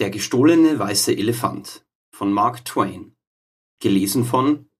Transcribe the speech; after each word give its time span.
Der 0.00 0.08
gestohlene 0.08 0.78
weiße 0.78 1.14
Elefant 1.14 1.84
von 2.10 2.32
Mark 2.32 2.64
Twain. 2.64 3.16
Gelesen 3.82 4.24
von 4.24 4.70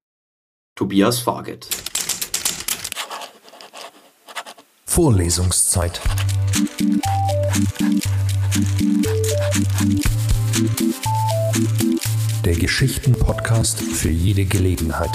Tobias 0.75 1.19
Farget. 1.19 1.69
Vorlesungszeit. 4.87 6.01
Der 12.47 12.55
Geschichten-Podcast 12.55 13.83
für 13.83 14.09
jede 14.09 14.47
Gelegenheit. 14.47 15.11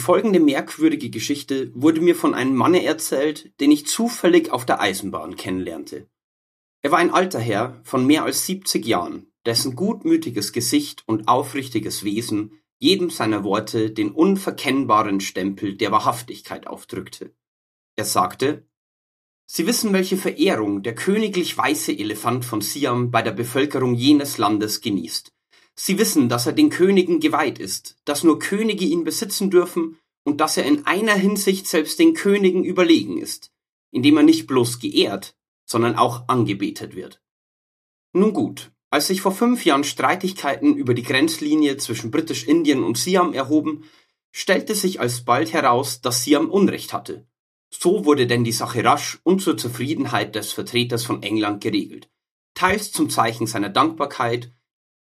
Folgende 0.00 0.40
merkwürdige 0.40 1.10
Geschichte 1.10 1.70
wurde 1.74 2.00
mir 2.00 2.16
von 2.16 2.34
einem 2.34 2.56
Manne 2.56 2.84
erzählt, 2.84 3.52
den 3.60 3.70
ich 3.70 3.86
zufällig 3.86 4.50
auf 4.50 4.66
der 4.66 4.80
Eisenbahn 4.80 5.36
kennenlernte. 5.36 6.08
Er 6.82 6.90
war 6.90 6.98
ein 6.98 7.12
alter 7.12 7.38
Herr 7.38 7.80
von 7.84 8.04
mehr 8.04 8.24
als 8.24 8.46
70 8.46 8.84
Jahren, 8.84 9.30
dessen 9.46 9.76
gutmütiges 9.76 10.52
Gesicht 10.52 11.04
und 11.06 11.28
aufrichtiges 11.28 12.02
Wesen 12.02 12.60
jedem 12.78 13.10
seiner 13.10 13.44
Worte 13.44 13.90
den 13.90 14.10
unverkennbaren 14.10 15.20
Stempel 15.20 15.76
der 15.76 15.92
Wahrhaftigkeit 15.92 16.66
aufdrückte. 16.66 17.34
Er 17.96 18.06
sagte, 18.06 18.66
Sie 19.46 19.66
wissen, 19.66 19.92
welche 19.92 20.16
Verehrung 20.16 20.82
der 20.82 20.94
königlich 20.94 21.56
weiße 21.56 21.92
Elefant 21.92 22.44
von 22.44 22.60
Siam 22.60 23.10
bei 23.10 23.20
der 23.20 23.32
Bevölkerung 23.32 23.94
jenes 23.94 24.38
Landes 24.38 24.80
genießt. 24.80 25.34
Sie 25.74 25.98
wissen, 25.98 26.28
dass 26.28 26.46
er 26.46 26.52
den 26.52 26.70
Königen 26.70 27.20
geweiht 27.20 27.58
ist, 27.58 27.96
dass 28.04 28.24
nur 28.24 28.38
Könige 28.38 28.84
ihn 28.84 29.04
besitzen 29.04 29.50
dürfen 29.50 29.98
und 30.24 30.40
dass 30.40 30.56
er 30.56 30.64
in 30.64 30.86
einer 30.86 31.14
Hinsicht 31.14 31.66
selbst 31.66 31.98
den 31.98 32.14
Königen 32.14 32.64
überlegen 32.64 33.18
ist, 33.18 33.52
indem 33.90 34.18
er 34.18 34.22
nicht 34.22 34.46
bloß 34.46 34.78
geehrt, 34.78 35.36
sondern 35.64 35.96
auch 35.96 36.28
angebetet 36.28 36.94
wird. 36.94 37.22
Nun 38.12 38.32
gut, 38.32 38.72
als 38.90 39.06
sich 39.06 39.20
vor 39.22 39.32
fünf 39.32 39.64
Jahren 39.64 39.84
Streitigkeiten 39.84 40.76
über 40.76 40.94
die 40.94 41.04
Grenzlinie 41.04 41.76
zwischen 41.76 42.10
Britisch-Indien 42.10 42.82
und 42.82 42.98
Siam 42.98 43.32
erhoben, 43.32 43.84
stellte 44.32 44.74
sich 44.74 45.00
alsbald 45.00 45.52
heraus, 45.52 46.00
dass 46.00 46.24
Siam 46.24 46.50
Unrecht 46.50 46.92
hatte. 46.92 47.26
So 47.72 48.04
wurde 48.04 48.26
denn 48.26 48.42
die 48.42 48.52
Sache 48.52 48.84
rasch 48.84 49.20
und 49.22 49.40
zur 49.42 49.56
Zufriedenheit 49.56 50.34
des 50.34 50.52
Vertreters 50.52 51.04
von 51.04 51.22
England 51.22 51.62
geregelt, 51.62 52.10
teils 52.54 52.90
zum 52.90 53.10
Zeichen 53.10 53.46
seiner 53.46 53.68
Dankbarkeit, 53.68 54.52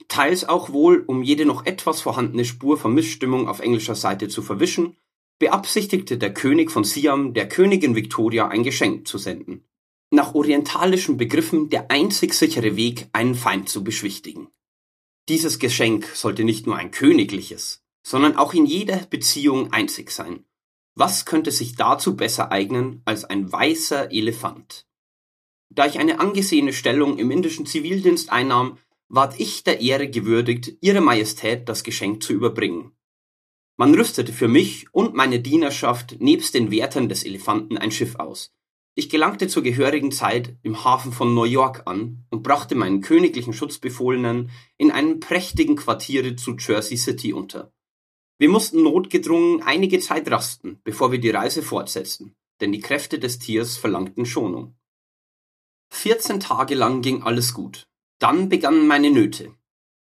teils 0.08 0.47
auch 0.47 0.72
wohl, 0.72 1.03
um 1.05 1.23
jede 1.23 1.45
noch 1.45 1.66
etwas 1.66 2.02
vorhandene 2.02 2.45
Spur 2.45 2.77
von 2.77 2.94
Missstimmung 2.94 3.47
auf 3.47 3.59
englischer 3.59 3.95
Seite 3.95 4.27
zu 4.27 4.41
verwischen, 4.41 4.97
beabsichtigte 5.39 6.17
der 6.17 6.33
König 6.33 6.72
von 6.72 6.83
Siam 6.83 7.33
der 7.33 7.47
Königin 7.47 7.95
Victoria 7.95 8.47
ein 8.47 8.63
Geschenk 8.63 9.08
zu 9.08 9.17
senden. 9.17 9.66
Nach 10.09 10.33
orientalischen 10.33 11.17
Begriffen 11.17 11.69
der 11.69 11.91
einzig 11.91 12.33
sichere 12.33 12.75
Weg, 12.75 13.08
einen 13.11 13.35
Feind 13.35 13.69
zu 13.69 13.83
beschwichtigen. 13.83 14.47
Dieses 15.30 15.59
Geschenk 15.59 16.05
sollte 16.13 16.45
nicht 16.45 16.66
nur 16.66 16.78
ein 16.78 16.91
königliches, 16.91 17.83
sondern 18.05 18.38
auch 18.38 18.53
in 18.53 18.66
jeder 18.66 18.97
Beziehung 19.09 19.73
einzig 19.73 20.11
sein. 20.11 20.45
Was 20.95 21.25
könnte 21.25 21.52
sich 21.52 21.75
dazu 21.75 22.16
besser 22.16 22.52
eignen 22.52 23.02
als 23.03 23.25
ein 23.25 23.52
weißer 23.52 24.11
Elefant? 24.11 24.88
Da 25.69 25.85
ich 25.85 26.00
eine 26.00 26.19
angesehene 26.19 26.72
Stellung 26.72 27.19
im 27.19 27.30
indischen 27.30 27.66
Zivildienst 27.66 28.31
einnahm, 28.31 28.78
ward 29.09 29.39
ich 29.39 29.63
der 29.63 29.80
Ehre 29.81 30.09
gewürdigt, 30.09 30.77
Ihre 30.81 31.02
Majestät 31.02 31.69
das 31.69 31.83
Geschenk 31.83 32.23
zu 32.23 32.33
überbringen. 32.33 32.91
Man 33.77 33.94
rüstete 33.94 34.33
für 34.33 34.47
mich 34.47 34.88
und 34.91 35.13
meine 35.13 35.39
Dienerschaft 35.39 36.19
nebst 36.19 36.53
den 36.55 36.72
Wärtern 36.72 37.09
des 37.09 37.23
Elefanten 37.23 37.78
ein 37.78 37.91
Schiff 37.91 38.16
aus. 38.16 38.52
Ich 38.95 39.09
gelangte 39.09 39.47
zur 39.47 39.61
gehörigen 39.61 40.11
Zeit 40.11 40.58
im 40.63 40.83
Hafen 40.83 41.11
von 41.11 41.35
New 41.35 41.44
York 41.44 41.83
an 41.85 42.25
und 42.31 42.41
brachte 42.41 42.73
meinen 42.73 43.02
königlichen 43.02 43.53
Schutzbefohlenen 43.53 44.50
in 44.78 44.89
einem 44.89 45.19
prächtigen 45.19 45.75
Quartiere 45.75 46.35
zu 46.35 46.56
Jersey 46.57 46.97
City 46.97 47.31
unter. 47.31 47.72
Wir 48.39 48.50
mussten 48.50 48.81
notgedrungen 48.81 49.62
einige 49.62 50.00
Zeit 50.00 50.29
rasten, 50.31 50.79
bevor 50.84 51.12
wir 51.12 51.19
die 51.19 51.29
Reise 51.29 51.62
fortsetzten, 51.62 52.35
denn 52.59 52.72
die 52.72 52.81
Kräfte 52.81 53.19
des 53.19 53.38
Tiers 53.38 53.78
verlangten 53.78 54.25
Schonung. 54.25 54.75
Vierzehn 55.91 56.39
Tage 56.39 56.74
lang 56.74 57.03
ging 57.03 57.22
alles 57.22 57.53
gut. 57.53 57.88
Dann 58.19 58.50
begannen 58.50 58.88
meine 58.88 59.11
Nöte. 59.11 59.53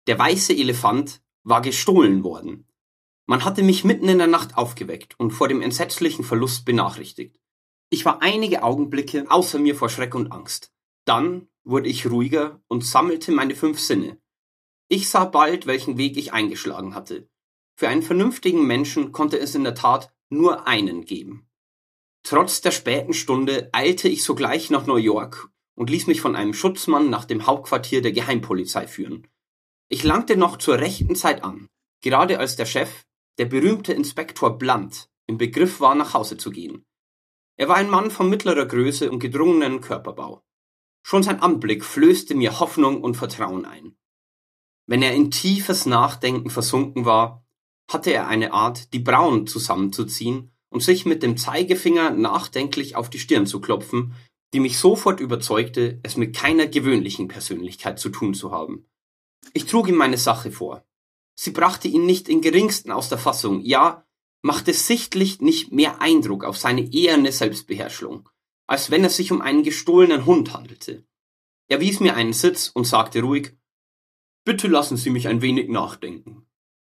Der 0.07 0.17
weiße 0.17 0.53
Elefant 0.53 1.21
war 1.43 1.61
gestohlen 1.61 2.23
worden. 2.23 2.67
Man 3.27 3.45
hatte 3.45 3.61
mich 3.61 3.83
mitten 3.83 4.09
in 4.09 4.17
der 4.17 4.27
Nacht 4.27 4.57
aufgeweckt 4.57 5.19
und 5.19 5.31
vor 5.31 5.47
dem 5.47 5.61
entsetzlichen 5.61 6.23
Verlust 6.23 6.65
benachrichtigt. 6.65 7.39
Ich 7.91 8.05
war 8.05 8.21
einige 8.21 8.63
Augenblicke 8.63 9.29
außer 9.29 9.59
mir 9.59 9.75
vor 9.75 9.89
Schreck 9.89 10.15
und 10.15 10.31
Angst. 10.31 10.71
Dann 11.05 11.47
wurde 11.63 11.89
ich 11.89 12.09
ruhiger 12.09 12.61
und 12.67 12.83
sammelte 12.83 13.31
meine 13.31 13.55
fünf 13.55 13.79
Sinne. 13.79 14.19
Ich 14.87 15.09
sah 15.09 15.25
bald, 15.25 15.67
welchen 15.67 15.97
Weg 15.97 16.17
ich 16.17 16.33
eingeschlagen 16.33 16.95
hatte. 16.95 17.29
Für 17.75 17.87
einen 17.87 18.01
vernünftigen 18.01 18.65
Menschen 18.65 19.11
konnte 19.11 19.39
es 19.39 19.53
in 19.53 19.63
der 19.63 19.75
Tat 19.75 20.11
nur 20.29 20.67
einen 20.67 21.05
geben. 21.05 21.47
Trotz 22.23 22.61
der 22.61 22.71
späten 22.71 23.13
Stunde 23.13 23.69
eilte 23.71 24.09
ich 24.09 24.23
sogleich 24.23 24.69
nach 24.71 24.87
New 24.87 24.97
York 24.97 25.51
und 25.79 25.89
ließ 25.89 26.07
mich 26.07 26.19
von 26.19 26.35
einem 26.35 26.53
Schutzmann 26.53 27.09
nach 27.09 27.23
dem 27.23 27.47
Hauptquartier 27.47 28.01
der 28.01 28.11
Geheimpolizei 28.11 28.85
führen. 28.85 29.25
Ich 29.87 30.03
langte 30.03 30.35
noch 30.35 30.57
zur 30.57 30.77
rechten 30.77 31.15
Zeit 31.15 31.41
an, 31.41 31.69
gerade 32.03 32.37
als 32.37 32.57
der 32.57 32.65
Chef, 32.65 33.05
der 33.37 33.45
berühmte 33.45 33.93
Inspektor 33.93 34.57
Blunt, 34.57 35.09
im 35.25 35.37
Begriff 35.37 35.79
war, 35.79 35.95
nach 35.95 36.13
Hause 36.13 36.35
zu 36.35 36.51
gehen. 36.51 36.85
Er 37.55 37.69
war 37.69 37.77
ein 37.77 37.89
Mann 37.89 38.11
von 38.11 38.29
mittlerer 38.29 38.65
Größe 38.65 39.09
und 39.09 39.19
gedrungenen 39.19 39.79
Körperbau. 39.79 40.43
Schon 41.01 41.23
sein 41.23 41.41
Anblick 41.41 41.85
flößte 41.85 42.35
mir 42.35 42.59
Hoffnung 42.59 43.01
und 43.01 43.15
Vertrauen 43.15 43.65
ein. 43.65 43.95
Wenn 44.85 45.01
er 45.01 45.13
in 45.13 45.31
tiefes 45.31 45.85
Nachdenken 45.85 46.49
versunken 46.49 47.05
war, 47.05 47.45
hatte 47.89 48.11
er 48.11 48.27
eine 48.27 48.51
Art, 48.51 48.91
die 48.91 48.99
Brauen 48.99 49.47
zusammenzuziehen 49.47 50.51
und 50.67 50.83
sich 50.83 51.05
mit 51.05 51.23
dem 51.23 51.37
Zeigefinger 51.37 52.09
nachdenklich 52.09 52.97
auf 52.97 53.09
die 53.09 53.19
Stirn 53.19 53.47
zu 53.47 53.61
klopfen, 53.61 54.13
die 54.53 54.59
mich 54.59 54.77
sofort 54.79 55.19
überzeugte, 55.19 55.99
es 56.03 56.17
mit 56.17 56.35
keiner 56.35 56.67
gewöhnlichen 56.67 57.27
Persönlichkeit 57.27 57.99
zu 57.99 58.09
tun 58.09 58.33
zu 58.33 58.51
haben. 58.51 58.85
Ich 59.53 59.65
trug 59.65 59.87
ihm 59.87 59.95
meine 59.95 60.17
Sache 60.17 60.51
vor. 60.51 60.85
Sie 61.35 61.51
brachte 61.51 61.87
ihn 61.87 62.05
nicht 62.05 62.27
in 62.27 62.41
geringsten 62.41 62.91
aus 62.91 63.09
der 63.09 63.17
Fassung, 63.17 63.61
ja, 63.61 64.05
machte 64.41 64.73
sichtlich 64.73 65.41
nicht 65.41 65.71
mehr 65.71 66.01
Eindruck 66.01 66.43
auf 66.43 66.57
seine 66.57 66.81
eherne 66.81 67.31
Selbstbeherrschung, 67.31 68.27
als 68.67 68.91
wenn 68.91 69.05
es 69.05 69.15
sich 69.15 69.31
um 69.31 69.41
einen 69.41 69.63
gestohlenen 69.63 70.25
Hund 70.25 70.53
handelte. 70.53 71.05
Er 71.67 71.79
wies 71.79 71.99
mir 71.99 72.15
einen 72.15 72.33
Sitz 72.33 72.69
und 72.73 72.85
sagte 72.85 73.21
ruhig, 73.21 73.55
Bitte 74.45 74.67
lassen 74.67 74.97
Sie 74.97 75.11
mich 75.11 75.27
ein 75.27 75.41
wenig 75.41 75.69
nachdenken. 75.69 76.47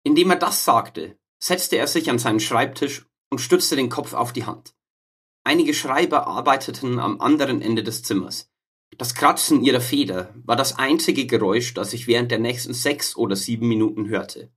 Indem 0.03 0.31
er 0.31 0.37
das 0.37 0.65
sagte, 0.65 1.19
setzte 1.39 1.77
er 1.77 1.87
sich 1.87 2.11
an 2.11 2.19
seinen 2.19 2.41
Schreibtisch 2.41 3.07
und 3.31 3.39
stützte 3.39 3.77
den 3.77 3.89
Kopf 3.91 4.13
auf 4.13 4.33
die 4.33 4.45
Hand. 4.45 4.74
Einige 5.45 5.75
Schreiber 5.75 6.27
arbeiteten 6.27 6.99
am 6.99 7.21
anderen 7.21 7.61
Ende 7.61 7.83
des 7.83 8.03
Zimmers. 8.03 8.51
Das 8.97 9.15
Kratzen 9.15 9.63
ihrer 9.63 9.81
Feder 9.81 10.35
war 10.45 10.57
das 10.57 10.79
einzige 10.79 11.27
Geräusch, 11.27 11.75
das 11.75 11.93
ich 11.93 12.07
während 12.07 12.31
der 12.31 12.39
nächsten 12.39 12.73
sechs 12.73 13.15
oder 13.15 13.37
sieben 13.37 13.69
Minuten 13.69 14.09
hörte. 14.09 14.51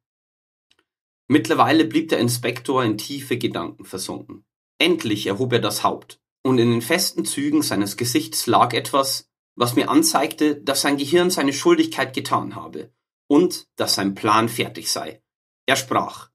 Mittlerweile 1.27 1.83
blieb 1.85 2.07
der 2.09 2.19
Inspektor 2.19 2.85
in 2.85 2.97
tiefe 2.97 3.37
Gedanken 3.37 3.83
versunken. 3.83 4.45
Endlich 4.77 5.27
erhob 5.27 5.51
er 5.53 5.59
das 5.59 5.83
Haupt, 5.83 6.21
und 6.41 6.57
in 6.57 6.71
den 6.71 6.81
festen 6.81 7.25
Zügen 7.25 7.61
seines 7.61 7.97
Gesichts 7.97 8.47
lag 8.47 8.73
etwas, 8.73 9.29
was 9.55 9.75
mir 9.75 9.89
anzeigte, 9.89 10.55
dass 10.55 10.81
sein 10.81 10.97
Gehirn 10.97 11.31
seine 11.31 11.51
Schuldigkeit 11.51 12.13
getan 12.13 12.55
habe 12.55 12.93
und 13.27 13.67
dass 13.75 13.95
sein 13.95 14.15
Plan 14.15 14.47
fertig 14.47 14.89
sei. 14.89 15.21
Er 15.65 15.75
sprach. 15.75 16.29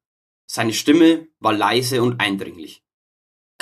Seine 0.47 0.75
Stimme 0.75 1.29
war 1.39 1.55
leise 1.55 2.03
und 2.03 2.21
eindringlich. 2.21 2.82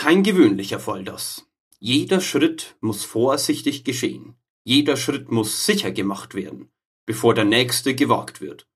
Kein 0.01 0.23
gewöhnlicher 0.23 0.81
Fall 0.81 1.05
das. 1.05 1.47
Jeder 1.79 2.23
Schritt 2.23 2.75
muss 2.81 3.05
vorsichtig 3.05 3.85
geschehen. 3.85 4.35
Jeder 4.65 4.97
Schritt 4.97 5.31
muss 5.31 5.67
sicher 5.67 5.93
gemacht 5.93 6.33
werden, 6.33 6.71
bevor 7.05 7.35
der 7.35 7.45
nächste 7.45 7.95
gewagt 7.95 8.41
wird. 8.41 8.67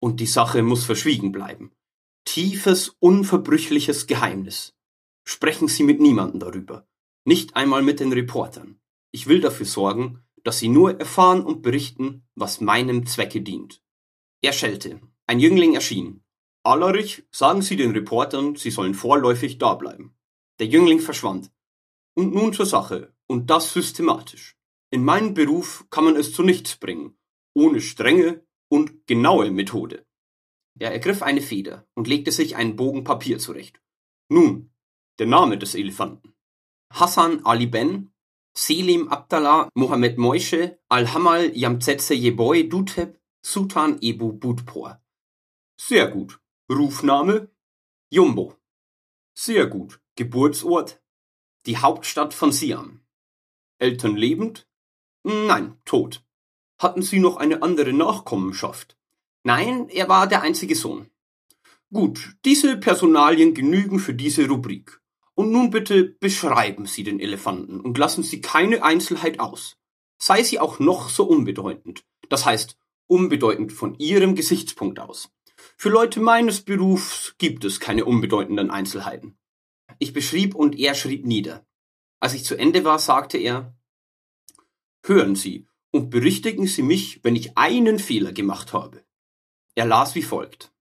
Und 0.00 0.18
die 0.18 0.26
Sache 0.26 0.64
muss 0.64 0.84
verschwiegen 0.84 1.30
bleiben. 1.30 1.70
Tiefes, 2.24 2.96
unverbrüchliches 2.98 4.08
Geheimnis. 4.08 4.74
Sprechen 5.22 5.68
Sie 5.68 5.84
mit 5.84 6.00
niemandem 6.00 6.40
darüber. 6.40 6.88
Nicht 7.24 7.54
einmal 7.54 7.82
mit 7.82 8.00
den 8.00 8.12
Reportern. 8.12 8.80
Ich 9.12 9.28
will 9.28 9.40
dafür 9.40 9.66
sorgen, 9.66 10.24
dass 10.42 10.58
Sie 10.58 10.68
nur 10.68 10.98
erfahren 10.98 11.42
und 11.42 11.62
berichten, 11.62 12.24
was 12.34 12.60
meinem 12.60 13.06
Zwecke 13.06 13.40
dient. 13.40 13.84
Er 14.42 14.52
schellte. 14.52 15.00
Ein 15.28 15.38
Jüngling 15.38 15.74
erschien. 15.74 16.24
Allerich, 16.64 17.22
sagen 17.30 17.62
Sie 17.62 17.76
den 17.76 17.92
Reportern, 17.92 18.56
sie 18.56 18.72
sollen 18.72 18.94
vorläufig 18.94 19.58
dableiben. 19.58 20.15
Der 20.58 20.66
Jüngling 20.66 21.00
verschwand. 21.00 21.50
Und 22.14 22.34
nun 22.34 22.52
zur 22.52 22.66
Sache, 22.66 23.14
und 23.26 23.50
das 23.50 23.72
systematisch. 23.72 24.56
In 24.90 25.04
meinem 25.04 25.34
Beruf 25.34 25.86
kann 25.90 26.04
man 26.04 26.16
es 26.16 26.32
zu 26.32 26.42
nichts 26.42 26.76
bringen, 26.76 27.18
ohne 27.54 27.80
strenge 27.80 28.46
und 28.68 29.06
genaue 29.06 29.50
Methode. 29.50 30.06
Er 30.78 30.92
ergriff 30.92 31.22
eine 31.22 31.40
Feder 31.40 31.86
und 31.94 32.06
legte 32.06 32.32
sich 32.32 32.56
einen 32.56 32.76
Bogen 32.76 33.04
Papier 33.04 33.38
zurecht. 33.38 33.80
Nun, 34.28 34.70
der 35.18 35.26
Name 35.26 35.58
des 35.58 35.74
Elefanten. 35.74 36.34
Hassan 36.92 37.44
Ali 37.44 37.66
Ben, 37.66 38.12
Selim 38.56 39.08
Abdallah 39.08 39.68
Mohammed 39.74 40.18
Moishe, 40.18 40.78
Al-Hamal 40.88 41.56
Yamzetse 41.56 42.14
Yeboy 42.14 42.68
Duteb, 42.68 43.18
Sultan 43.44 43.98
Ebu 44.00 44.32
Budpor. 44.32 45.00
Sehr 45.80 46.08
gut. 46.08 46.40
Rufname? 46.70 47.50
Jumbo. 48.10 48.54
Sehr 49.34 49.66
gut. 49.66 50.00
Geburtsort? 50.16 51.02
Die 51.66 51.76
Hauptstadt 51.76 52.32
von 52.32 52.50
Siam. 52.50 53.00
Eltern 53.78 54.16
lebend? 54.16 54.66
Nein, 55.24 55.78
tot. 55.84 56.24
Hatten 56.78 57.02
Sie 57.02 57.18
noch 57.18 57.36
eine 57.36 57.62
andere 57.62 57.92
Nachkommenschaft? 57.92 58.96
Nein, 59.44 59.90
er 59.90 60.08
war 60.08 60.26
der 60.26 60.40
einzige 60.40 60.74
Sohn. 60.74 61.10
Gut, 61.92 62.36
diese 62.46 62.78
Personalien 62.78 63.52
genügen 63.52 63.98
für 63.98 64.14
diese 64.14 64.48
Rubrik. 64.48 65.02
Und 65.34 65.52
nun 65.52 65.68
bitte 65.70 66.04
beschreiben 66.04 66.86
Sie 66.86 67.04
den 67.04 67.20
Elefanten 67.20 67.80
und 67.80 67.98
lassen 67.98 68.22
Sie 68.22 68.40
keine 68.40 68.82
Einzelheit 68.82 69.38
aus. 69.38 69.76
Sei 70.18 70.42
sie 70.42 70.58
auch 70.58 70.78
noch 70.78 71.10
so 71.10 71.24
unbedeutend. 71.24 72.04
Das 72.30 72.46
heißt, 72.46 72.78
unbedeutend 73.06 73.70
von 73.70 73.94
Ihrem 73.98 74.34
Gesichtspunkt 74.34 74.98
aus. 74.98 75.28
Für 75.76 75.90
Leute 75.90 76.20
meines 76.20 76.62
Berufs 76.62 77.34
gibt 77.36 77.66
es 77.66 77.80
keine 77.80 78.06
unbedeutenden 78.06 78.70
Einzelheiten. 78.70 79.36
Ich 79.98 80.12
beschrieb 80.12 80.54
und 80.54 80.78
er 80.78 80.94
schrieb 80.94 81.26
nieder. 81.26 81.66
Als 82.20 82.34
ich 82.34 82.44
zu 82.44 82.56
Ende 82.56 82.84
war, 82.84 82.98
sagte 82.98 83.38
er, 83.38 83.74
Hören 85.04 85.36
Sie 85.36 85.66
und 85.92 86.10
berichtigen 86.10 86.66
Sie 86.66 86.82
mich, 86.82 87.20
wenn 87.22 87.36
ich 87.36 87.56
einen 87.56 87.98
Fehler 87.98 88.32
gemacht 88.32 88.72
habe. 88.72 89.04
Er 89.74 89.86
las 89.86 90.14
wie 90.14 90.22
folgt. 90.22 90.72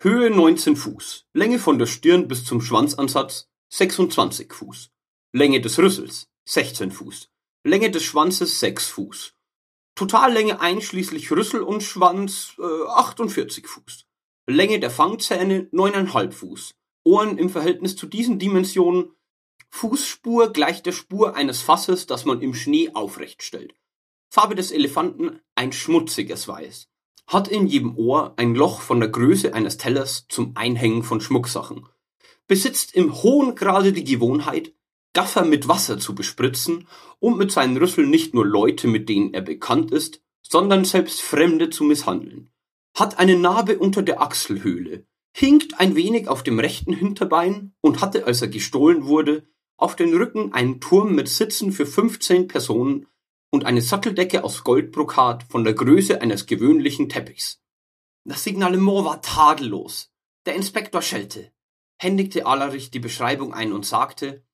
Höhe 0.00 0.30
19 0.30 0.76
Fuß, 0.76 1.26
Länge 1.32 1.58
von 1.58 1.78
der 1.78 1.86
Stirn 1.86 2.28
bis 2.28 2.44
zum 2.44 2.60
Schwanzansatz 2.60 3.48
26 3.70 4.52
Fuß, 4.52 4.90
Länge 5.32 5.60
des 5.60 5.78
Rüssels 5.78 6.28
16 6.44 6.90
Fuß, 6.90 7.30
Länge 7.64 7.90
des 7.90 8.02
Schwanzes 8.02 8.60
6 8.60 8.88
Fuß, 8.88 9.34
Totallänge 9.94 10.60
einschließlich 10.60 11.30
Rüssel 11.30 11.62
und 11.62 11.82
Schwanz 11.82 12.56
äh, 12.58 12.88
48 12.88 13.66
Fuß, 13.66 14.06
Länge 14.48 14.80
der 14.80 14.90
Fangzähne 14.90 15.68
9,5 15.72 16.32
Fuß, 16.32 16.74
Ohren 17.04 17.38
im 17.38 17.50
Verhältnis 17.50 17.96
zu 17.96 18.06
diesen 18.06 18.38
Dimensionen, 18.38 19.12
Fußspur 19.70 20.52
gleich 20.52 20.82
der 20.82 20.92
Spur 20.92 21.34
eines 21.34 21.62
Fasses, 21.62 22.06
das 22.06 22.24
man 22.24 22.42
im 22.42 22.54
Schnee 22.54 22.90
aufrecht 22.92 23.42
stellt. 23.42 23.74
Farbe 24.30 24.54
des 24.54 24.70
Elefanten 24.70 25.40
ein 25.54 25.72
schmutziges 25.72 26.48
Weiß. 26.48 26.88
Hat 27.26 27.48
in 27.48 27.66
jedem 27.66 27.96
Ohr 27.96 28.34
ein 28.36 28.54
Loch 28.54 28.80
von 28.80 29.00
der 29.00 29.08
Größe 29.08 29.54
eines 29.54 29.76
Tellers 29.76 30.26
zum 30.28 30.52
Einhängen 30.56 31.02
von 31.02 31.20
Schmucksachen 31.20 31.86
besitzt 32.52 32.94
im 32.94 33.22
hohen 33.22 33.54
Grade 33.54 33.92
die 33.92 34.04
Gewohnheit, 34.04 34.74
Gaffer 35.14 35.44
mit 35.44 35.68
Wasser 35.68 35.98
zu 35.98 36.14
bespritzen 36.14 36.86
und 37.18 37.38
mit 37.38 37.50
seinen 37.50 37.76
Rüsseln 37.76 38.10
nicht 38.10 38.34
nur 38.34 38.46
Leute, 38.46 38.88
mit 38.88 39.08
denen 39.08 39.34
er 39.34 39.42
bekannt 39.42 39.90
ist, 39.90 40.22
sondern 40.42 40.84
selbst 40.84 41.22
Fremde 41.22 41.70
zu 41.70 41.84
misshandeln. 41.84 42.50
Hat 42.94 43.18
eine 43.18 43.38
Narbe 43.38 43.78
unter 43.78 44.02
der 44.02 44.20
Achselhöhle, 44.20 45.06
hinkt 45.32 45.80
ein 45.80 45.96
wenig 45.96 46.28
auf 46.28 46.42
dem 46.42 46.58
rechten 46.58 46.92
Hinterbein 46.92 47.74
und 47.80 48.00
hatte, 48.00 48.26
als 48.26 48.42
er 48.42 48.48
gestohlen 48.48 49.06
wurde, 49.06 49.46
auf 49.76 49.96
den 49.96 50.14
Rücken 50.14 50.52
einen 50.52 50.80
Turm 50.80 51.14
mit 51.14 51.28
Sitzen 51.28 51.72
für 51.72 51.86
15 51.86 52.48
Personen 52.48 53.06
und 53.50 53.64
eine 53.64 53.82
Satteldecke 53.82 54.44
aus 54.44 54.64
Goldbrokat 54.64 55.44
von 55.44 55.64
der 55.64 55.74
Größe 55.74 56.20
eines 56.20 56.46
gewöhnlichen 56.46 57.08
Teppichs. 57.08 57.60
Das 58.24 58.44
Signalement 58.44 59.04
war 59.04 59.20
tadellos. 59.20 60.12
Der 60.46 60.54
Inspektor 60.54 61.02
schellte 61.02 61.52
händigte 62.02 62.46
Alarich 62.46 62.90
die 62.90 62.98
Beschreibung 62.98 63.54
ein 63.54 63.72
und 63.72 63.86
sagte, 63.86 64.44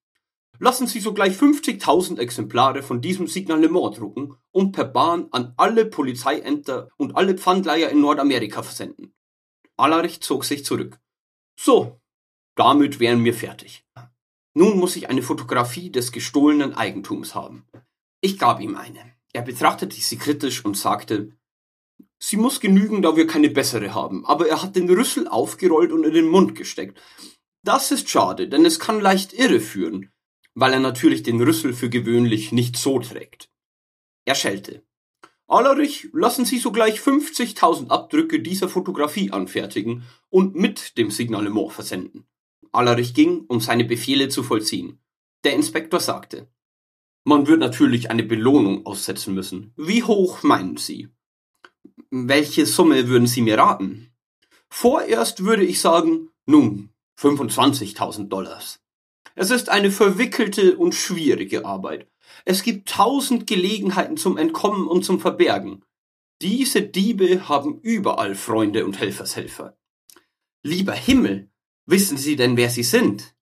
lassen 0.59 0.87
Sie 0.87 1.01
sogleich 1.01 1.35
50.000 1.35 2.19
Exemplare 2.19 2.83
von 2.83 3.01
diesem 3.01 3.27
Signalement 3.27 3.99
drucken 3.99 4.35
und 4.51 4.73
per 4.73 4.85
Bahn 4.85 5.29
an 5.31 5.55
alle 5.57 5.87
Polizeiämter 5.87 6.91
und 6.99 7.17
alle 7.17 7.37
Pfandleiher 7.37 7.89
in 7.91 8.01
Nordamerika 8.01 8.63
versenden. 8.63 9.15
Alarich 9.79 10.21
zog 10.21 10.45
sich 10.45 10.65
zurück. 10.65 10.99
So, 11.59 12.01
damit 12.57 13.01
wären 13.01 13.25
wir 13.25 13.35
fertig. 13.35 13.85
Nun 14.55 14.79
muss 14.79 14.97
ich 14.97 15.09
eine 15.09 15.23
Fotografie 15.23 15.91
des 15.91 16.11
gestohlenen 16.13 16.75
Eigentums 16.75 17.35
haben. 17.35 17.67
Ich 18.21 18.39
gab 18.39 18.61
ihm 18.61 18.77
eine. 18.77 19.15
Er 19.33 19.43
betrachtete 19.43 20.01
sie 20.01 20.19
kritisch 20.19 20.65
und 20.65 20.77
sagte, 20.77 21.33
Sie 22.21 22.37
muss 22.37 22.59
genügen, 22.59 23.01
da 23.03 23.17
wir 23.17 23.29
keine 23.29 23.49
bessere 23.49 23.95
haben, 23.95 24.27
aber 24.27 24.49
er 24.49 24.61
hat 24.61 24.75
den 24.75 24.91
Rüssel 24.91 25.29
aufgerollt 25.29 25.93
und 25.93 26.03
in 26.03 26.15
den 26.15 26.27
Mund 26.27 26.57
gesteckt. 26.57 27.01
Das 27.63 27.93
ist 27.93 28.09
schade, 28.09 28.49
denn 28.49 28.65
es 28.65 28.81
kann 28.81 29.01
leicht 29.01 29.33
irreführen, 29.33 30.11
weil 30.55 30.73
er 30.73 30.81
natürlich 30.81 31.23
den 31.23 31.41
Rüssel 31.41 31.73
für 31.73 31.89
gewöhnlich 31.89 32.51
nicht 32.51 32.77
so 32.77 32.99
trägt. 32.99 33.49
Er 34.25 34.35
schellte. 34.35 34.83
Allerich, 35.49 36.09
lassen 36.13 36.45
Sie 36.45 36.59
sogleich 36.59 37.01
50.000 37.01 37.89
Abdrücke 37.89 38.41
dieser 38.41 38.69
Fotografie 38.69 39.33
anfertigen 39.33 40.05
und 40.29 40.55
mit 40.55 40.99
dem 40.99 41.11
Signalement 41.11 41.73
versenden. 41.73 42.27
Allerich 42.71 43.15
ging, 43.15 43.47
um 43.49 43.61
seine 43.61 43.87
Befehle 43.87 44.29
zu 44.29 44.43
vollziehen. 44.43 45.01
Der 45.45 45.55
Inspektor 45.55 46.01
sagte, 46.01 46.49
man 47.25 47.47
wird 47.47 47.61
natürlich 47.61 48.11
eine 48.11 48.25
Belohnung 48.25 48.85
aussetzen 48.85 49.35
müssen. 49.35 49.73
Wie 49.77 50.03
hoch 50.03 50.43
meinen 50.43 50.77
Sie? 50.77 51.09
Welche 52.11 52.67
Summe 52.67 53.09
würden 53.09 53.27
Sie 53.27 53.41
mir 53.41 53.57
raten? 53.57 54.13
Vorerst 54.69 55.45
würde 55.45 55.65
ich 55.65 55.81
sagen, 55.81 56.29
nun, 56.45 56.91
25.000 57.19 58.29
Dollars. 58.29 58.81
Es 59.35 59.51
ist 59.51 59.71
eine 59.71 59.91
verwickelte 59.91 60.77
und 60.77 60.95
schwierige 60.95 61.65
Arbeit. 61.65 62.07
Es 62.51 62.63
gibt 62.63 62.89
tausend 62.89 63.47
Gelegenheiten 63.47 64.17
zum 64.17 64.39
Entkommen 64.39 64.89
und 64.89 65.05
zum 65.05 65.21
Verbergen. 65.21 65.85
Diese 66.41 66.81
Diebe 66.81 67.47
haben 67.47 67.79
überall 67.83 68.35
Freunde 68.35 68.87
und 68.87 68.99
Helfershelfer. 68.99 69.77
Lieber 70.63 70.95
Himmel, 70.95 71.51
wissen 71.85 72.17
Sie 72.17 72.37
denn, 72.37 72.57
wer 72.57 72.71
Sie 72.71 72.85
sind? 72.85 73.35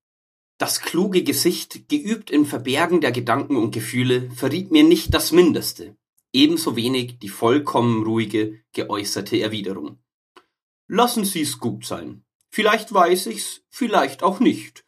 Das 0.58 0.80
kluge 0.80 1.22
Gesicht, 1.22 1.88
geübt 1.88 2.32
im 2.32 2.46
Verbergen 2.46 3.00
der 3.00 3.12
Gedanken 3.12 3.54
und 3.54 3.70
Gefühle, 3.70 4.28
verriet 4.32 4.72
mir 4.72 4.82
nicht 4.82 5.14
das 5.14 5.30
Mindeste, 5.30 5.96
ebenso 6.32 6.74
wenig 6.74 7.20
die 7.20 7.28
vollkommen 7.28 8.02
ruhige, 8.02 8.60
geäußerte 8.72 9.40
Erwiderung. 9.40 10.00
Lassen 10.88 11.24
Sie's 11.24 11.60
gut 11.60 11.86
sein. 11.86 12.24
Vielleicht 12.50 12.92
weiß 12.92 13.26
ich's, 13.26 13.62
vielleicht 13.68 14.24
auch 14.24 14.40
nicht. 14.40 14.85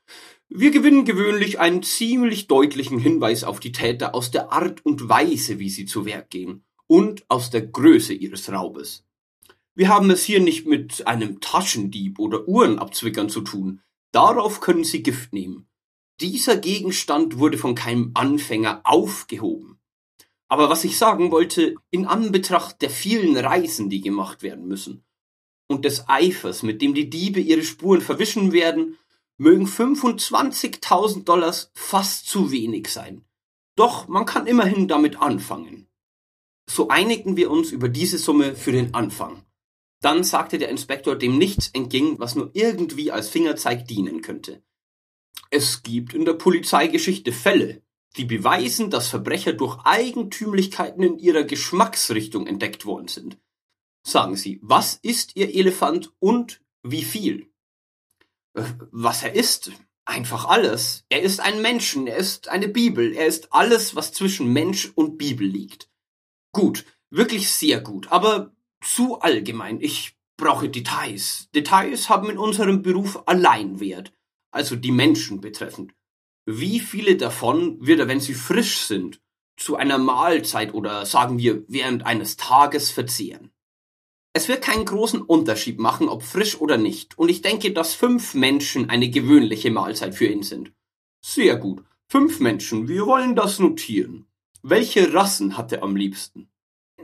Wir 0.50 0.70
gewinnen 0.70 1.04
gewöhnlich 1.04 1.60
einen 1.60 1.82
ziemlich 1.82 2.46
deutlichen 2.46 2.98
Hinweis 2.98 3.44
auf 3.44 3.60
die 3.60 3.72
Täter 3.72 4.14
aus 4.14 4.30
der 4.30 4.50
Art 4.50 4.84
und 4.84 5.06
Weise, 5.06 5.58
wie 5.58 5.69
sie 5.69 5.84
zu 5.84 6.06
Werk 6.06 6.31
gehen 6.31 6.64
und 6.86 7.26
aus 7.28 7.50
der 7.50 7.67
Größe 7.67 8.14
ihres 8.14 8.50
Raubes. 8.50 9.05
Wir 9.74 9.88
haben 9.88 10.10
es 10.10 10.24
hier 10.24 10.40
nicht 10.40 10.67
mit 10.67 11.06
einem 11.06 11.40
Taschendieb 11.40 12.19
oder 12.19 12.48
Uhrenabzwickern 12.48 13.28
zu 13.28 13.43
tun. 13.43 13.82
Darauf 14.10 14.60
können 14.60 14.84
Sie 14.84 15.02
Gift 15.02 15.34
nehmen. 15.34 15.69
Dieser 16.20 16.56
Gegenstand 16.56 17.38
wurde 17.38 17.58
von 17.58 17.74
keinem 17.74 18.12
Anfänger 18.14 18.81
aufgehoben. 18.84 19.78
Aber 20.48 20.70
was 20.70 20.82
ich 20.82 20.96
sagen 20.96 21.31
wollte, 21.31 21.74
in 21.90 22.06
Anbetracht 22.06 22.81
der 22.81 22.88
vielen 22.88 23.36
Reisen, 23.36 23.90
die 23.90 24.00
gemacht 24.00 24.43
werden 24.43 24.67
müssen, 24.67 25.05
und 25.67 25.84
des 25.84 26.08
Eifers, 26.08 26.62
mit 26.62 26.81
dem 26.81 26.94
die 26.94 27.10
Diebe 27.10 27.38
ihre 27.38 27.62
Spuren 27.62 28.00
verwischen 28.00 28.52
werden, 28.52 28.96
mögen 29.38 29.66
25.000 29.66 31.24
Dollars 31.24 31.70
fast 31.74 32.26
zu 32.26 32.50
wenig 32.50 32.88
sein. 32.88 33.24
Doch 33.76 34.08
man 34.08 34.26
kann 34.26 34.46
immerhin 34.46 34.88
damit 34.88 35.20
anfangen. 35.20 35.88
So 36.68 36.88
einigten 36.88 37.36
wir 37.36 37.50
uns 37.50 37.72
über 37.72 37.88
diese 37.88 38.18
Summe 38.18 38.54
für 38.54 38.72
den 38.72 38.94
Anfang. 38.94 39.44
Dann 40.00 40.22
sagte 40.22 40.58
der 40.58 40.68
Inspektor, 40.68 41.16
dem 41.16 41.38
nichts 41.38 41.70
entging, 41.72 42.18
was 42.18 42.34
nur 42.34 42.50
irgendwie 42.52 43.10
als 43.10 43.28
Fingerzeig 43.28 43.86
dienen 43.86 44.20
könnte. 44.20 44.62
Es 45.50 45.82
gibt 45.82 46.12
in 46.12 46.24
der 46.24 46.34
Polizeigeschichte 46.34 47.32
Fälle, 47.32 47.82
die 48.16 48.24
beweisen, 48.24 48.90
dass 48.90 49.08
Verbrecher 49.08 49.52
durch 49.52 49.78
Eigentümlichkeiten 49.84 51.02
in 51.02 51.18
ihrer 51.18 51.44
Geschmacksrichtung 51.44 52.46
entdeckt 52.46 52.84
worden 52.84 53.08
sind. 53.08 53.38
Sagen 54.06 54.36
Sie, 54.36 54.58
was 54.62 54.98
ist 55.02 55.36
Ihr 55.36 55.54
Elefant 55.54 56.12
und 56.18 56.62
wie 56.82 57.02
viel? 57.02 57.47
Was 58.55 59.22
er 59.22 59.34
ist? 59.34 59.72
Einfach 60.05 60.46
alles. 60.46 61.05
Er 61.10 61.22
ist 61.22 61.40
ein 61.40 61.60
Menschen, 61.60 62.06
er 62.06 62.17
ist 62.17 62.48
eine 62.48 62.69
Bibel, 62.69 63.12
er 63.14 63.26
ist 63.26 63.52
alles, 63.52 63.94
was 63.94 64.12
zwischen 64.12 64.52
Mensch 64.52 64.90
und 64.94 65.19
Bibel 65.19 65.46
liegt. 65.46 65.90
Gut, 66.52 66.84
wirklich 67.10 67.50
sehr 67.50 67.81
gut, 67.81 68.10
aber 68.10 68.55
zu 68.81 69.20
allgemein. 69.20 69.81
Ich 69.81 70.17
brauche 70.38 70.69
Details. 70.69 71.48
Details 71.55 72.08
haben 72.08 72.31
in 72.31 72.38
unserem 72.38 72.82
Beruf 72.82 73.22
allein 73.26 73.81
Wert, 73.81 74.14
also 74.50 74.76
die 74.76 74.93
Menschen 74.93 75.40
betreffend. 75.40 75.93
Wie 76.46 76.81
viele 76.81 77.17
davon 77.17 77.84
wird 77.86 78.00
er, 78.00 78.08
wenn 78.08 78.20
sie 78.20 78.34
frisch 78.34 78.78
sind, 78.78 79.20
zu 79.58 79.76
einer 79.76 79.98
Mahlzeit 79.98 80.72
oder 80.72 81.05
sagen 81.05 81.38
wir 81.38 81.64
während 81.69 82.06
eines 82.06 82.36
Tages 82.38 82.90
verzehren? 82.90 83.50
Es 84.38 84.46
wird 84.46 84.62
keinen 84.62 84.84
großen 84.84 85.20
Unterschied 85.20 85.80
machen, 85.80 86.08
ob 86.08 86.22
frisch 86.22 86.60
oder 86.60 86.76
nicht, 86.76 87.18
und 87.18 87.28
ich 87.28 87.42
denke, 87.42 87.72
dass 87.72 87.94
fünf 87.94 88.34
Menschen 88.34 88.88
eine 88.88 89.10
gewöhnliche 89.10 89.72
Mahlzeit 89.72 90.14
für 90.14 90.26
ihn 90.26 90.44
sind. 90.44 90.70
Sehr 91.20 91.56
gut. 91.56 91.82
Fünf 92.06 92.38
Menschen, 92.38 92.86
wir 92.86 93.04
wollen 93.04 93.34
das 93.34 93.58
notieren. 93.58 94.28
Welche 94.62 95.12
Rassen 95.12 95.58
hat 95.58 95.72
er 95.72 95.82
am 95.82 95.96
liebsten? 95.96 96.48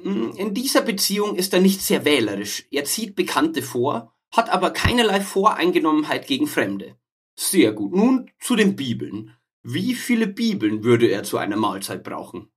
Hm, 0.01 0.31
in 0.37 0.55
dieser 0.55 0.83
Beziehung 0.83 1.35
ist 1.35 1.53
er 1.53 1.61
nicht 1.61 1.83
sehr 1.83 2.05
wählerisch. 2.05 2.69
Er 2.71 2.85
zieht 2.85 3.17
Bekannte 3.17 3.63
vor, 3.63 4.15
hat 4.31 4.49
aber 4.49 4.71
keinerlei 4.71 5.21
Voreingenommenheit 5.21 6.29
gegen 6.29 6.47
Fremde. 6.47 6.95
Sehr 7.35 7.73
gut. 7.73 7.97
Nun 7.97 8.31
zu 8.39 8.55
den 8.55 8.77
Bibeln. 8.77 9.37
Wie 9.65 9.95
viele 9.95 10.29
Bibeln 10.29 10.85
würde 10.85 11.09
er 11.09 11.25
zu 11.25 11.39
einer 11.39 11.57
Mahlzeit 11.57 12.05
brauchen? 12.05 12.53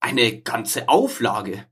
Eine 0.00 0.40
ganze 0.40 0.88
Auflage. 0.88 1.66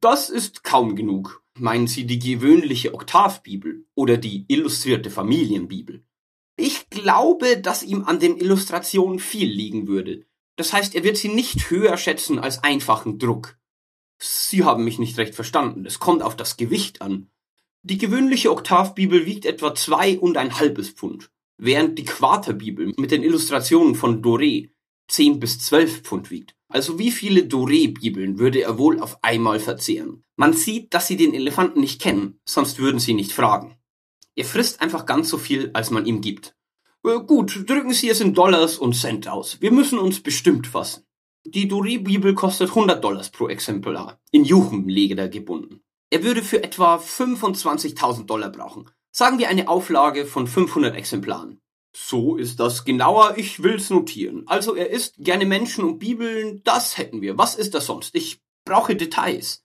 Das 0.00 0.30
ist 0.30 0.62
kaum 0.62 0.94
genug. 0.94 1.42
Meinen 1.58 1.86
Sie 1.86 2.06
die 2.06 2.18
gewöhnliche 2.18 2.94
Oktavbibel 2.94 3.86
oder 3.94 4.16
die 4.16 4.44
illustrierte 4.48 5.10
Familienbibel? 5.10 6.04
Ich 6.56 6.90
glaube, 6.90 7.58
dass 7.60 7.82
ihm 7.82 8.04
an 8.04 8.20
den 8.20 8.36
Illustrationen 8.36 9.18
viel 9.18 9.48
liegen 9.48 9.86
würde. 9.86 10.26
Das 10.56 10.72
heißt, 10.72 10.94
er 10.96 11.04
wird 11.04 11.16
sie 11.16 11.28
nicht 11.28 11.70
höher 11.70 11.96
schätzen 11.96 12.40
als 12.40 12.64
einfachen 12.64 13.18
Druck. 13.18 13.58
Sie 14.18 14.64
haben 14.64 14.82
mich 14.82 14.98
nicht 14.98 15.16
recht 15.18 15.36
verstanden. 15.36 15.86
Es 15.86 16.00
kommt 16.00 16.22
auf 16.22 16.34
das 16.34 16.56
Gewicht 16.56 17.00
an. 17.00 17.30
Die 17.82 17.98
gewöhnliche 17.98 18.50
Oktavbibel 18.50 19.24
wiegt 19.24 19.46
etwa 19.46 19.74
zwei 19.74 20.18
und 20.18 20.36
ein 20.36 20.58
halbes 20.58 20.90
Pfund, 20.90 21.30
während 21.58 21.96
die 21.98 22.04
Quaterbibel 22.04 22.92
mit 22.96 23.12
den 23.12 23.22
Illustrationen 23.22 23.94
von 23.94 24.20
Doré 24.20 24.70
zehn 25.06 25.38
bis 25.38 25.60
zwölf 25.60 26.02
Pfund 26.02 26.30
wiegt. 26.32 26.57
Also 26.68 26.98
wie 26.98 27.10
viele 27.10 27.42
Doré-Bibeln 27.42 28.38
würde 28.38 28.60
er 28.62 28.78
wohl 28.78 29.00
auf 29.00 29.22
einmal 29.22 29.58
verzehren? 29.58 30.24
Man 30.36 30.52
sieht, 30.52 30.92
dass 30.92 31.06
sie 31.06 31.16
den 31.16 31.34
Elefanten 31.34 31.80
nicht 31.80 32.00
kennen, 32.00 32.38
sonst 32.44 32.78
würden 32.78 33.00
sie 33.00 33.14
nicht 33.14 33.32
fragen. 33.32 33.78
Er 34.36 34.44
frisst 34.44 34.80
einfach 34.80 35.06
ganz 35.06 35.30
so 35.30 35.38
viel, 35.38 35.70
als 35.72 35.90
man 35.90 36.06
ihm 36.06 36.20
gibt. 36.20 36.54
Äh, 37.04 37.20
gut, 37.20 37.68
drücken 37.68 37.92
Sie 37.92 38.08
es 38.08 38.20
in 38.20 38.34
Dollars 38.34 38.76
und 38.76 38.94
Cent 38.94 39.28
aus. 39.28 39.60
Wir 39.60 39.72
müssen 39.72 39.98
uns 39.98 40.20
bestimmt 40.20 40.66
fassen. 40.66 41.04
Die 41.44 41.68
Doré-Bibel 41.68 42.34
kostet 42.34 42.68
100 42.68 43.02
Dollars 43.02 43.30
pro 43.30 43.48
Exemplar, 43.48 44.20
in 44.30 44.44
Juchenleder 44.44 45.28
gebunden. 45.28 45.80
Er 46.10 46.22
würde 46.22 46.42
für 46.42 46.62
etwa 46.62 46.96
25.000 46.96 48.26
Dollar 48.26 48.50
brauchen. 48.50 48.90
Sagen 49.10 49.38
wir 49.38 49.48
eine 49.48 49.68
Auflage 49.68 50.26
von 50.26 50.46
500 50.46 50.94
Exemplaren. 50.94 51.60
So 52.00 52.36
ist 52.36 52.60
das 52.60 52.84
genauer, 52.84 53.36
ich 53.38 53.62
will's 53.62 53.90
notieren. 53.90 54.44
Also 54.46 54.76
er 54.76 54.88
isst 54.90 55.16
gerne 55.18 55.44
Menschen 55.44 55.84
und 55.84 55.98
Bibeln, 55.98 56.62
das 56.62 56.96
hätten 56.96 57.20
wir. 57.20 57.36
Was 57.36 57.56
ist 57.56 57.74
das 57.74 57.86
sonst? 57.86 58.14
Ich 58.14 58.40
brauche 58.64 58.94
Details. 58.94 59.64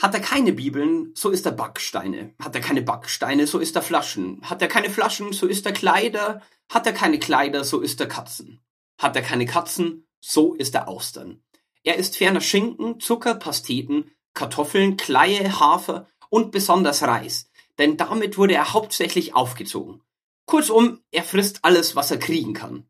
Hat 0.00 0.12
er 0.12 0.20
keine 0.20 0.52
Bibeln, 0.52 1.12
so 1.14 1.30
ist 1.30 1.46
er 1.46 1.52
Backsteine. 1.52 2.34
Hat 2.42 2.56
er 2.56 2.60
keine 2.60 2.82
Backsteine, 2.82 3.46
so 3.46 3.60
ist 3.60 3.76
er 3.76 3.82
Flaschen. 3.82 4.40
Hat 4.42 4.60
er 4.60 4.68
keine 4.68 4.90
Flaschen, 4.90 5.32
so 5.32 5.46
ist 5.46 5.64
er 5.64 5.72
Kleider. 5.72 6.42
Hat 6.68 6.86
er 6.86 6.92
keine 6.92 7.20
Kleider, 7.20 7.62
so 7.62 7.80
ist 7.80 8.00
er 8.00 8.08
Katzen. 8.08 8.60
Hat 8.98 9.14
er 9.14 9.22
keine 9.22 9.46
Katzen, 9.46 10.06
so 10.20 10.54
ist 10.54 10.74
er 10.74 10.88
Austern. 10.88 11.40
Er 11.84 11.96
isst 11.96 12.16
ferner 12.16 12.40
Schinken, 12.40 12.98
Zucker, 12.98 13.36
Pasteten, 13.36 14.10
Kartoffeln, 14.34 14.96
Kleie, 14.96 15.60
Hafer 15.60 16.08
und 16.30 16.50
besonders 16.50 17.04
Reis, 17.04 17.48
denn 17.78 17.96
damit 17.96 18.36
wurde 18.36 18.54
er 18.54 18.72
hauptsächlich 18.72 19.34
aufgezogen. 19.34 20.02
Kurzum, 20.50 21.00
er 21.12 21.22
frisst 21.22 21.60
alles, 21.62 21.94
was 21.96 22.10
er 22.10 22.18
kriegen 22.18 22.54
kann. 22.54 22.84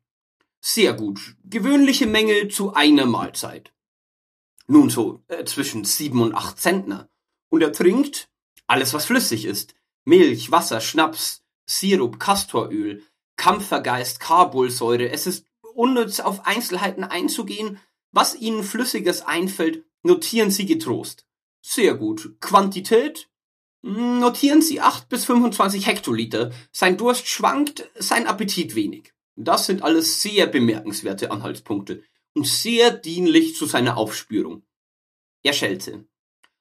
Sehr 0.61 0.93
gut. 0.93 1.35
Gewöhnliche 1.43 2.07
Menge 2.07 2.47
zu 2.47 2.73
einer 2.73 3.05
Mahlzeit. 3.05 3.71
Nun 4.67 4.89
so 4.89 5.23
äh, 5.27 5.45
zwischen 5.45 5.85
sieben 5.85 6.21
und 6.21 6.33
acht 6.33 6.59
Zentner. 6.59 7.09
Und 7.49 7.61
er 7.61 7.71
trinkt 7.71 8.29
alles, 8.67 8.93
was 8.93 9.05
flüssig 9.05 9.45
ist. 9.45 9.75
Milch, 10.05 10.51
Wasser, 10.51 10.81
Schnaps, 10.81 11.43
Sirup, 11.65 12.19
Castoröl, 12.19 13.03
Kampfergeist, 13.37 14.19
Carbolsäure. 14.19 15.09
Es 15.09 15.27
ist 15.27 15.45
unnütz, 15.75 16.19
auf 16.19 16.45
Einzelheiten 16.45 17.03
einzugehen. 17.03 17.79
Was 18.11 18.35
Ihnen 18.35 18.63
Flüssiges 18.63 19.21
einfällt, 19.21 19.85
notieren 20.03 20.51
Sie 20.51 20.65
getrost. 20.65 21.25
Sehr 21.61 21.93
gut. 21.95 22.35
Quantität? 22.39 23.29
Notieren 23.83 24.61
Sie 24.61 24.79
8 24.79 25.09
bis 25.09 25.25
25 25.25 25.87
Hektoliter. 25.87 26.51
Sein 26.71 26.97
Durst 26.97 27.27
schwankt, 27.27 27.89
sein 27.95 28.27
Appetit 28.27 28.75
wenig. 28.75 29.13
Das 29.35 29.65
sind 29.65 29.81
alles 29.81 30.21
sehr 30.21 30.45
bemerkenswerte 30.45 31.31
Anhaltspunkte 31.31 32.03
und 32.33 32.47
sehr 32.47 32.91
dienlich 32.91 33.55
zu 33.55 33.65
seiner 33.65 33.97
Aufspürung. 33.97 34.63
Er 35.43 35.53
schellte. 35.53 36.05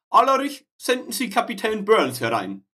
Allerich, 0.08 0.66
senden 0.78 1.12
Sie 1.12 1.28
Kapitän 1.28 1.84
Burns 1.84 2.20
herein. 2.20 2.64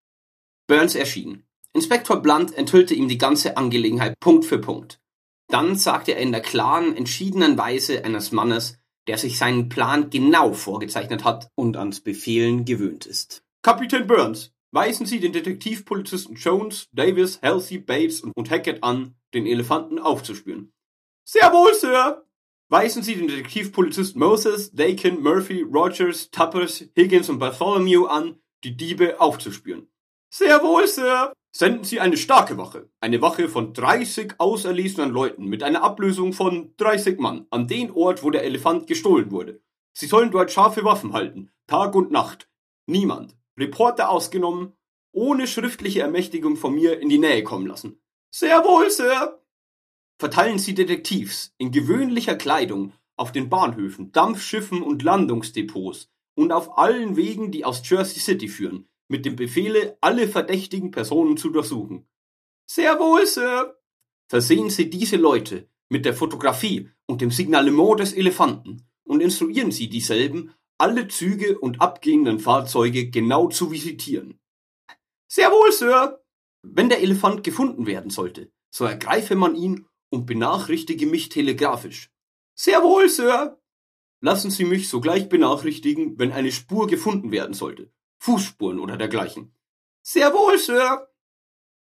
Burns 0.68 0.94
erschien. 0.94 1.44
Inspektor 1.72 2.22
Blunt 2.22 2.56
enthüllte 2.56 2.94
ihm 2.94 3.08
die 3.08 3.18
ganze 3.18 3.56
Angelegenheit 3.56 4.18
Punkt 4.20 4.44
für 4.44 4.58
Punkt. 4.58 5.00
Dann 5.48 5.76
sagte 5.76 6.12
er 6.12 6.20
in 6.20 6.32
der 6.32 6.40
klaren, 6.40 6.96
entschiedenen 6.96 7.58
Weise 7.58 8.04
eines 8.04 8.32
Mannes, 8.32 8.78
der 9.06 9.18
sich 9.18 9.38
seinen 9.38 9.68
Plan 9.68 10.10
genau 10.10 10.52
vorgezeichnet 10.54 11.24
hat 11.24 11.50
und 11.54 11.76
ans 11.76 12.00
Befehlen 12.00 12.64
gewöhnt 12.64 13.06
ist. 13.06 13.45
Kapitän 13.66 14.06
Burns, 14.06 14.54
weisen 14.70 15.06
Sie 15.06 15.18
den 15.18 15.32
Detektivpolizisten 15.32 16.36
Jones, 16.36 16.88
Davis, 16.92 17.40
Halsey, 17.42 17.78
Bates 17.78 18.20
und 18.20 18.48
Hackett 18.48 18.84
an, 18.84 19.16
den 19.34 19.44
Elefanten 19.44 19.98
aufzuspüren. 19.98 20.72
Sehr 21.24 21.52
wohl, 21.52 21.74
Sir! 21.74 22.24
Weisen 22.68 23.02
Sie 23.02 23.16
den 23.16 23.26
Detektivpolizisten 23.26 24.20
Moses, 24.20 24.70
Dakin, 24.70 25.20
Murphy, 25.20 25.62
Rogers, 25.62 26.30
Tuppers, 26.30 26.84
Higgins 26.96 27.28
und 27.28 27.40
Bartholomew 27.40 28.06
an, 28.06 28.38
die 28.62 28.76
Diebe 28.76 29.20
aufzuspüren. 29.20 29.88
Sehr 30.32 30.62
wohl, 30.62 30.86
Sir! 30.86 31.32
Senden 31.50 31.82
Sie 31.82 31.98
eine 31.98 32.16
starke 32.16 32.56
Wache, 32.58 32.88
eine 33.00 33.20
Wache 33.20 33.48
von 33.48 33.72
30 33.72 34.34
auserlesenen 34.38 35.10
Leuten 35.10 35.44
mit 35.44 35.64
einer 35.64 35.82
Ablösung 35.82 36.32
von 36.34 36.72
30 36.76 37.18
Mann 37.18 37.48
an 37.50 37.66
den 37.66 37.90
Ort, 37.90 38.22
wo 38.22 38.30
der 38.30 38.44
Elefant 38.44 38.86
gestohlen 38.86 39.32
wurde. 39.32 39.60
Sie 39.92 40.06
sollen 40.06 40.30
dort 40.30 40.52
scharfe 40.52 40.84
Waffen 40.84 41.14
halten, 41.14 41.50
Tag 41.66 41.96
und 41.96 42.12
Nacht. 42.12 42.48
Niemand, 42.88 43.35
Reporter 43.58 44.10
ausgenommen, 44.10 44.72
ohne 45.12 45.46
schriftliche 45.46 46.00
Ermächtigung 46.00 46.56
von 46.56 46.74
mir 46.74 47.00
in 47.00 47.08
die 47.08 47.18
Nähe 47.18 47.42
kommen 47.42 47.66
lassen. 47.66 48.00
Sehr 48.30 48.64
wohl, 48.64 48.90
Sir! 48.90 49.42
Verteilen 50.18 50.58
Sie 50.58 50.74
Detektivs 50.74 51.54
in 51.58 51.72
gewöhnlicher 51.72 52.36
Kleidung 52.36 52.92
auf 53.16 53.32
den 53.32 53.48
Bahnhöfen, 53.48 54.12
Dampfschiffen 54.12 54.82
und 54.82 55.02
Landungsdepots 55.02 56.10
und 56.34 56.52
auf 56.52 56.78
allen 56.78 57.16
Wegen, 57.16 57.50
die 57.50 57.64
aus 57.64 57.88
Jersey 57.88 58.20
City 58.20 58.48
führen, 58.48 58.88
mit 59.08 59.24
dem 59.24 59.36
Befehle, 59.36 59.96
alle 60.00 60.28
verdächtigen 60.28 60.90
Personen 60.90 61.36
zu 61.36 61.50
durchsuchen. 61.50 62.06
Sehr 62.66 62.98
wohl, 62.98 63.26
Sir. 63.26 63.78
Versehen 64.28 64.70
Sie 64.70 64.90
diese 64.90 65.16
Leute 65.16 65.68
mit 65.88 66.04
der 66.04 66.14
Fotografie 66.14 66.90
und 67.06 67.20
dem 67.20 67.30
Signalement 67.30 68.00
des 68.00 68.12
Elefanten 68.12 68.86
und 69.04 69.20
instruieren 69.20 69.70
Sie 69.70 69.88
dieselben, 69.88 70.52
alle 70.78 71.08
Züge 71.08 71.58
und 71.58 71.80
abgehenden 71.80 72.38
Fahrzeuge 72.38 73.10
genau 73.10 73.48
zu 73.48 73.70
visitieren. 73.70 74.38
Sehr 75.28 75.50
wohl, 75.50 75.72
Sir. 75.72 76.22
Wenn 76.62 76.88
der 76.88 77.00
Elefant 77.00 77.44
gefunden 77.44 77.86
werden 77.86 78.10
sollte, 78.10 78.50
so 78.70 78.84
ergreife 78.84 79.36
man 79.36 79.54
ihn 79.54 79.86
und 80.10 80.26
benachrichtige 80.26 81.06
mich 81.06 81.28
telegrafisch. 81.28 82.10
Sehr 82.54 82.82
wohl, 82.82 83.08
Sir. 83.08 83.60
Lassen 84.20 84.50
Sie 84.50 84.64
mich 84.64 84.88
sogleich 84.88 85.28
benachrichtigen, 85.28 86.18
wenn 86.18 86.32
eine 86.32 86.52
Spur 86.52 86.86
gefunden 86.86 87.30
werden 87.30 87.54
sollte. 87.54 87.92
Fußspuren 88.18 88.80
oder 88.80 88.96
dergleichen. 88.96 89.54
Sehr 90.02 90.32
wohl, 90.32 90.58
Sir. 90.58 91.08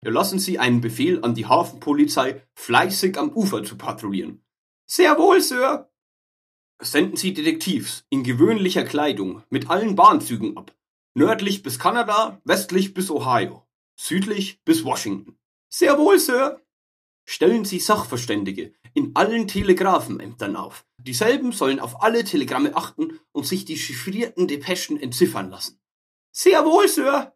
Erlassen 0.02 0.40
Sie 0.40 0.60
einen 0.60 0.82
Befehl 0.82 1.24
an 1.24 1.36
die 1.36 1.46
Hafenpolizei, 1.46 2.46
fleißig 2.56 3.18
am 3.18 3.32
Ufer 3.32 3.64
zu 3.64 3.78
patrouillieren. 3.78 4.44
Sehr 4.86 5.18
wohl, 5.18 5.42
Sir. 5.42 5.93
Senden 6.84 7.16
Sie 7.16 7.34
Detektivs 7.34 8.06
in 8.10 8.24
gewöhnlicher 8.24 8.84
Kleidung 8.84 9.44
mit 9.50 9.70
allen 9.70 9.96
Bahnzügen 9.96 10.58
ab. 10.58 10.76
Nördlich 11.14 11.64
bis 11.64 11.80
Kanada, 11.80 12.42
westlich 12.44 12.94
bis 12.94 13.10
Ohio, 13.10 13.66
südlich 13.96 14.62
bis 14.66 14.84
Washington. 14.84 15.38
Sehr 15.70 15.98
wohl, 15.98 16.20
Sir. 16.20 16.62
Stellen 17.26 17.64
Sie 17.64 17.80
Sachverständige 17.80 18.74
in 18.94 19.16
allen 19.16 19.48
Telegrafenämtern 19.48 20.58
auf. 20.58 20.86
Dieselben 20.98 21.54
sollen 21.54 21.80
auf 21.80 22.04
alle 22.04 22.26
Telegramme 22.26 22.76
achten 22.76 23.20
und 23.32 23.48
sich 23.48 23.64
die 23.64 23.78
chiffrierten 23.78 24.50
Depeschen 24.50 25.00
entziffern 25.00 25.50
lassen. 25.50 25.80
Sehr 26.32 26.66
wohl, 26.66 26.90
Sir. 26.90 27.34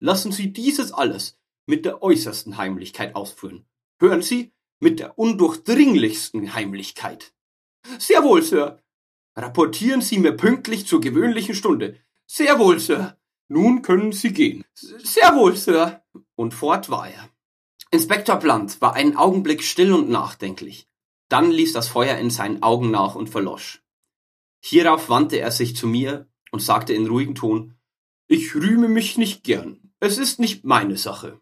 Lassen 0.00 0.32
Sie 0.32 0.52
dieses 0.52 0.92
alles 0.92 1.38
mit 1.66 1.86
der 1.86 2.02
äußersten 2.02 2.58
Heimlichkeit 2.58 3.14
ausführen. 3.14 3.64
Hören 3.98 4.20
Sie, 4.20 4.52
mit 4.80 4.98
der 5.00 5.18
undurchdringlichsten 5.18 6.54
Heimlichkeit. 6.54 7.32
Sehr 7.98 8.22
wohl, 8.22 8.42
Sir. 8.42 8.82
Rapportieren 9.36 10.00
Sie 10.00 10.18
mir 10.18 10.32
pünktlich 10.32 10.86
zur 10.86 11.00
gewöhnlichen 11.00 11.54
Stunde. 11.54 11.98
Sehr 12.26 12.58
wohl, 12.58 12.78
Sir. 12.78 13.16
Nun 13.48 13.82
können 13.82 14.12
Sie 14.12 14.32
gehen. 14.32 14.64
Sehr 14.74 15.34
wohl, 15.36 15.56
Sir. 15.56 16.02
Und 16.36 16.54
fort 16.54 16.90
war 16.90 17.08
er. 17.08 17.28
Inspektor 17.90 18.36
Blunt 18.36 18.80
war 18.80 18.94
einen 18.94 19.16
Augenblick 19.16 19.62
still 19.62 19.92
und 19.92 20.08
nachdenklich. 20.08 20.88
Dann 21.28 21.50
ließ 21.50 21.72
das 21.72 21.88
Feuer 21.88 22.16
in 22.18 22.30
seinen 22.30 22.62
Augen 22.62 22.90
nach 22.90 23.14
und 23.14 23.28
verlosch. 23.28 23.82
Hierauf 24.64 25.08
wandte 25.08 25.38
er 25.38 25.50
sich 25.50 25.76
zu 25.76 25.86
mir 25.86 26.28
und 26.50 26.60
sagte 26.60 26.94
in 26.94 27.06
ruhigem 27.06 27.34
Ton, 27.34 27.74
ich 28.28 28.54
rühme 28.54 28.88
mich 28.88 29.18
nicht 29.18 29.44
gern. 29.44 29.92
Es 30.00 30.18
ist 30.18 30.38
nicht 30.40 30.64
meine 30.64 30.96
Sache. 30.96 31.40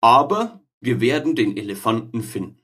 Aber 0.00 0.60
wir 0.80 1.00
werden 1.00 1.36
den 1.36 1.56
Elefanten 1.56 2.22
finden. 2.22 2.61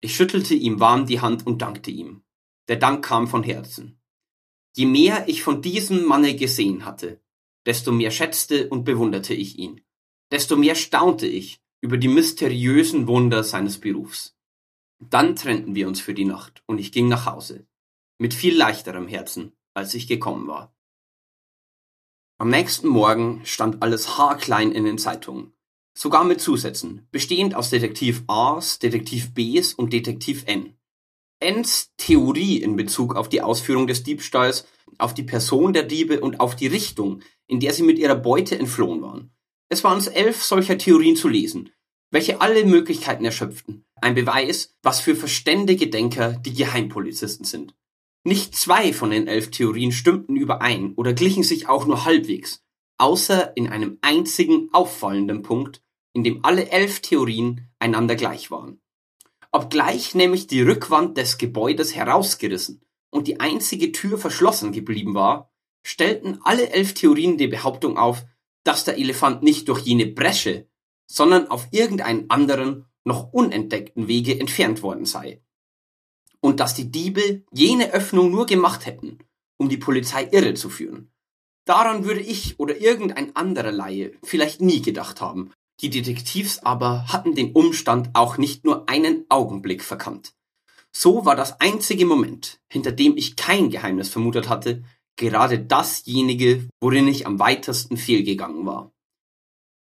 Ich 0.00 0.14
schüttelte 0.14 0.54
ihm 0.54 0.78
warm 0.78 1.06
die 1.06 1.20
Hand 1.20 1.46
und 1.46 1.60
dankte 1.60 1.90
ihm. 1.90 2.22
Der 2.68 2.76
Dank 2.76 3.04
kam 3.04 3.26
von 3.26 3.42
Herzen. 3.42 4.00
Je 4.76 4.86
mehr 4.86 5.28
ich 5.28 5.42
von 5.42 5.60
diesem 5.60 6.04
Manne 6.04 6.36
gesehen 6.36 6.84
hatte, 6.84 7.20
desto 7.66 7.90
mehr 7.90 8.12
schätzte 8.12 8.68
und 8.68 8.84
bewunderte 8.84 9.34
ich 9.34 9.58
ihn, 9.58 9.80
desto 10.30 10.56
mehr 10.56 10.76
staunte 10.76 11.26
ich 11.26 11.60
über 11.80 11.96
die 11.96 12.08
mysteriösen 12.08 13.08
Wunder 13.08 13.42
seines 13.42 13.78
Berufs. 13.78 14.36
Dann 15.00 15.34
trennten 15.34 15.74
wir 15.74 15.88
uns 15.88 16.00
für 16.00 16.14
die 16.14 16.24
Nacht 16.24 16.62
und 16.66 16.78
ich 16.78 16.92
ging 16.92 17.08
nach 17.08 17.26
Hause, 17.26 17.66
mit 18.18 18.34
viel 18.34 18.56
leichterem 18.56 19.08
Herzen, 19.08 19.52
als 19.74 19.94
ich 19.94 20.06
gekommen 20.06 20.46
war. 20.46 20.74
Am 22.38 22.50
nächsten 22.50 22.88
Morgen 22.88 23.44
stand 23.44 23.82
alles 23.82 24.16
haarklein 24.16 24.70
in 24.70 24.84
den 24.84 24.98
Zeitungen 24.98 25.57
sogar 25.98 26.24
mit 26.24 26.40
Zusätzen, 26.40 27.06
bestehend 27.10 27.54
aus 27.54 27.70
Detektiv 27.70 28.22
A's, 28.28 28.78
Detektiv 28.78 29.34
B's 29.34 29.74
und 29.74 29.92
Detektiv 29.92 30.44
N. 30.46 30.74
N's 31.40 31.92
Theorie 31.96 32.58
in 32.58 32.76
Bezug 32.76 33.16
auf 33.16 33.28
die 33.28 33.42
Ausführung 33.42 33.86
des 33.86 34.04
Diebstahls, 34.04 34.66
auf 34.98 35.12
die 35.12 35.22
Person 35.24 35.72
der 35.72 35.82
Diebe 35.82 36.20
und 36.20 36.40
auf 36.40 36.54
die 36.54 36.68
Richtung, 36.68 37.20
in 37.46 37.60
der 37.60 37.72
sie 37.72 37.82
mit 37.82 37.98
ihrer 37.98 38.14
Beute 38.14 38.58
entflohen 38.58 39.02
waren. 39.02 39.30
Es 39.68 39.84
waren 39.84 40.04
elf 40.06 40.42
solcher 40.42 40.78
Theorien 40.78 41.16
zu 41.16 41.28
lesen, 41.28 41.70
welche 42.10 42.40
alle 42.40 42.64
Möglichkeiten 42.64 43.24
erschöpften. 43.24 43.84
Ein 44.00 44.14
Beweis, 44.14 44.76
was 44.82 45.00
für 45.00 45.16
verständige 45.16 45.88
Denker 45.88 46.32
die 46.44 46.54
Geheimpolizisten 46.54 47.44
sind. 47.44 47.74
Nicht 48.24 48.54
zwei 48.54 48.92
von 48.92 49.10
den 49.10 49.26
elf 49.26 49.50
Theorien 49.50 49.92
stimmten 49.92 50.36
überein 50.36 50.94
oder 50.94 51.12
glichen 51.12 51.42
sich 51.42 51.68
auch 51.68 51.86
nur 51.86 52.04
halbwegs, 52.04 52.62
außer 52.98 53.56
in 53.56 53.68
einem 53.68 53.98
einzigen 54.00 54.68
auffallenden 54.72 55.42
Punkt, 55.42 55.82
in 56.12 56.24
dem 56.24 56.44
alle 56.44 56.70
elf 56.70 57.00
Theorien 57.00 57.68
einander 57.78 58.16
gleich 58.16 58.50
waren. 58.50 58.80
Obgleich 59.50 60.14
nämlich 60.14 60.46
die 60.46 60.62
Rückwand 60.62 61.16
des 61.16 61.38
Gebäudes 61.38 61.94
herausgerissen 61.94 62.82
und 63.10 63.26
die 63.26 63.40
einzige 63.40 63.92
Tür 63.92 64.18
verschlossen 64.18 64.72
geblieben 64.72 65.14
war, 65.14 65.50
stellten 65.82 66.40
alle 66.44 66.70
elf 66.70 66.94
Theorien 66.94 67.38
die 67.38 67.46
Behauptung 67.46 67.96
auf, 67.96 68.26
dass 68.64 68.84
der 68.84 68.98
Elefant 68.98 69.42
nicht 69.42 69.68
durch 69.68 69.80
jene 69.80 70.06
Bresche, 70.06 70.68
sondern 71.06 71.48
auf 71.48 71.68
irgendeinen 71.70 72.28
anderen, 72.28 72.84
noch 73.04 73.32
unentdeckten 73.32 74.06
Wege 74.06 74.38
entfernt 74.38 74.82
worden 74.82 75.06
sei. 75.06 75.42
Und 76.40 76.60
dass 76.60 76.74
die 76.74 76.90
Diebe 76.90 77.42
jene 77.50 77.92
Öffnung 77.92 78.30
nur 78.30 78.44
gemacht 78.44 78.84
hätten, 78.84 79.18
um 79.56 79.70
die 79.70 79.78
Polizei 79.78 80.28
irre 80.30 80.52
zu 80.54 80.68
führen. 80.68 81.10
Daran 81.64 82.04
würde 82.04 82.20
ich 82.20 82.60
oder 82.60 82.78
irgendein 82.78 83.34
anderer 83.34 83.72
Laie 83.72 84.12
vielleicht 84.22 84.60
nie 84.60 84.82
gedacht 84.82 85.22
haben, 85.22 85.52
die 85.80 85.90
Detektivs 85.90 86.58
aber 86.58 87.06
hatten 87.08 87.34
den 87.34 87.52
Umstand 87.52 88.10
auch 88.14 88.36
nicht 88.36 88.64
nur 88.64 88.88
einen 88.88 89.24
Augenblick 89.28 89.82
verkannt. 89.82 90.34
So 90.90 91.24
war 91.24 91.36
das 91.36 91.60
einzige 91.60 92.06
Moment, 92.06 92.60
hinter 92.68 92.92
dem 92.92 93.16
ich 93.16 93.36
kein 93.36 93.70
Geheimnis 93.70 94.08
vermutet 94.08 94.48
hatte, 94.48 94.82
gerade 95.16 95.58
dasjenige, 95.58 96.68
worin 96.80 97.06
ich 97.06 97.26
am 97.26 97.38
weitesten 97.38 97.96
fehlgegangen 97.96 98.66
war. 98.66 98.92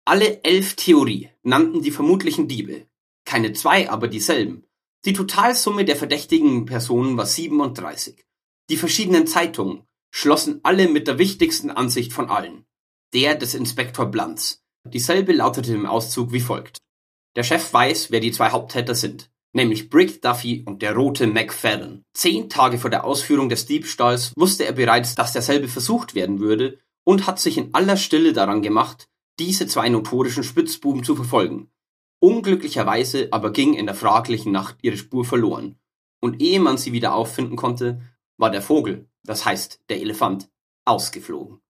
Alle 0.04 0.42
elf 0.44 0.76
Theorie 0.76 1.30
nannten 1.42 1.82
die 1.82 1.90
vermutlichen 1.90 2.48
Diebe, 2.48 2.86
keine 3.24 3.52
zwei, 3.52 3.90
aber 3.90 4.08
dieselben. 4.08 4.64
Die 5.04 5.12
Totalsumme 5.12 5.84
der 5.84 5.96
verdächtigen 5.96 6.66
Personen 6.66 7.16
war 7.16 7.26
37. 7.26 8.24
Die 8.68 8.76
verschiedenen 8.76 9.26
Zeitungen 9.26 9.82
schlossen 10.10 10.60
alle 10.62 10.88
mit 10.88 11.08
der 11.08 11.18
wichtigsten 11.18 11.70
Ansicht 11.70 12.12
von 12.12 12.28
allen, 12.28 12.66
der 13.14 13.34
des 13.34 13.54
Inspektor 13.54 14.06
Blanz, 14.06 14.64
Dieselbe 14.92 15.32
lautete 15.32 15.74
im 15.74 15.86
Auszug 15.86 16.32
wie 16.32 16.40
folgt: 16.40 16.78
Der 17.34 17.42
Chef 17.42 17.72
weiß, 17.72 18.10
wer 18.10 18.20
die 18.20 18.32
zwei 18.32 18.50
Haupttäter 18.50 18.94
sind, 18.94 19.30
nämlich 19.52 19.90
Brick 19.90 20.22
Duffy 20.22 20.62
und 20.66 20.82
der 20.82 20.94
rote 20.94 21.26
McFadden. 21.26 22.04
Zehn 22.14 22.48
Tage 22.48 22.78
vor 22.78 22.90
der 22.90 23.04
Ausführung 23.04 23.48
des 23.48 23.66
Diebstahls 23.66 24.32
wusste 24.36 24.64
er 24.64 24.72
bereits, 24.72 25.14
dass 25.14 25.32
derselbe 25.32 25.68
versucht 25.68 26.14
werden 26.14 26.40
würde 26.40 26.78
und 27.04 27.26
hat 27.26 27.40
sich 27.40 27.58
in 27.58 27.72
aller 27.74 27.96
Stille 27.96 28.32
daran 28.32 28.62
gemacht, 28.62 29.08
diese 29.38 29.66
zwei 29.66 29.88
notorischen 29.88 30.44
Spitzbuben 30.44 31.04
zu 31.04 31.16
verfolgen. 31.16 31.70
Unglücklicherweise 32.20 33.28
aber 33.30 33.52
ging 33.52 33.74
in 33.74 33.86
der 33.86 33.94
fraglichen 33.94 34.52
Nacht 34.52 34.78
ihre 34.82 34.96
Spur 34.96 35.24
verloren, 35.24 35.78
und 36.20 36.40
ehe 36.40 36.60
man 36.60 36.78
sie 36.78 36.92
wieder 36.92 37.14
auffinden 37.14 37.56
konnte, 37.56 38.00
war 38.38 38.50
der 38.50 38.62
Vogel, 38.62 39.08
das 39.24 39.44
heißt 39.44 39.80
der 39.88 40.00
Elefant, 40.00 40.50
ausgeflogen. 40.84 41.60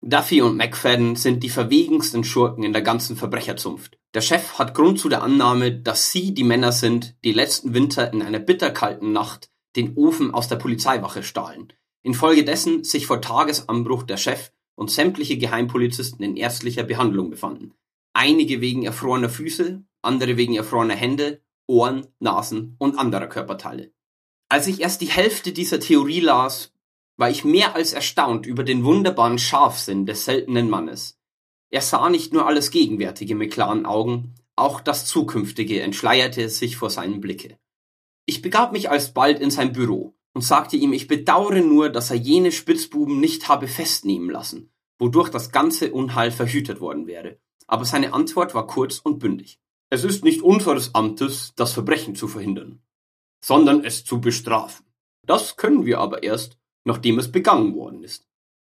Duffy 0.00 0.42
und 0.42 0.56
McFadden 0.56 1.16
sind 1.16 1.42
die 1.42 1.48
verwegensten 1.48 2.22
Schurken 2.22 2.62
in 2.62 2.72
der 2.72 2.82
ganzen 2.82 3.16
Verbrecherzunft. 3.16 3.98
Der 4.14 4.20
Chef 4.20 4.58
hat 4.58 4.74
Grund 4.74 5.00
zu 5.00 5.08
der 5.08 5.22
Annahme, 5.22 5.72
dass 5.72 6.12
sie 6.12 6.32
die 6.32 6.44
Männer 6.44 6.72
sind, 6.72 7.16
die 7.24 7.32
letzten 7.32 7.74
Winter 7.74 8.12
in 8.12 8.22
einer 8.22 8.38
bitterkalten 8.38 9.12
Nacht 9.12 9.50
den 9.76 9.96
Ofen 9.96 10.32
aus 10.32 10.48
der 10.48 10.56
Polizeiwache 10.56 11.22
stahlen. 11.22 11.72
Infolgedessen 12.02 12.84
sich 12.84 13.06
vor 13.06 13.20
Tagesanbruch 13.20 14.04
der 14.04 14.16
Chef 14.16 14.52
und 14.76 14.90
sämtliche 14.90 15.36
Geheimpolizisten 15.36 16.24
in 16.24 16.36
ärztlicher 16.36 16.84
Behandlung 16.84 17.28
befanden. 17.28 17.74
Einige 18.12 18.60
wegen 18.60 18.84
erfrorener 18.84 19.28
Füße, 19.28 19.82
andere 20.02 20.36
wegen 20.36 20.54
erfrorener 20.54 20.94
Hände, 20.94 21.42
Ohren, 21.66 22.06
Nasen 22.20 22.76
und 22.78 22.98
anderer 22.98 23.26
Körperteile. 23.26 23.92
Als 24.48 24.68
ich 24.68 24.80
erst 24.80 25.00
die 25.02 25.10
Hälfte 25.10 25.52
dieser 25.52 25.80
Theorie 25.80 26.20
las, 26.20 26.72
war 27.18 27.28
ich 27.28 27.44
mehr 27.44 27.74
als 27.74 27.92
erstaunt 27.92 28.46
über 28.46 28.64
den 28.64 28.84
wunderbaren 28.84 29.38
Scharfsinn 29.38 30.06
des 30.06 30.24
seltenen 30.24 30.70
Mannes. 30.70 31.18
Er 31.70 31.82
sah 31.82 32.08
nicht 32.08 32.32
nur 32.32 32.46
alles 32.46 32.70
Gegenwärtige 32.70 33.34
mit 33.34 33.52
klaren 33.52 33.84
Augen, 33.84 34.34
auch 34.56 34.80
das 34.80 35.04
Zukünftige 35.04 35.82
entschleierte 35.82 36.48
sich 36.48 36.76
vor 36.76 36.90
seinem 36.90 37.20
Blicke. 37.20 37.58
Ich 38.24 38.40
begab 38.40 38.72
mich 38.72 38.88
alsbald 38.88 39.40
in 39.40 39.50
sein 39.50 39.72
Büro 39.72 40.14
und 40.32 40.42
sagte 40.42 40.76
ihm, 40.76 40.92
ich 40.92 41.08
bedauere 41.08 41.60
nur, 41.60 41.90
dass 41.90 42.10
er 42.10 42.16
jene 42.16 42.52
Spitzbuben 42.52 43.20
nicht 43.20 43.48
habe 43.48 43.66
festnehmen 43.66 44.30
lassen, 44.30 44.70
wodurch 44.98 45.28
das 45.28 45.50
ganze 45.50 45.92
Unheil 45.92 46.30
verhütet 46.30 46.80
worden 46.80 47.06
wäre. 47.06 47.38
Aber 47.66 47.84
seine 47.84 48.12
Antwort 48.12 48.54
war 48.54 48.66
kurz 48.66 48.98
und 48.98 49.18
bündig. 49.18 49.58
Es 49.90 50.04
ist 50.04 50.24
nicht 50.24 50.42
unseres 50.42 50.94
Amtes, 50.94 51.52
das 51.56 51.72
Verbrechen 51.72 52.14
zu 52.14 52.28
verhindern, 52.28 52.82
sondern 53.44 53.84
es 53.84 54.04
zu 54.04 54.20
bestrafen. 54.20 54.86
Das 55.24 55.56
können 55.56 55.86
wir 55.86 55.98
aber 55.98 56.22
erst, 56.22 56.57
nachdem 56.84 57.18
es 57.18 57.30
begangen 57.30 57.74
worden 57.74 58.02
ist. 58.02 58.26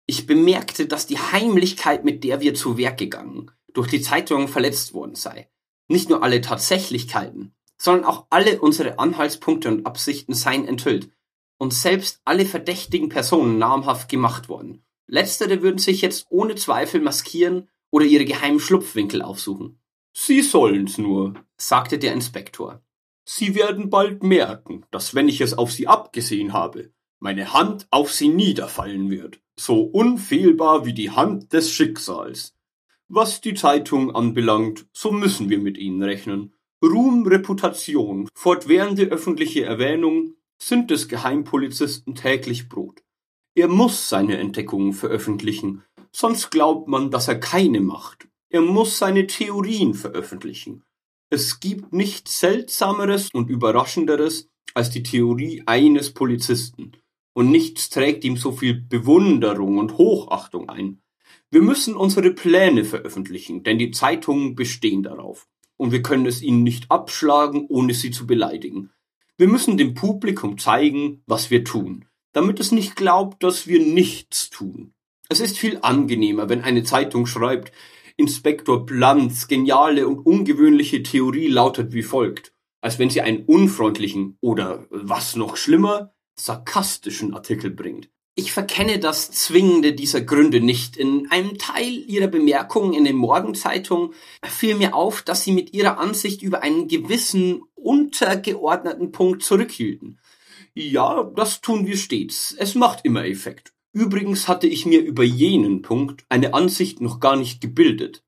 Ich 0.07 0.27
bemerkte, 0.27 0.87
dass 0.87 1.07
die 1.07 1.19
Heimlichkeit, 1.19 2.05
mit 2.05 2.25
der 2.25 2.41
wir 2.41 2.55
zu 2.55 2.77
Werk 2.77 2.99
gegangen, 2.99 3.51
durch 3.73 3.89
die 3.89 4.01
Zeitungen 4.01 4.49
verletzt 4.49 4.95
worden 4.95 5.15
sei. 5.15 5.49
Nicht 5.89 6.09
nur 6.09 6.23
alle 6.23 6.41
Tatsächlichkeiten, 6.41 7.55
sondern 7.81 8.05
auch 8.05 8.27
alle 8.31 8.61
unsere 8.61 8.99
Anhaltspunkte 8.99 9.69
und 9.69 9.87
Absichten 9.87 10.35
seien 10.35 10.67
enthüllt 10.67 11.11
und 11.59 11.73
selbst 11.73 12.21
alle 12.25 12.45
verdächtigen 12.45 13.09
Personen 13.09 13.59
namhaft 13.59 14.09
gemacht 14.09 14.49
worden. 14.49 14.85
Letztere 15.07 15.63
würden 15.63 15.79
sich 15.79 16.01
jetzt 16.01 16.27
ohne 16.31 16.55
Zweifel 16.55 17.01
maskieren 17.01 17.69
oder 17.91 18.05
ihre 18.05 18.25
geheimen 18.25 18.61
Schlupfwinkel 18.61 19.23
aufsuchen. 19.23 19.79
Sie 20.13 20.43
sollen's 20.43 20.99
nur, 20.99 21.35
sagte 21.57 21.99
der 21.99 22.13
Inspektor. 22.13 22.83
Sie 23.25 23.55
werden 23.55 23.91
bald 23.91 24.23
merken, 24.23 24.85
dass 24.91 25.15
wenn 25.15 25.29
ich 25.29 25.41
es 25.41 25.55
auf 25.55 25.71
Sie 25.73 25.87
abgesehen 25.87 26.53
habe, 26.53 26.93
meine 27.23 27.53
Hand 27.53 27.87
auf 27.93 28.13
sie 28.13 28.29
niederfallen 28.29 29.09
wird, 29.09 29.41
so 29.57 29.81
unfehlbar 29.83 30.85
wie 30.85 30.93
die 30.93 31.13
Hand 31.13 31.53
des 31.53 31.71
Schicksals. 31.71 32.53
Was 33.09 33.41
die 33.41 33.55
Zeitung 33.55 34.13
anbelangt, 34.13 34.87
so 34.93 35.13
müssen 35.13 35.49
wir 35.49 35.59
mit 35.59 35.79
ihnen 35.79 36.03
rechnen. 36.03 36.53
Ruhm, 36.85 37.25
Reputation, 37.25 38.29
fortwährende 38.35 39.05
öffentliche 39.05 39.65
Erwähnung 39.65 40.35
sind 40.61 40.91
des 40.91 41.07
Geheimpolizisten 41.07 42.17
täglich 42.17 42.69
Brot. 42.69 43.05
Er 43.55 43.69
muss 43.69 44.09
seine 44.09 44.39
Entdeckungen 44.39 44.93
veröffentlichen, 44.93 45.85
sonst 46.11 46.51
glaubt 46.51 46.89
man, 46.89 47.13
dass 47.13 47.29
er 47.29 47.39
keine 47.39 47.81
macht. 47.81 48.27
Er 48.51 48.63
muss 48.63 48.99
seine 48.99 49.29
Theorien 49.29 49.95
veröffentlichen. 49.95 50.83
Es 51.31 51.61
gibt 51.61 51.93
nichts 51.93 52.41
Seltsameres 52.41 53.29
und 53.33 53.49
Überraschenderes 53.49 54.49
als 54.75 54.91
die 54.91 55.05
Theorie 55.05 55.63
eines 55.67 56.13
Polizisten 56.13 56.93
und 57.35 57.51
nichts 57.51 57.91
trägt 57.91 58.25
ihm 58.25 58.37
so 58.37 58.53
viel 58.53 58.75
Bewunderung 58.75 59.79
und 59.79 59.99
Hochachtung 59.99 60.69
ein. 60.69 61.03
Wir 61.51 61.63
müssen 61.63 61.95
unsere 61.95 62.31
Pläne 62.31 62.85
veröffentlichen, 62.85 63.63
denn 63.63 63.79
die 63.79 63.91
Zeitungen 63.91 64.55
bestehen 64.55 65.03
darauf. 65.03 65.49
Und 65.77 65.93
wir 65.93 66.03
können 66.03 66.27
es 66.27 66.43
ihnen 66.43 66.63
nicht 66.63 66.91
abschlagen, 66.91 67.67
ohne 67.69 67.95
sie 67.95 68.11
zu 68.11 68.27
beleidigen. 68.27 68.91
Wir 69.37 69.49
müssen 69.49 69.77
dem 69.77 69.95
Publikum 69.95 70.59
zeigen, 70.59 71.23
was 71.27 71.51
wir 71.51 71.65
tun, 71.65 72.05
damit 72.33 72.61
es 72.61 72.73
nicht 72.73 72.97
glaubt, 72.97 73.43
dass 73.43 73.67
wir 73.67 73.81
nichts 73.85 74.51
tun. 74.51 74.95
Es 75.29 75.41
ist 75.41 75.59
viel 75.59 75.79
angenehmer, 75.83 76.49
wenn 76.49 76.63
eine 76.63 76.85
Zeitung 76.85 77.27
schreibt, 77.27 77.73
Inspektor 78.17 78.85
Blanz 78.85 79.49
geniale 79.49 80.07
und 80.07 80.21
ungewöhnliche 80.21 81.03
Theorie 81.03 81.49
lautet 81.49 81.93
wie 81.93 82.03
folgt, 82.03 82.53
als 82.81 82.99
wenn 82.99 83.11
sie 83.11 83.23
einen 83.23 83.45
unfreundlichen 83.45 84.37
oder 84.41 84.87
was 84.91 85.35
noch 85.37 85.57
schlimmer 85.57 86.15
sarkastischen 86.35 87.35
Artikel 87.35 87.71
bringt. 87.71 88.09
Ich 88.35 88.53
verkenne 88.53 88.99
das 88.99 89.31
Zwingende 89.31 89.93
dieser 89.93 90.23
Gründe 90.23 90.63
nicht. 90.63 90.97
In 90.97 91.31
einem 91.31 91.59
Teil 91.59 91.93
Ihrer 92.07 92.29
Bemerkungen 92.29 92.95
in 92.95 93.05
den 93.05 93.17
Morgenzeitungen 93.17 94.15
fiel 94.43 94.77
mir 94.77 94.95
auf, 94.95 95.21
dass 95.21 95.45
Sie 95.45 95.53
mit 95.53 95.75
Ihrer 95.75 95.99
Ansicht 95.99 96.41
über 96.41 96.63
einen 96.63 96.89
gewissen 96.89 97.63
untergeordneten 97.75 99.13
Punkt 99.13 99.43
zurückhielten. 99.43 100.19
Ja, 100.73 101.25
das 101.37 101.61
tun 101.61 101.87
wir 101.87 101.99
stets. 101.99 102.55
Es 102.59 102.75
macht 102.75 103.05
immer 103.05 103.27
Effekt. 103.27 103.75
Übrigens 103.93 104.49
hatte 104.49 104.67
ich 104.67 104.87
mir 104.87 105.03
über 105.03 105.25
jenen 105.25 105.83
Punkt 105.83 106.25
eine 106.31 106.55
Ansicht 106.55 107.03
noch 107.03 107.21
gar 107.21 107.37
nicht 107.37 107.61
gebildet. 107.61 108.25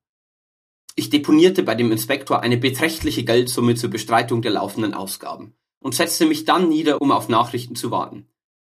Ich 0.95 1.09
deponierte 1.09 1.63
bei 1.63 1.73
dem 1.73 1.91
Inspektor 1.91 2.41
eine 2.41 2.57
beträchtliche 2.57 3.25
Geldsumme 3.25 3.73
zur 3.73 3.89
Bestreitung 3.89 4.43
der 4.43 4.51
laufenden 4.51 4.93
Ausgaben 4.93 5.55
und 5.85 5.93
setzte 5.93 6.25
mich 6.25 6.45
dann 6.45 6.67
nieder, 6.67 6.99
um 6.99 7.11
auf 7.11 7.29
Nachrichten 7.29 7.75
zu 7.75 7.91
warten. 7.91 8.27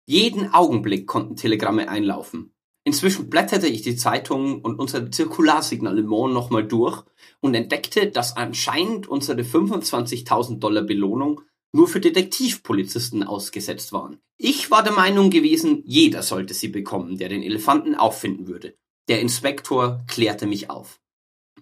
Jeden 0.05 0.53
Augenblick 0.53 1.07
konnten 1.07 1.35
Telegramme 1.35 1.89
einlaufen. 1.89 2.53
Inzwischen 2.85 3.29
blätterte 3.29 3.67
ich 3.67 3.81
die 3.81 3.97
Zeitungen 3.97 4.61
und 4.61 4.79
unser 4.79 5.11
Zirkularsignalement 5.11 6.33
nochmal 6.33 6.65
durch 6.65 7.03
und 7.41 7.53
entdeckte, 7.53 8.09
dass 8.09 8.37
anscheinend 8.37 9.09
unsere 9.09 9.41
25.000 9.41 10.59
Dollar 10.59 10.83
Belohnung 10.83 11.41
nur 11.73 11.89
für 11.89 11.99
Detektivpolizisten 11.99 13.23
ausgesetzt 13.23 13.91
waren. 13.91 14.19
Ich 14.37 14.71
war 14.71 14.81
der 14.81 14.93
Meinung 14.93 15.31
gewesen, 15.31 15.83
jeder 15.85 16.23
sollte 16.23 16.53
sie 16.53 16.69
bekommen, 16.69 17.17
der 17.17 17.27
den 17.27 17.43
Elefanten 17.43 17.95
auffinden 17.95 18.47
würde. 18.47 18.77
Der 19.09 19.19
Inspektor 19.19 20.01
klärte 20.07 20.47
mich 20.47 20.69
auf. 20.69 21.01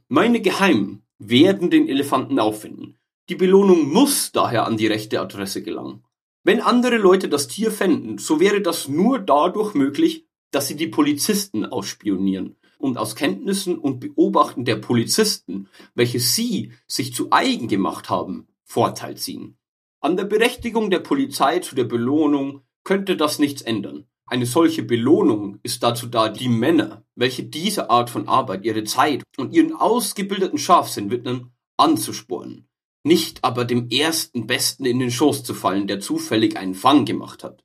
Meine 0.10 0.42
Geheimen 0.42 1.08
werden 1.18 1.72
den 1.72 1.90
Elefanten 1.90 2.38
auffinden. 2.38 2.99
Die 3.30 3.36
Belohnung 3.36 3.88
muss 3.88 4.32
daher 4.32 4.66
an 4.66 4.76
die 4.76 4.88
rechte 4.88 5.22
Adresse 5.22 5.62
gelangen. 5.62 6.04
Wenn 6.44 6.62
andere 6.62 6.98
Leute 6.98 7.30
das 7.30 7.48
Tier 7.48 7.72
fänden, 7.72 8.18
so 8.18 8.40
wäre 8.40 8.60
das 8.60 8.88
nur 8.88 9.20
dadurch 9.20 9.76
möglich, 9.76 10.26
dass 10.50 10.68
sie 10.68 10.76
die 10.76 10.88
Polizisten 10.88 11.64
ausspionieren 11.64 12.56
und 12.80 12.98
aus 12.98 13.16
Kenntnissen 13.16 13.78
und 13.78 14.00
Beobachten 14.00 14.66
der 14.66 14.78
Polizisten, 14.78 15.68
welche 15.94 16.20
sie 16.20 16.72
sich 16.88 17.14
zu 17.14 17.28
eigen 17.30 17.68
gemacht 17.68 18.10
haben, 18.10 18.48
Vorteil 18.64 19.16
ziehen. 19.16 19.60
An 20.00 20.18
der 20.18 20.26
Berechtigung 20.26 20.90
der 20.90 21.00
Polizei 21.00 21.60
zu 21.60 21.76
der 21.76 21.84
Belohnung 21.84 22.64
könnte 22.84 23.16
das 23.16 23.38
nichts 23.38 23.62
ändern. 23.62 24.06
Eine 24.26 24.48
solche 24.48 24.82
Belohnung 24.82 25.60
ist 25.62 25.84
dazu 25.84 26.08
da, 26.08 26.30
die 26.30 26.50
Männer, 26.50 27.04
welche 27.14 27.44
diese 27.44 27.92
Art 27.92 28.10
von 28.10 28.28
Arbeit 28.28 28.66
ihre 28.66 28.86
Zeit 28.86 29.22
und 29.38 29.54
ihren 29.54 29.76
ausgebildeten 29.76 30.58
Scharfsinn 30.58 31.12
widmen, 31.12 31.52
anzuspornen 31.78 32.69
nicht 33.04 33.44
aber 33.44 33.66
dem 33.66 33.90
ersten 33.90 34.48
Besten 34.48 34.86
in 34.86 35.00
den 35.00 35.12
Schoß 35.12 35.44
zu 35.44 35.54
fallen, 35.54 35.88
der 35.88 36.00
zufällig 36.00 36.58
einen 36.58 36.76
Fang 36.76 37.06
gemacht 37.06 37.44
hat. 37.44 37.64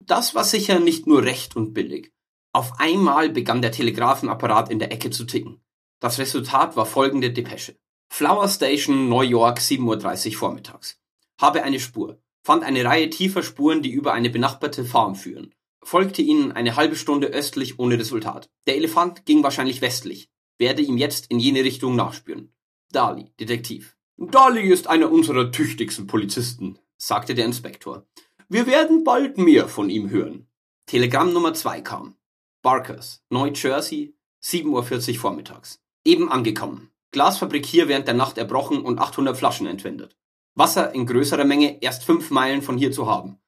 Das 0.00 0.34
war 0.34 0.44
sicher 0.44 0.80
nicht 0.80 1.06
nur 1.06 1.22
recht 1.22 1.56
und 1.56 1.72
billig. 1.72 2.12
Auf 2.52 2.78
einmal 2.78 3.30
begann 3.30 3.62
der 3.62 3.72
Telegrafenapparat 3.72 4.70
in 4.70 4.78
der 4.78 4.92
Ecke 4.92 5.10
zu 5.10 5.24
ticken. 5.24 5.60
Das 6.00 6.18
Resultat 6.18 6.76
war 6.76 6.86
folgende 6.86 7.32
Depesche. 7.32 7.76
Flower 8.12 8.48
Station, 8.48 9.08
New 9.08 9.22
York, 9.22 9.58
7.30 9.58 10.32
Uhr 10.32 10.38
vormittags. 10.38 11.00
Habe 11.40 11.62
eine 11.62 11.80
Spur. 11.80 12.20
Fand 12.46 12.62
eine 12.62 12.84
Reihe 12.84 13.10
tiefer 13.10 13.42
Spuren, 13.42 13.82
die 13.82 13.90
über 13.90 14.12
eine 14.12 14.30
benachbarte 14.30 14.84
Farm 14.84 15.14
führen. 15.14 15.54
Folgte 15.82 16.22
ihnen 16.22 16.52
eine 16.52 16.76
halbe 16.76 16.96
Stunde 16.96 17.28
östlich 17.28 17.78
ohne 17.78 17.98
Resultat. 17.98 18.50
Der 18.66 18.76
Elefant 18.76 19.26
ging 19.26 19.42
wahrscheinlich 19.42 19.80
westlich. 19.80 20.28
Werde 20.58 20.82
ihm 20.82 20.98
jetzt 20.98 21.30
in 21.30 21.40
jene 21.40 21.64
Richtung 21.64 21.96
nachspüren. 21.96 22.54
Dali, 22.92 23.32
Detektiv. 23.40 23.96
Dolly 24.16 24.68
ist 24.68 24.86
einer 24.86 25.10
unserer 25.10 25.50
tüchtigsten 25.50 26.06
Polizisten, 26.06 26.78
sagte 26.96 27.34
der 27.34 27.46
Inspektor. 27.46 28.06
Wir 28.48 28.66
werden 28.66 29.02
bald 29.02 29.38
mehr 29.38 29.66
von 29.66 29.90
ihm 29.90 30.08
hören. 30.08 30.46
Telegramm 30.86 31.32
Nummer 31.32 31.52
zwei 31.54 31.80
kam. 31.80 32.14
Barkers, 32.62 33.24
Neu 33.30 33.50
Jersey, 33.52 34.14
7.40 34.42 35.14
Uhr 35.14 35.20
vormittags. 35.20 35.82
Eben 36.04 36.30
angekommen. 36.30 36.92
Glasfabrik 37.10 37.66
hier 37.66 37.88
während 37.88 38.06
der 38.06 38.14
Nacht 38.14 38.38
erbrochen 38.38 38.82
und 38.82 39.00
800 39.00 39.36
Flaschen 39.36 39.66
entwendet. 39.66 40.16
Wasser 40.54 40.94
in 40.94 41.06
größerer 41.06 41.44
Menge 41.44 41.82
erst 41.82 42.04
fünf 42.04 42.30
Meilen 42.30 42.62
von 42.62 42.78
hier 42.78 42.92
zu 42.92 43.08
haben. 43.08 43.40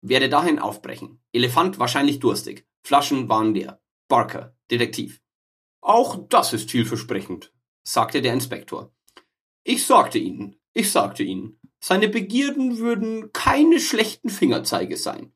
Werde 0.00 0.28
dahin 0.28 0.60
aufbrechen. 0.60 1.20
Elefant 1.32 1.80
wahrscheinlich 1.80 2.20
durstig. 2.20 2.68
Flaschen 2.84 3.28
waren 3.28 3.54
leer. 3.54 3.80
Barker, 4.06 4.56
Detektiv. 4.70 5.20
Auch 5.80 6.28
das 6.28 6.52
ist 6.52 6.70
vielversprechend, 6.70 7.52
sagte 7.82 8.22
der 8.22 8.32
Inspektor. 8.32 8.93
Ich 9.66 9.86
sagte 9.86 10.18
Ihnen, 10.18 10.60
ich 10.74 10.92
sagte 10.92 11.22
Ihnen, 11.22 11.58
seine 11.80 12.08
Begierden 12.08 12.76
würden 12.76 13.32
keine 13.32 13.80
schlechten 13.80 14.28
Fingerzeige 14.28 14.98
sein. 14.98 15.32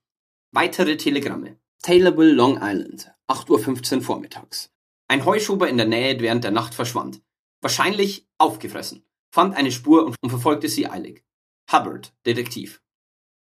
Weitere 0.52 0.98
Telegramme. 0.98 1.58
Taylorville, 1.82 2.32
Long 2.32 2.58
Island, 2.60 3.10
8.15 3.28 3.96
Uhr 3.96 4.02
vormittags. 4.02 4.70
Ein 5.08 5.24
Heuschober 5.24 5.68
in 5.68 5.78
der 5.78 5.86
Nähe 5.86 6.20
während 6.20 6.44
der 6.44 6.50
Nacht 6.50 6.74
verschwand. 6.74 7.22
Wahrscheinlich 7.62 8.28
aufgefressen. 8.36 9.02
Fand 9.30 9.56
eine 9.56 9.72
Spur 9.72 10.04
und 10.04 10.28
verfolgte 10.28 10.68
sie 10.68 10.88
eilig. 10.88 11.24
Hubbard, 11.72 12.12
Detektiv. 12.26 12.82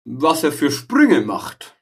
Was 0.04 0.44
er 0.44 0.52
für 0.52 0.70
Sprünge 0.70 1.20
macht, 1.20 1.76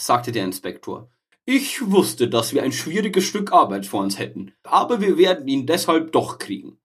sagte 0.00 0.32
der 0.32 0.44
Inspektor. 0.44 1.10
Ich 1.44 1.90
wusste, 1.90 2.28
dass 2.28 2.54
wir 2.54 2.62
ein 2.62 2.72
schwieriges 2.72 3.24
Stück 3.24 3.52
Arbeit 3.52 3.84
vor 3.84 4.00
uns 4.00 4.18
hätten, 4.18 4.54
aber 4.62 5.02
wir 5.02 5.18
werden 5.18 5.46
ihn 5.48 5.66
deshalb 5.66 6.12
doch 6.12 6.38
kriegen. 6.38 6.77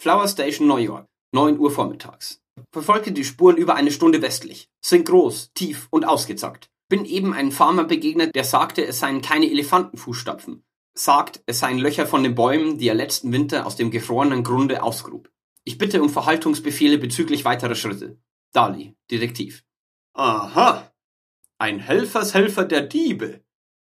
Flower 0.00 0.26
Station, 0.28 0.66
New 0.66 0.78
York, 0.78 1.06
9 1.32 1.58
Uhr 1.58 1.70
vormittags. 1.70 2.40
Verfolgte 2.72 3.12
die 3.12 3.22
Spuren 3.22 3.58
über 3.58 3.74
eine 3.74 3.90
Stunde 3.90 4.22
westlich. 4.22 4.70
Sind 4.82 5.06
groß, 5.06 5.50
tief 5.52 5.88
und 5.90 6.06
ausgezackt. 6.06 6.70
Bin 6.88 7.04
eben 7.04 7.34
einem 7.34 7.52
Farmer 7.52 7.84
begegnet, 7.84 8.34
der 8.34 8.44
sagte, 8.44 8.82
es 8.82 8.98
seien 8.98 9.20
keine 9.20 9.50
Elefantenfußstapfen. 9.50 10.64
Sagt, 10.94 11.42
es 11.44 11.58
seien 11.58 11.76
Löcher 11.76 12.06
von 12.06 12.22
den 12.22 12.34
Bäumen, 12.34 12.78
die 12.78 12.88
er 12.88 12.94
letzten 12.94 13.30
Winter 13.30 13.66
aus 13.66 13.76
dem 13.76 13.90
gefrorenen 13.90 14.42
Grunde 14.42 14.82
ausgrub. 14.82 15.30
Ich 15.64 15.76
bitte 15.76 16.00
um 16.00 16.08
Verhaltungsbefehle 16.08 16.96
bezüglich 16.96 17.44
weiterer 17.44 17.74
Schritte. 17.74 18.18
Dali, 18.54 18.96
Detektiv. 19.10 19.64
Aha. 20.14 20.90
Ein 21.58 21.78
Helfershelfer 21.78 22.64
der 22.64 22.80
Diebe. 22.80 23.44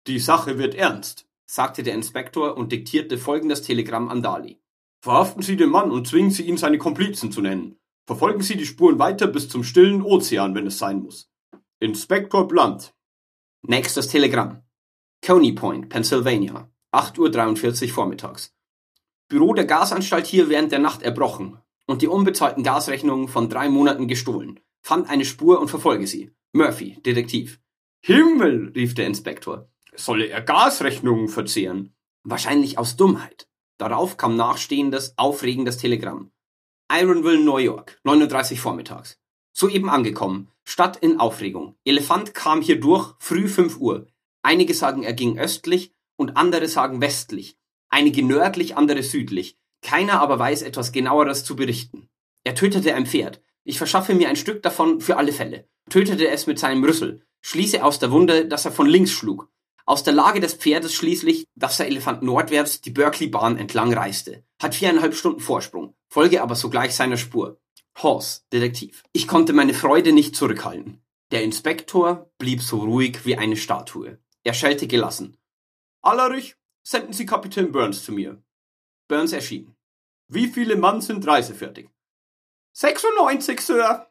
Die 0.07 0.17
Sache 0.17 0.57
wird 0.57 0.73
ernst, 0.73 1.27
sagte 1.45 1.83
der 1.83 1.93
Inspektor 1.93 2.57
und 2.57 2.71
diktierte 2.71 3.19
folgendes 3.19 3.61
Telegramm 3.61 4.09
an 4.09 4.23
Dali. 4.23 4.59
Verhaften 5.01 5.41
Sie 5.41 5.55
den 5.55 5.69
Mann 5.69 5.91
und 5.91 6.07
zwingen 6.07 6.31
Sie 6.31 6.43
ihn, 6.43 6.57
seine 6.57 6.77
Komplizen 6.77 7.31
zu 7.31 7.41
nennen. 7.41 7.79
Verfolgen 8.05 8.41
Sie 8.41 8.57
die 8.57 8.65
Spuren 8.65 8.99
weiter 8.99 9.27
bis 9.27 9.47
zum 9.47 9.63
stillen 9.63 10.01
Ozean, 10.01 10.55
wenn 10.55 10.67
es 10.67 10.77
sein 10.77 11.01
muss. 11.01 11.31
Inspektor 11.79 12.47
Blunt. 12.47 12.93
Nächstes 13.61 14.07
Telegramm. 14.07 14.63
Coney 15.25 15.53
Point, 15.53 15.89
Pennsylvania. 15.89 16.69
8.43 16.91 17.83
Uhr 17.83 17.89
vormittags. 17.89 18.55
Büro 19.29 19.53
der 19.53 19.65
Gasanstalt 19.65 20.25
hier 20.25 20.49
während 20.49 20.71
der 20.71 20.79
Nacht 20.79 21.03
erbrochen 21.03 21.59
und 21.85 22.01
die 22.01 22.07
unbezahlten 22.07 22.63
Gasrechnungen 22.63 23.27
von 23.27 23.49
drei 23.49 23.69
Monaten 23.69 24.07
gestohlen. 24.07 24.59
Fand 24.81 25.09
eine 25.09 25.25
Spur 25.25 25.59
und 25.59 25.69
verfolge 25.69 26.07
sie. 26.07 26.31
Murphy, 26.51 27.01
Detektiv. 27.01 27.59
Himmel, 28.01 28.71
rief 28.75 28.95
der 28.95 29.05
Inspektor. 29.05 29.69
Solle 29.95 30.27
er 30.27 30.41
Gasrechnungen 30.41 31.27
verzehren? 31.27 31.93
Wahrscheinlich 32.23 32.77
aus 32.77 32.95
Dummheit. 32.95 33.48
Darauf 33.79 34.17
kam 34.17 34.35
nachstehendes, 34.35 35.13
aufregendes 35.15 35.77
Telegramm. 35.77 36.31
Ironville, 36.91 37.39
New 37.39 37.57
York, 37.57 37.97
39 38.03 38.59
vormittags. 38.59 39.17
Soeben 39.53 39.89
angekommen. 39.89 40.49
Stadt 40.65 40.97
in 40.97 41.19
Aufregung. 41.19 41.75
Elefant 41.85 42.33
kam 42.33 42.61
hier 42.61 42.79
durch, 42.79 43.13
früh 43.19 43.47
5 43.47 43.77
Uhr. 43.77 44.07
Einige 44.43 44.73
sagen, 44.73 45.03
er 45.03 45.13
ging 45.13 45.39
östlich 45.39 45.93
und 46.17 46.35
andere 46.35 46.67
sagen 46.67 46.99
westlich. 46.99 47.57
Einige 47.89 48.21
nördlich, 48.21 48.75
andere 48.75 49.01
südlich. 49.01 49.57
Keiner 49.81 50.19
aber 50.19 50.37
weiß 50.37 50.61
etwas 50.63 50.91
genaueres 50.91 51.45
zu 51.45 51.55
berichten. 51.55 52.09
Er 52.43 52.55
tötete 52.55 52.93
ein 52.95 53.05
Pferd. 53.05 53.41
Ich 53.63 53.77
verschaffe 53.77 54.13
mir 54.13 54.27
ein 54.27 54.35
Stück 54.35 54.61
davon 54.61 54.99
für 54.99 55.15
alle 55.15 55.31
Fälle. 55.31 55.69
Tötete 55.89 56.27
es 56.27 56.47
mit 56.47 56.59
seinem 56.59 56.83
Rüssel. 56.83 57.25
Schließe 57.41 57.81
aus 57.81 57.97
der 57.99 58.11
Wunde, 58.11 58.45
dass 58.45 58.65
er 58.65 58.73
von 58.73 58.87
links 58.87 59.11
schlug. 59.11 59.49
Aus 59.89 60.03
der 60.03 60.13
Lage 60.13 60.39
des 60.39 60.53
Pferdes 60.53 60.93
schließlich, 60.93 61.47
dass 61.55 61.77
der 61.77 61.87
Elefant 61.87 62.21
nordwärts 62.21 62.79
die 62.79 62.91
Berkeley-Bahn 62.91 63.57
entlang 63.57 63.91
reiste. 63.91 64.43
Hat 64.61 64.75
viereinhalb 64.75 65.15
Stunden 65.15 65.39
Vorsprung, 65.39 65.95
folge 66.09 66.43
aber 66.43 66.53
sogleich 66.53 66.93
seiner 66.93 67.17
Spur. 67.17 67.59
Horse, 67.97 68.41
Detektiv. 68.53 69.01
Ich 69.13 69.27
konnte 69.27 69.51
meine 69.51 69.73
Freude 69.73 70.11
nicht 70.11 70.35
zurückhalten. 70.35 71.01
Der 71.31 71.41
Inspektor 71.41 72.31
blieb 72.37 72.61
so 72.61 72.81
ruhig 72.81 73.25
wie 73.25 73.35
eine 73.35 73.57
Statue. 73.57 74.19
Er 74.43 74.53
schellte 74.53 74.85
gelassen. 74.85 75.37
Allerich, 76.03 76.55
senden 76.83 77.13
Sie 77.13 77.25
Kapitän 77.25 77.71
Burns 77.71 78.03
zu 78.03 78.11
mir. 78.11 78.43
Burns 79.07 79.33
erschien. 79.33 79.75
Wie 80.27 80.49
viele 80.49 80.75
Mann 80.75 81.01
sind 81.01 81.25
reisefertig? 81.25 81.89
96, 82.73 83.59
Sir. 83.59 84.07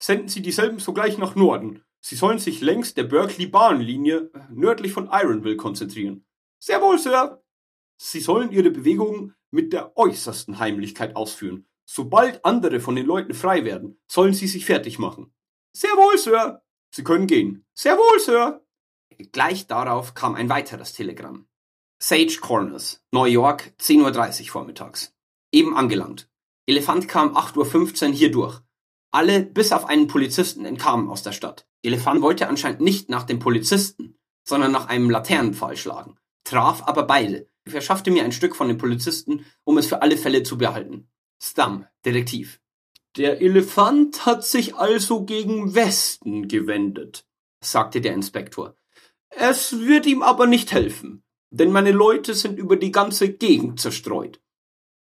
Senden 0.00 0.28
Sie 0.28 0.40
dieselben 0.40 0.78
sogleich 0.78 1.18
nach 1.18 1.34
Norden. 1.34 1.83
Sie 2.06 2.16
sollen 2.16 2.38
sich 2.38 2.60
längs 2.60 2.92
der 2.92 3.04
Berkeley-Bahnlinie 3.04 4.30
nördlich 4.50 4.92
von 4.92 5.08
Ironville 5.10 5.56
konzentrieren. 5.56 6.26
Sehr 6.58 6.82
wohl, 6.82 6.98
Sir. 6.98 7.42
Sie 7.96 8.20
sollen 8.20 8.52
ihre 8.52 8.70
Bewegungen 8.70 9.34
mit 9.50 9.72
der 9.72 9.96
äußersten 9.96 10.58
Heimlichkeit 10.58 11.16
ausführen. 11.16 11.66
Sobald 11.86 12.44
andere 12.44 12.80
von 12.80 12.94
den 12.94 13.06
Leuten 13.06 13.32
frei 13.32 13.64
werden, 13.64 13.98
sollen 14.06 14.34
sie 14.34 14.48
sich 14.48 14.66
fertig 14.66 14.98
machen. 14.98 15.32
Sehr 15.72 15.92
wohl, 15.92 16.18
Sir. 16.18 16.62
Sie 16.94 17.04
können 17.04 17.26
gehen. 17.26 17.64
Sehr 17.72 17.96
wohl, 17.96 18.20
Sir. 18.20 18.62
Gleich 19.32 19.66
darauf 19.66 20.12
kam 20.12 20.34
ein 20.34 20.50
weiteres 20.50 20.92
Telegramm. 20.92 21.48
Sage 21.98 22.36
Corners, 22.38 23.02
New 23.12 23.24
York, 23.24 23.72
10.30 23.80 24.42
Uhr 24.42 24.48
vormittags. 24.48 25.14
Eben 25.52 25.74
angelangt. 25.74 26.28
Elefant 26.66 27.08
kam 27.08 27.34
8.15 27.34 28.08
Uhr 28.08 28.12
hier 28.12 28.30
durch. 28.30 28.60
Alle, 29.14 29.44
bis 29.44 29.70
auf 29.70 29.86
einen 29.86 30.08
Polizisten, 30.08 30.64
entkamen 30.64 31.08
aus 31.08 31.22
der 31.22 31.30
Stadt. 31.30 31.68
Elefant 31.84 32.20
wollte 32.20 32.48
anscheinend 32.48 32.80
nicht 32.80 33.10
nach 33.10 33.22
dem 33.22 33.38
Polizisten, 33.38 34.16
sondern 34.42 34.72
nach 34.72 34.88
einem 34.88 35.08
Laternenpfahl 35.08 35.76
schlagen, 35.76 36.16
traf 36.42 36.82
aber 36.82 37.04
beide, 37.04 37.48
verschaffte 37.64 38.10
mir 38.10 38.24
ein 38.24 38.32
Stück 38.32 38.56
von 38.56 38.66
dem 38.66 38.76
Polizisten, 38.76 39.46
um 39.62 39.78
es 39.78 39.86
für 39.86 40.02
alle 40.02 40.16
Fälle 40.16 40.42
zu 40.42 40.58
behalten. 40.58 41.08
Stam, 41.40 41.86
Detektiv. 42.04 42.60
Der 43.16 43.40
Elefant 43.40 44.26
hat 44.26 44.44
sich 44.44 44.74
also 44.74 45.24
gegen 45.24 45.76
Westen 45.76 46.48
gewendet, 46.48 47.24
sagte 47.62 48.00
der 48.00 48.14
Inspektor. 48.14 48.76
Es 49.30 49.78
wird 49.78 50.06
ihm 50.06 50.22
aber 50.24 50.48
nicht 50.48 50.72
helfen, 50.72 51.22
denn 51.50 51.70
meine 51.70 51.92
Leute 51.92 52.34
sind 52.34 52.58
über 52.58 52.74
die 52.74 52.90
ganze 52.90 53.32
Gegend 53.32 53.78
zerstreut. 53.78 54.40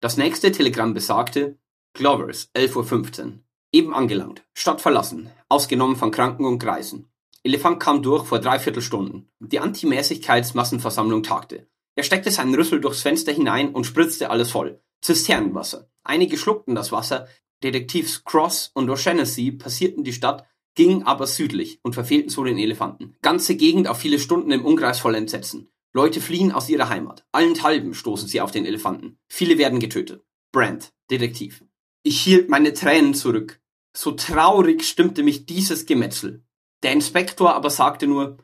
Das 0.02 0.18
nächste 0.18 0.52
Telegramm 0.52 0.96
besagte, 0.96 1.60
Glovers, 1.94 2.50
11.15 2.56 3.26
Uhr. 3.26 3.40
Eben 3.72 3.94
angelangt, 3.94 4.44
Stadt 4.54 4.82
verlassen, 4.82 5.30
ausgenommen 5.48 5.96
von 5.96 6.12
Kranken 6.12 6.46
und 6.46 6.60
Greisen. 6.60 7.12
Elefant 7.44 7.80
kam 7.80 8.02
durch 8.02 8.26
vor 8.26 8.40
dreiviertel 8.40 8.82
Stunden. 8.82 9.30
Die 9.40 9.60
Anti-Mäßigkeits-Massenversammlung 9.60 11.24
tagte. 11.24 11.68
Er 11.96 12.04
steckte 12.04 12.32
seinen 12.32 12.56
Rüssel 12.56 12.82
durchs 12.82 13.02
Fenster 13.02 13.32
hinein 13.32 13.74
und 13.74 13.86
spritzte 13.86 14.30
alles 14.30 14.52
voll. 14.52 14.82
Zisternenwasser. 15.02 15.90
Einige 16.04 16.38
schluckten 16.38 16.76
das 16.76 16.92
Wasser, 16.92 17.28
Detektivs 17.64 18.24
Cross 18.24 18.72
und 18.74 18.90
O'Shaughnessy 18.90 19.58
passierten 19.58 20.04
die 20.04 20.14
Stadt, 20.14 20.48
gingen 20.76 21.04
aber 21.04 21.28
südlich 21.28 21.80
und 21.84 21.94
verfehlten 21.94 22.30
so 22.30 22.44
den 22.44 22.58
Elefanten. 22.58 23.18
Ganze 23.22 23.56
Gegend 23.56 23.88
auf 23.88 24.00
viele 24.00 24.18
Stunden 24.18 24.52
im 24.52 24.66
Umkreis 24.66 25.00
voll 25.00 25.16
Entsetzen. 25.16 25.70
Leute 25.94 26.22
fliehen 26.22 26.52
aus 26.52 26.70
ihrer 26.70 26.90
Heimat. 26.90 27.26
Allenthalben 27.32 27.94
stoßen 27.94 28.28
sie 28.28 28.42
auf 28.42 28.52
den 28.52 28.66
Elefanten. 28.66 29.18
Viele 29.28 29.58
werden 29.58 29.80
getötet. 29.80 30.24
Brand, 30.52 30.94
Detektiv. 31.12 31.64
Ich 32.10 32.22
hielt 32.22 32.50
meine 32.50 32.74
Tränen 32.74 33.14
zurück. 33.14 33.62
So 33.96 34.14
traurig 34.14 34.84
stimmte 34.84 35.22
mich 35.22 35.46
dieses 35.46 35.86
Gemetzel. 35.86 36.44
Der 36.82 36.92
Inspektor 36.92 37.54
aber 37.54 37.70
sagte 37.70 38.08
nur, 38.08 38.40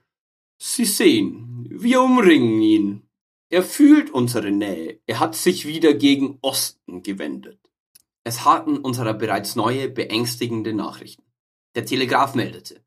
Sie 0.62 0.86
sehen, 0.86 1.66
wir 1.72 2.04
umringen 2.04 2.62
ihn. 2.62 3.10
Er 3.50 3.64
fühlt 3.64 4.12
unsere 4.12 4.52
Nähe. 4.52 5.00
Er 5.08 5.20
hat 5.20 5.34
sich 5.34 5.66
wieder 5.66 5.96
gegen 5.96 6.38
Osten 6.44 7.02
gewendet. 7.02 7.60
Es 8.24 8.46
harten 8.46 8.78
unserer 8.78 9.16
bereits 9.16 9.56
neue, 9.56 9.90
beängstigende 9.90 10.76
Nachrichten. 10.76 11.24
Der 11.74 11.88
Telegraph 11.88 12.36
meldete. 12.36 12.86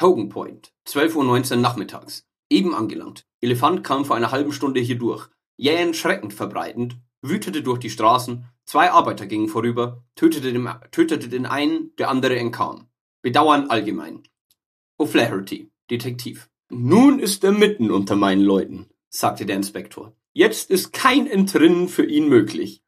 Hogan 0.00 0.28
Point, 0.28 0.72
12.19 0.86 1.50
Uhr 1.50 1.56
nachmittags. 1.56 2.24
Eben 2.48 2.72
angelangt. 2.72 3.26
Elefant 3.40 3.82
kam 3.82 4.04
vor 4.04 4.14
einer 4.14 4.30
halben 4.30 4.52
Stunde 4.52 4.78
hier 4.78 4.96
durch. 4.96 5.28
Jähen 5.56 5.92
Schrecken 5.92 6.30
verbreitend, 6.30 6.98
wütete 7.28 7.62
durch 7.62 7.78
die 7.78 7.90
Straßen, 7.90 8.44
zwei 8.64 8.90
Arbeiter 8.90 9.26
gingen 9.26 9.48
vorüber, 9.48 10.04
tötete 10.14 10.52
den, 10.52 10.68
tötete 10.90 11.28
den 11.28 11.46
einen, 11.46 11.94
der 11.96 12.10
andere 12.10 12.36
entkam. 12.36 12.88
Bedauern 13.22 13.70
allgemein. 13.70 14.22
O'Flaherty, 14.98 15.70
Detektiv. 15.90 16.48
Nun 16.70 17.18
ist 17.18 17.44
er 17.44 17.52
mitten 17.52 17.90
unter 17.90 18.16
meinen 18.16 18.42
Leuten, 18.42 18.90
sagte 19.08 19.46
der 19.46 19.56
Inspektor. 19.56 20.14
Jetzt 20.32 20.70
ist 20.70 20.92
kein 20.92 21.26
Entrinnen 21.26 21.88
für 21.88 22.04
ihn 22.04 22.28
möglich. 22.28 22.82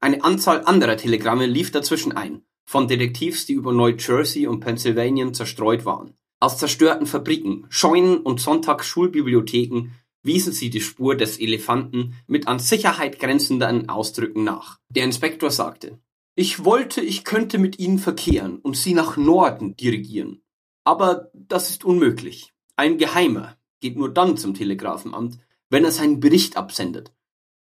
Eine 0.00 0.22
Anzahl 0.22 0.64
anderer 0.64 0.96
Telegramme 0.96 1.46
lief 1.46 1.70
dazwischen 1.70 2.12
ein, 2.12 2.42
von 2.64 2.88
Detektivs, 2.88 3.46
die 3.46 3.54
über 3.54 3.72
New-Jersey 3.72 4.46
und 4.46 4.60
Pennsylvania 4.60 5.32
zerstreut 5.32 5.84
waren. 5.84 6.14
Aus 6.40 6.58
zerstörten 6.58 7.06
Fabriken, 7.06 7.66
Scheunen 7.70 8.18
und 8.18 8.40
Sonntagsschulbibliotheken 8.40 9.92
wiesen 10.24 10.52
sie 10.52 10.70
die 10.70 10.80
Spur 10.80 11.16
des 11.16 11.38
Elefanten 11.38 12.14
mit 12.26 12.48
an 12.48 12.58
Sicherheit 12.58 13.20
grenzenden 13.20 13.88
Ausdrücken 13.88 14.42
nach. 14.42 14.80
Der 14.88 15.04
Inspektor 15.04 15.50
sagte, 15.50 16.00
ich 16.34 16.64
wollte, 16.64 17.00
ich 17.00 17.24
könnte 17.24 17.58
mit 17.58 17.78
ihnen 17.78 17.98
verkehren 17.98 18.58
und 18.58 18.76
sie 18.76 18.94
nach 18.94 19.16
Norden 19.16 19.76
dirigieren. 19.76 20.42
Aber 20.82 21.30
das 21.32 21.70
ist 21.70 21.84
unmöglich. 21.84 22.52
Ein 22.74 22.98
Geheimer 22.98 23.56
geht 23.80 23.96
nur 23.96 24.12
dann 24.12 24.36
zum 24.36 24.54
Telegrafenamt, 24.54 25.38
wenn 25.70 25.84
er 25.84 25.92
seinen 25.92 26.20
Bericht 26.20 26.56
absendet. 26.56 27.12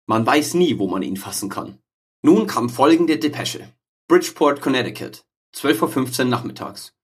Man 0.06 0.24
weiß 0.24 0.54
nie, 0.54 0.78
wo 0.78 0.88
man 0.88 1.02
ihn 1.02 1.16
fassen 1.16 1.48
kann. 1.48 1.78
Nun 2.22 2.46
kam 2.46 2.70
folgende 2.70 3.18
Depesche. 3.18 3.72
Bridgeport, 4.08 4.60
Connecticut, 4.60 5.24
12.15 5.54 6.20
Uhr 6.20 6.24
nachmittags. 6.26 6.94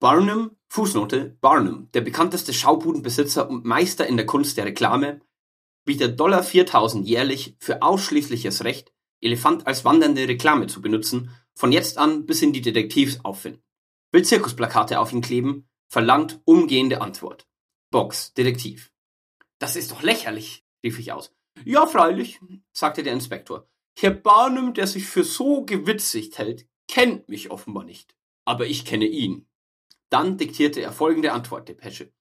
Barnum, 0.00 0.52
Fußnote, 0.70 1.36
Barnum, 1.40 1.90
der 1.92 2.02
bekannteste 2.02 2.52
Schaubudenbesitzer 2.52 3.48
und 3.48 3.64
Meister 3.64 4.06
in 4.06 4.16
der 4.16 4.26
Kunst 4.26 4.56
der 4.56 4.66
Reklame, 4.66 5.20
bietet 5.84 6.20
Dollar 6.20 6.42
4000 6.42 7.08
jährlich 7.08 7.56
für 7.58 7.82
ausschließliches 7.82 8.64
Recht, 8.64 8.92
Elefant 9.20 9.66
als 9.66 9.84
wandernde 9.84 10.28
Reklame 10.28 10.66
zu 10.66 10.82
benutzen, 10.82 11.30
von 11.54 11.72
jetzt 11.72 11.98
an 11.98 12.26
bis 12.26 12.42
in 12.42 12.52
die 12.52 12.60
Detektivs 12.60 13.20
auffinden. 13.24 13.62
Will 14.12 14.24
Zirkusplakate 14.24 15.00
auf 15.00 15.12
ihn 15.12 15.22
kleben, 15.22 15.68
verlangt 15.88 16.40
umgehende 16.44 17.00
Antwort. 17.00 17.48
Box, 17.90 18.34
Detektiv. 18.34 18.92
Das 19.58 19.74
ist 19.74 19.90
doch 19.90 20.02
lächerlich, 20.02 20.64
rief 20.84 20.98
ich 20.98 21.12
aus. 21.12 21.34
Ja, 21.64 21.86
freilich, 21.86 22.40
sagte 22.72 23.02
der 23.02 23.12
Inspektor. 23.14 23.68
Herr 23.98 24.10
Barnum, 24.10 24.74
der 24.74 24.86
sich 24.86 25.06
für 25.06 25.24
so 25.24 25.64
gewitzigt 25.64 26.38
hält, 26.38 26.68
kennt 26.86 27.28
mich 27.28 27.50
offenbar 27.50 27.84
nicht. 27.84 28.14
Aber 28.44 28.66
ich 28.66 28.84
kenne 28.84 29.06
ihn. 29.06 29.48
Dann 30.10 30.38
diktierte 30.38 30.80
er 30.80 30.92
folgende 30.92 31.32
Antwortdepesche. 31.32 32.12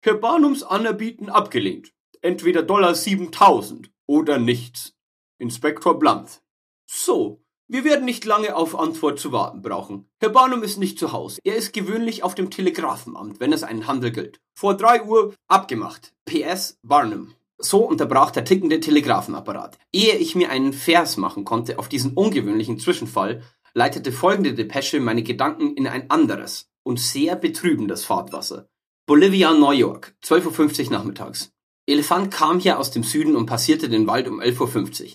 Herr 0.00 0.14
Barnums 0.14 0.62
Anerbieten 0.62 1.28
abgelehnt. 1.28 1.92
Entweder 2.20 2.62
Dollar 2.62 2.94
7000 2.94 3.90
oder 4.06 4.38
nichts. 4.38 4.94
Inspektor 5.38 5.98
Blunt. 5.98 6.42
So, 6.86 7.42
wir 7.68 7.84
werden 7.84 8.04
nicht 8.04 8.24
lange 8.24 8.56
auf 8.56 8.78
Antwort 8.78 9.20
zu 9.20 9.30
warten 9.30 9.60
brauchen. 9.60 10.08
Herr 10.20 10.30
Barnum 10.30 10.62
ist 10.62 10.78
nicht 10.78 10.98
zu 10.98 11.12
Hause. 11.12 11.40
Er 11.44 11.54
ist 11.54 11.72
gewöhnlich 11.72 12.22
auf 12.22 12.34
dem 12.34 12.50
Telegrafenamt, 12.50 13.40
wenn 13.40 13.52
es 13.52 13.62
einen 13.62 13.86
Handel 13.86 14.10
gilt. 14.10 14.40
Vor 14.54 14.76
drei 14.76 15.02
Uhr 15.02 15.34
abgemacht. 15.48 16.14
PS 16.24 16.78
Barnum. 16.82 17.34
So 17.58 17.84
unterbrach 17.84 18.30
der 18.30 18.44
tickende 18.44 18.80
Telegrafenapparat. 18.80 19.78
Ehe 19.92 20.16
ich 20.16 20.34
mir 20.34 20.50
einen 20.50 20.72
Vers 20.72 21.16
machen 21.16 21.44
konnte 21.44 21.78
auf 21.78 21.88
diesen 21.88 22.14
ungewöhnlichen 22.14 22.78
Zwischenfall, 22.78 23.42
leitete 23.74 24.12
folgende 24.12 24.54
Depesche 24.54 25.00
meine 25.00 25.22
Gedanken 25.22 25.76
in 25.76 25.86
ein 25.86 26.08
anderes 26.08 26.67
und 26.82 27.00
sehr 27.00 27.36
betrübendes 27.36 28.04
Fahrtwasser. 28.04 28.68
Bolivia, 29.06 29.52
New 29.54 29.70
York, 29.70 30.14
12.50 30.24 30.86
Uhr 30.86 30.92
nachmittags. 30.92 31.50
Elefant 31.86 32.30
kam 32.30 32.60
hier 32.60 32.78
aus 32.78 32.90
dem 32.90 33.02
Süden 33.02 33.36
und 33.36 33.46
passierte 33.46 33.88
den 33.88 34.06
Wald 34.06 34.28
um 34.28 34.40
11.50 34.40 35.02
Uhr. 35.04 35.10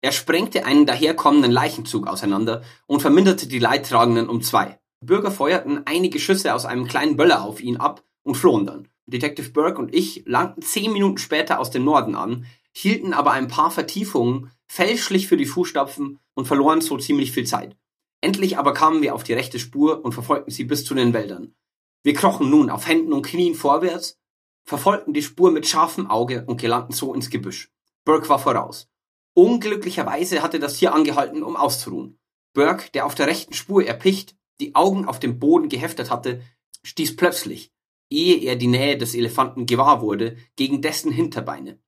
Er 0.00 0.12
sprengte 0.12 0.64
einen 0.64 0.86
daherkommenden 0.86 1.50
Leichenzug 1.50 2.06
auseinander 2.06 2.62
und 2.86 3.00
verminderte 3.00 3.46
die 3.46 3.58
Leidtragenden 3.58 4.28
um 4.28 4.42
zwei. 4.42 4.78
Bürger 5.00 5.30
feuerten 5.30 5.82
einige 5.86 6.18
Schüsse 6.18 6.54
aus 6.54 6.64
einem 6.64 6.86
kleinen 6.86 7.16
Böller 7.16 7.44
auf 7.44 7.60
ihn 7.60 7.76
ab 7.76 8.02
und 8.22 8.36
flohen 8.36 8.66
dann. 8.66 8.88
Detective 9.06 9.50
Burke 9.50 9.80
und 9.80 9.94
ich 9.94 10.24
langten 10.26 10.62
zehn 10.62 10.92
Minuten 10.92 11.18
später 11.18 11.58
aus 11.60 11.70
dem 11.70 11.84
Norden 11.84 12.14
an, 12.14 12.46
hielten 12.72 13.12
aber 13.12 13.32
ein 13.32 13.48
paar 13.48 13.70
Vertiefungen 13.70 14.50
fälschlich 14.66 15.28
für 15.28 15.36
die 15.36 15.46
Fußstapfen 15.46 16.18
und 16.34 16.46
verloren 16.46 16.80
so 16.80 16.98
ziemlich 16.98 17.32
viel 17.32 17.46
Zeit. 17.46 17.76
Endlich 18.20 18.58
aber 18.58 18.74
kamen 18.74 19.02
wir 19.02 19.14
auf 19.14 19.22
die 19.22 19.32
rechte 19.32 19.58
Spur 19.58 20.04
und 20.04 20.12
verfolgten 20.12 20.50
sie 20.50 20.64
bis 20.64 20.84
zu 20.84 20.94
den 20.94 21.12
Wäldern. 21.12 21.54
Wir 22.02 22.14
krochen 22.14 22.50
nun 22.50 22.70
auf 22.70 22.86
Händen 22.86 23.12
und 23.12 23.26
Knien 23.26 23.54
vorwärts, 23.54 24.18
verfolgten 24.64 25.12
die 25.12 25.22
Spur 25.22 25.50
mit 25.50 25.66
scharfem 25.66 26.08
Auge 26.08 26.44
und 26.46 26.60
gelangten 26.60 26.94
so 26.94 27.14
ins 27.14 27.30
Gebüsch. 27.30 27.70
Burke 28.04 28.28
war 28.28 28.38
voraus. 28.38 28.88
Unglücklicherweise 29.34 30.42
hatte 30.42 30.58
das 30.58 30.74
Tier 30.76 30.94
angehalten, 30.94 31.42
um 31.42 31.56
auszuruhen. 31.56 32.18
Burke, 32.54 32.90
der 32.92 33.06
auf 33.06 33.14
der 33.14 33.28
rechten 33.28 33.54
Spur 33.54 33.84
erpicht, 33.84 34.36
die 34.60 34.74
Augen 34.74 35.04
auf 35.04 35.20
dem 35.20 35.38
Boden 35.38 35.68
geheftet 35.68 36.10
hatte, 36.10 36.42
stieß 36.82 37.16
plötzlich, 37.16 37.72
ehe 38.10 38.38
er 38.38 38.56
die 38.56 38.66
Nähe 38.66 38.98
des 38.98 39.14
Elefanten 39.14 39.66
gewahr 39.66 40.00
wurde, 40.00 40.36
gegen 40.56 40.82
dessen 40.82 41.12
Hinterbeine. 41.12 41.80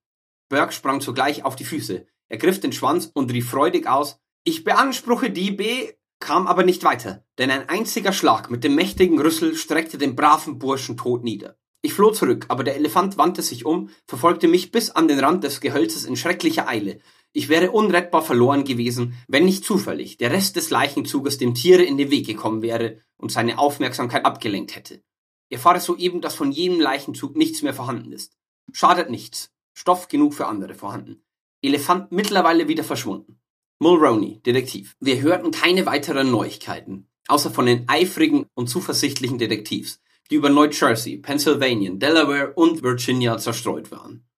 Burke 0.49 0.73
sprang 0.73 1.01
sogleich 1.01 1.45
auf 1.45 1.57
die 1.57 1.65
Füße, 1.65 2.07
ergriff 2.29 2.61
den 2.61 2.73
Schwanz 2.73 3.11
und 3.13 3.33
rief 3.33 3.51
freudig 3.51 3.89
aus, 3.89 4.21
ich 4.45 4.65
beanspruche 4.65 5.31
die 5.31 5.51
B, 5.51 5.93
kam 6.21 6.47
aber 6.47 6.63
nicht 6.63 6.85
weiter, 6.85 7.25
denn 7.39 7.51
ein 7.51 7.69
einziger 7.69 8.13
Schlag 8.13 8.51
mit 8.51 8.63
dem 8.63 8.75
mächtigen 8.75 9.21
Rüssel 9.21 9.57
streckte 9.57 9.99
den 9.99 10.15
braven 10.15 10.59
Burschen 10.59 10.97
tot 10.97 11.25
nieder. 11.25 11.57
Ich 11.83 11.95
floh 11.95 12.11
zurück, 12.11 12.45
aber 12.49 12.63
der 12.63 12.77
Elefant 12.77 13.17
wandte 13.17 13.41
sich 13.41 13.65
um, 13.65 13.89
verfolgte 14.07 14.47
mich 14.47 14.71
bis 14.71 14.91
an 14.91 15.09
den 15.09 15.19
Rand 15.19 15.45
des 15.45 15.61
Gehölzes 15.61 16.05
in 16.05 16.15
schrecklicher 16.15 16.69
Eile. 16.69 17.01
Ich 17.33 17.49
wäre 17.49 17.71
unrettbar 17.71 18.23
verloren 18.23 18.65
gewesen, 18.65 19.15
wenn 19.29 19.47
nicht 19.47 19.65
zufällig 19.65 20.19
der 20.19 20.31
Rest 20.31 20.57
des 20.57 20.69
Leichenzuges 20.69 21.39
dem 21.39 21.55
Tiere 21.55 21.83
in 21.83 21.97
den 21.97 22.11
Weg 22.11 22.27
gekommen 22.27 22.61
wäre 22.61 22.99
und 23.17 23.33
seine 23.33 23.59
Aufmerksamkeit 23.59 24.27
abgelenkt 24.27 24.77
hätte. 24.77 25.03
Erfahre 25.49 25.81
soeben, 25.81 26.21
dass 26.21 26.35
von 26.35 26.53
jedem 26.53 26.81
Leichenzug 26.81 27.35
nichts 27.35 27.63
mehr 27.63 27.75
vorhanden 27.75 28.13
ist. 28.13 28.37
Schadet 28.73 29.11
nichts. 29.11 29.51
Stoff 29.73 30.09
genug 30.09 30.35
für 30.35 30.47
andere 30.47 30.75
vorhanden. 30.75 31.25
Elefant 31.63 32.13
mittlerweile 32.13 32.69
wieder 32.69 32.85
verschwunden. 32.85 33.40
Mulroney, 33.83 34.43
Detektiv. 34.45 34.95
Wir 35.01 35.23
hörten 35.23 35.53
keine 35.53 35.87
weiteren 35.87 36.31
Neuigkeiten, 36.31 37.09
außer 37.29 37.51
von 37.51 37.65
den 37.65 37.89
eifrigen 37.89 38.45
und 38.53 38.69
zuversichtlichen 38.69 39.39
Detektivs, 39.39 40.03
die 40.31 40.35
über 40.35 40.51
Neu-Jersey, 40.51 41.17
Pennsylvania, 41.17 41.91
Delaware 41.95 42.53
und 42.53 42.83
Virginia 42.83 43.39
zerstreut 43.39 43.91
waren. 43.91 44.29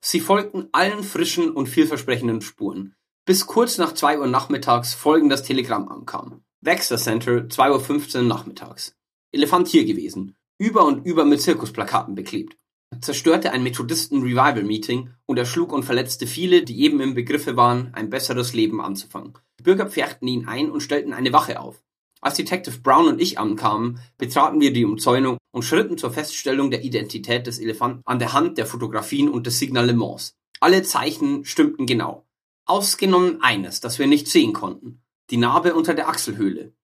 Sie 0.00 0.18
folgten 0.18 0.70
allen 0.72 1.04
frischen 1.04 1.52
und 1.52 1.68
vielversprechenden 1.68 2.40
Spuren, 2.40 2.96
bis 3.24 3.46
kurz 3.46 3.78
nach 3.78 3.94
zwei 3.94 4.18
Uhr 4.18 4.26
nachmittags 4.26 4.92
folgendes 4.92 5.44
Telegramm 5.44 5.88
ankam. 5.88 6.42
Wexler 6.60 6.98
Center, 6.98 7.42
2.15 7.42 8.16
Uhr 8.16 8.22
nachmittags. 8.24 8.96
Elefant 9.30 9.68
hier 9.68 9.84
gewesen, 9.84 10.34
über 10.58 10.84
und 10.84 11.06
über 11.06 11.24
mit 11.24 11.40
Zirkusplakaten 11.40 12.16
beklebt. 12.16 12.56
Zerstörte 13.00 13.52
ein 13.52 13.62
Methodisten-Revival-Meeting 13.62 15.10
und 15.24 15.38
erschlug 15.38 15.72
und 15.72 15.84
verletzte 15.84 16.26
viele, 16.26 16.64
die 16.64 16.82
eben 16.82 17.00
im 17.00 17.14
Begriffe 17.14 17.56
waren, 17.56 17.94
ein 17.94 18.10
besseres 18.10 18.52
Leben 18.52 18.80
anzufangen. 18.80 19.34
Die 19.58 19.62
Bürger 19.62 19.88
pferchten 19.88 20.26
ihn 20.26 20.48
ein 20.48 20.70
und 20.70 20.80
stellten 20.80 21.12
eine 21.12 21.32
Wache 21.32 21.60
auf. 21.60 21.82
Als 22.20 22.36
Detective 22.36 22.80
Brown 22.80 23.06
und 23.06 23.20
ich 23.20 23.38
ankamen, 23.38 24.00
betraten 24.18 24.60
wir 24.60 24.72
die 24.72 24.84
Umzäunung 24.84 25.38
und 25.52 25.62
schritten 25.62 25.96
zur 25.96 26.10
Feststellung 26.10 26.70
der 26.70 26.84
Identität 26.84 27.46
des 27.46 27.58
Elefanten 27.58 28.02
an 28.04 28.18
der 28.18 28.34
Hand 28.34 28.58
der 28.58 28.66
Fotografien 28.66 29.28
und 29.28 29.46
des 29.46 29.58
Signalements. 29.58 30.34
Alle 30.60 30.82
Zeichen 30.82 31.44
stimmten 31.46 31.86
genau. 31.86 32.26
Ausgenommen 32.66 33.40
eines, 33.40 33.80
das 33.80 33.98
wir 33.98 34.06
nicht 34.06 34.28
sehen 34.28 34.52
konnten. 34.52 35.00
Die 35.30 35.38
Narbe 35.38 35.74
unter 35.74 35.94
der 35.94 36.08
Achselhöhle. 36.08 36.74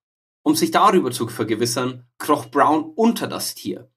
Um 0.43 0.55
sich 0.55 0.71
darüber 0.71 1.11
zu 1.11 1.29
vergewissern, 1.29 2.07
kroch 2.19 2.47
Brown 2.47 2.85
unter 2.95 3.27
das 3.27 3.55
Tier. 3.55 3.91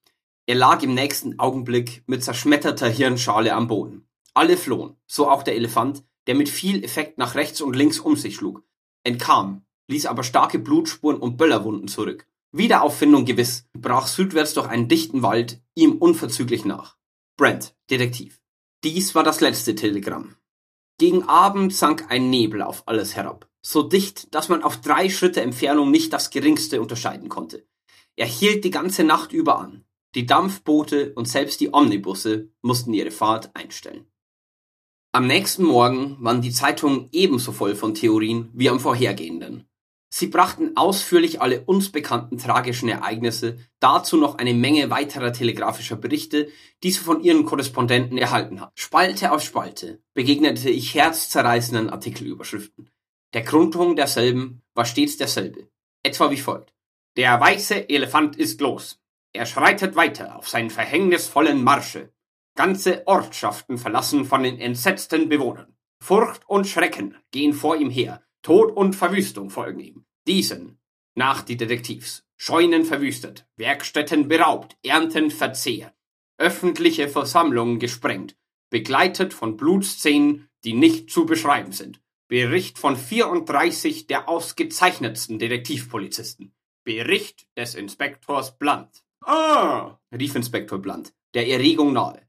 Er 0.49 0.55
lag 0.55 0.81
im 0.81 0.95
nächsten 0.95 1.37
Augenblick 1.37 2.01
mit 2.07 2.23
zerschmetterter 2.23 2.89
Hirnschale 2.89 3.53
am 3.53 3.67
Boden. 3.67 4.07
Alle 4.33 4.57
flohen, 4.57 4.95
so 5.05 5.29
auch 5.29 5.43
der 5.43 5.53
Elefant, 5.53 6.03
der 6.25 6.33
mit 6.33 6.49
viel 6.49 6.83
Effekt 6.83 7.19
nach 7.19 7.35
rechts 7.35 7.61
und 7.61 7.75
links 7.75 7.99
um 7.99 8.15
sich 8.15 8.37
schlug, 8.37 8.63
entkam, 9.03 9.63
ließ 9.89 10.07
aber 10.07 10.23
starke 10.23 10.57
Blutspuren 10.57 11.17
und 11.17 11.37
Böllerwunden 11.37 11.87
zurück. 11.87 12.25
Wiederauffindung 12.51 13.25
gewiss, 13.25 13.67
brach 13.77 14.07
südwärts 14.07 14.55
durch 14.55 14.67
einen 14.67 14.87
dichten 14.87 15.21
Wald 15.21 15.61
ihm 15.75 15.97
unverzüglich 15.99 16.65
nach. 16.65 16.97
Brent, 17.37 17.75
Detektiv. 17.91 18.41
Dies 18.83 19.13
war 19.13 19.23
das 19.23 19.41
letzte 19.41 19.75
Telegramm. 19.75 20.35
Gegen 20.97 21.25
Abend 21.25 21.75
sank 21.75 22.07
ein 22.09 22.31
Nebel 22.31 22.63
auf 22.63 22.87
alles 22.87 23.15
herab, 23.15 23.47
so 23.61 23.83
dicht, 23.83 24.33
dass 24.33 24.49
man 24.49 24.63
auf 24.63 24.81
drei 24.81 25.11
Schritte 25.11 25.43
Entfernung 25.43 25.91
nicht 25.91 26.11
das 26.11 26.31
geringste 26.31 26.81
unterscheiden 26.81 27.29
konnte. 27.29 27.67
Er 28.15 28.25
hielt 28.25 28.63
die 28.65 28.71
ganze 28.71 29.03
Nacht 29.03 29.31
über 29.31 29.59
an. 29.59 29.85
Die 30.15 30.25
Dampfboote 30.25 31.13
und 31.13 31.27
selbst 31.27 31.59
die 31.59 31.73
Omnibusse 31.73 32.49
mussten 32.61 32.93
ihre 32.93 33.11
Fahrt 33.11 33.51
einstellen. 33.55 34.07
Am 35.11 35.27
nächsten 35.27 35.63
Morgen 35.63 36.17
waren 36.19 36.41
die 36.41 36.51
Zeitungen 36.51 37.09
ebenso 37.11 37.51
voll 37.51 37.75
von 37.75 37.93
Theorien 37.93 38.49
wie 38.53 38.69
am 38.69 38.79
vorhergehenden. 38.79 39.69
Sie 40.11 40.27
brachten 40.27 40.75
ausführlich 40.75 41.39
alle 41.39 41.61
uns 41.65 41.91
bekannten 41.91 42.39
tragischen 42.39 42.89
Ereignisse, 42.89 43.59
dazu 43.79 44.17
noch 44.17 44.39
eine 44.39 44.55
Menge 44.55 44.89
weiterer 44.89 45.31
telegrafischer 45.31 45.95
Berichte, 45.95 46.49
die 46.83 46.91
sie 46.91 46.99
von 46.99 47.23
ihren 47.23 47.45
Korrespondenten 47.45 48.17
erhalten 48.17 48.59
hatten. 48.59 48.71
Spalte 48.75 49.31
auf 49.31 49.43
Spalte 49.43 50.01
begegnete 50.15 50.71
ich 50.71 50.95
herzzerreißenden 50.95 51.91
Artikelüberschriften. 51.91 52.89
Der 53.33 53.43
Grundton 53.43 53.95
derselben 53.95 54.63
war 54.73 54.85
stets 54.85 55.17
derselbe, 55.17 55.69
etwa 56.01 56.31
wie 56.31 56.37
folgt. 56.37 56.73
Der 57.15 57.39
weiße 57.39 57.89
Elefant 57.89 58.35
ist 58.35 58.61
los. 58.61 58.99
Er 59.39 59.45
schreitet 59.45 59.95
weiter 59.95 60.37
auf 60.37 60.49
seinen 60.49 60.69
verhängnisvollen 60.69 61.63
Marsche. 61.63 62.11
Ganze 62.57 63.07
Ortschaften 63.07 63.77
verlassen 63.77 64.25
von 64.25 64.43
den 64.43 64.59
entsetzten 64.59 65.29
Bewohnern. 65.29 65.77
Furcht 66.03 66.41
und 66.49 66.67
Schrecken 66.67 67.15
gehen 67.31 67.53
vor 67.53 67.77
ihm 67.77 67.89
her. 67.89 68.21
Tod 68.41 68.75
und 68.75 68.97
Verwüstung 68.97 69.49
folgen 69.49 69.79
ihm. 69.79 70.05
Diesen, 70.27 70.77
nach 71.15 71.41
die 71.41 71.55
Detektivs, 71.55 72.25
Scheunen 72.35 72.83
verwüstet, 72.83 73.47
Werkstätten 73.55 74.27
beraubt, 74.27 74.75
Ernten 74.83 75.31
verzehrt, 75.31 75.95
öffentliche 76.37 77.07
Versammlungen 77.07 77.79
gesprengt, 77.79 78.35
begleitet 78.69 79.33
von 79.33 79.55
Blutszenen, 79.55 80.49
die 80.65 80.73
nicht 80.73 81.11
zu 81.11 81.25
beschreiben 81.25 81.71
sind. 81.71 82.01
Bericht 82.27 82.77
von 82.77 82.97
34 82.97 84.05
der 84.05 84.27
ausgezeichnetsten 84.27 85.39
Detektivpolizisten. 85.39 86.53
Bericht 86.83 87.47
des 87.55 87.75
Inspektors 87.75 88.57
Blunt. 88.57 89.01
Ah, 89.21 89.99
rief 90.11 90.35
Inspektor 90.35 90.79
Blunt, 90.79 91.13
der 91.33 91.47
Erregung 91.47 91.93
nahe. 91.93 92.21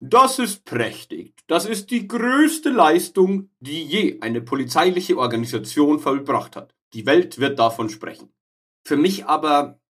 Das 0.00 0.38
ist 0.38 0.64
prächtig. 0.64 1.34
Das 1.46 1.64
ist 1.64 1.90
die 1.90 2.06
größte 2.06 2.68
Leistung, 2.68 3.50
die 3.60 3.82
je 3.82 4.20
eine 4.20 4.40
polizeiliche 4.40 5.16
Organisation 5.16 5.98
vollbracht 5.98 6.56
hat. 6.56 6.74
Die 6.92 7.06
Welt 7.06 7.38
wird 7.38 7.58
davon 7.58 7.88
sprechen. 7.88 8.32
Für 8.86 8.96
mich 8.96 9.26
aber 9.26 9.80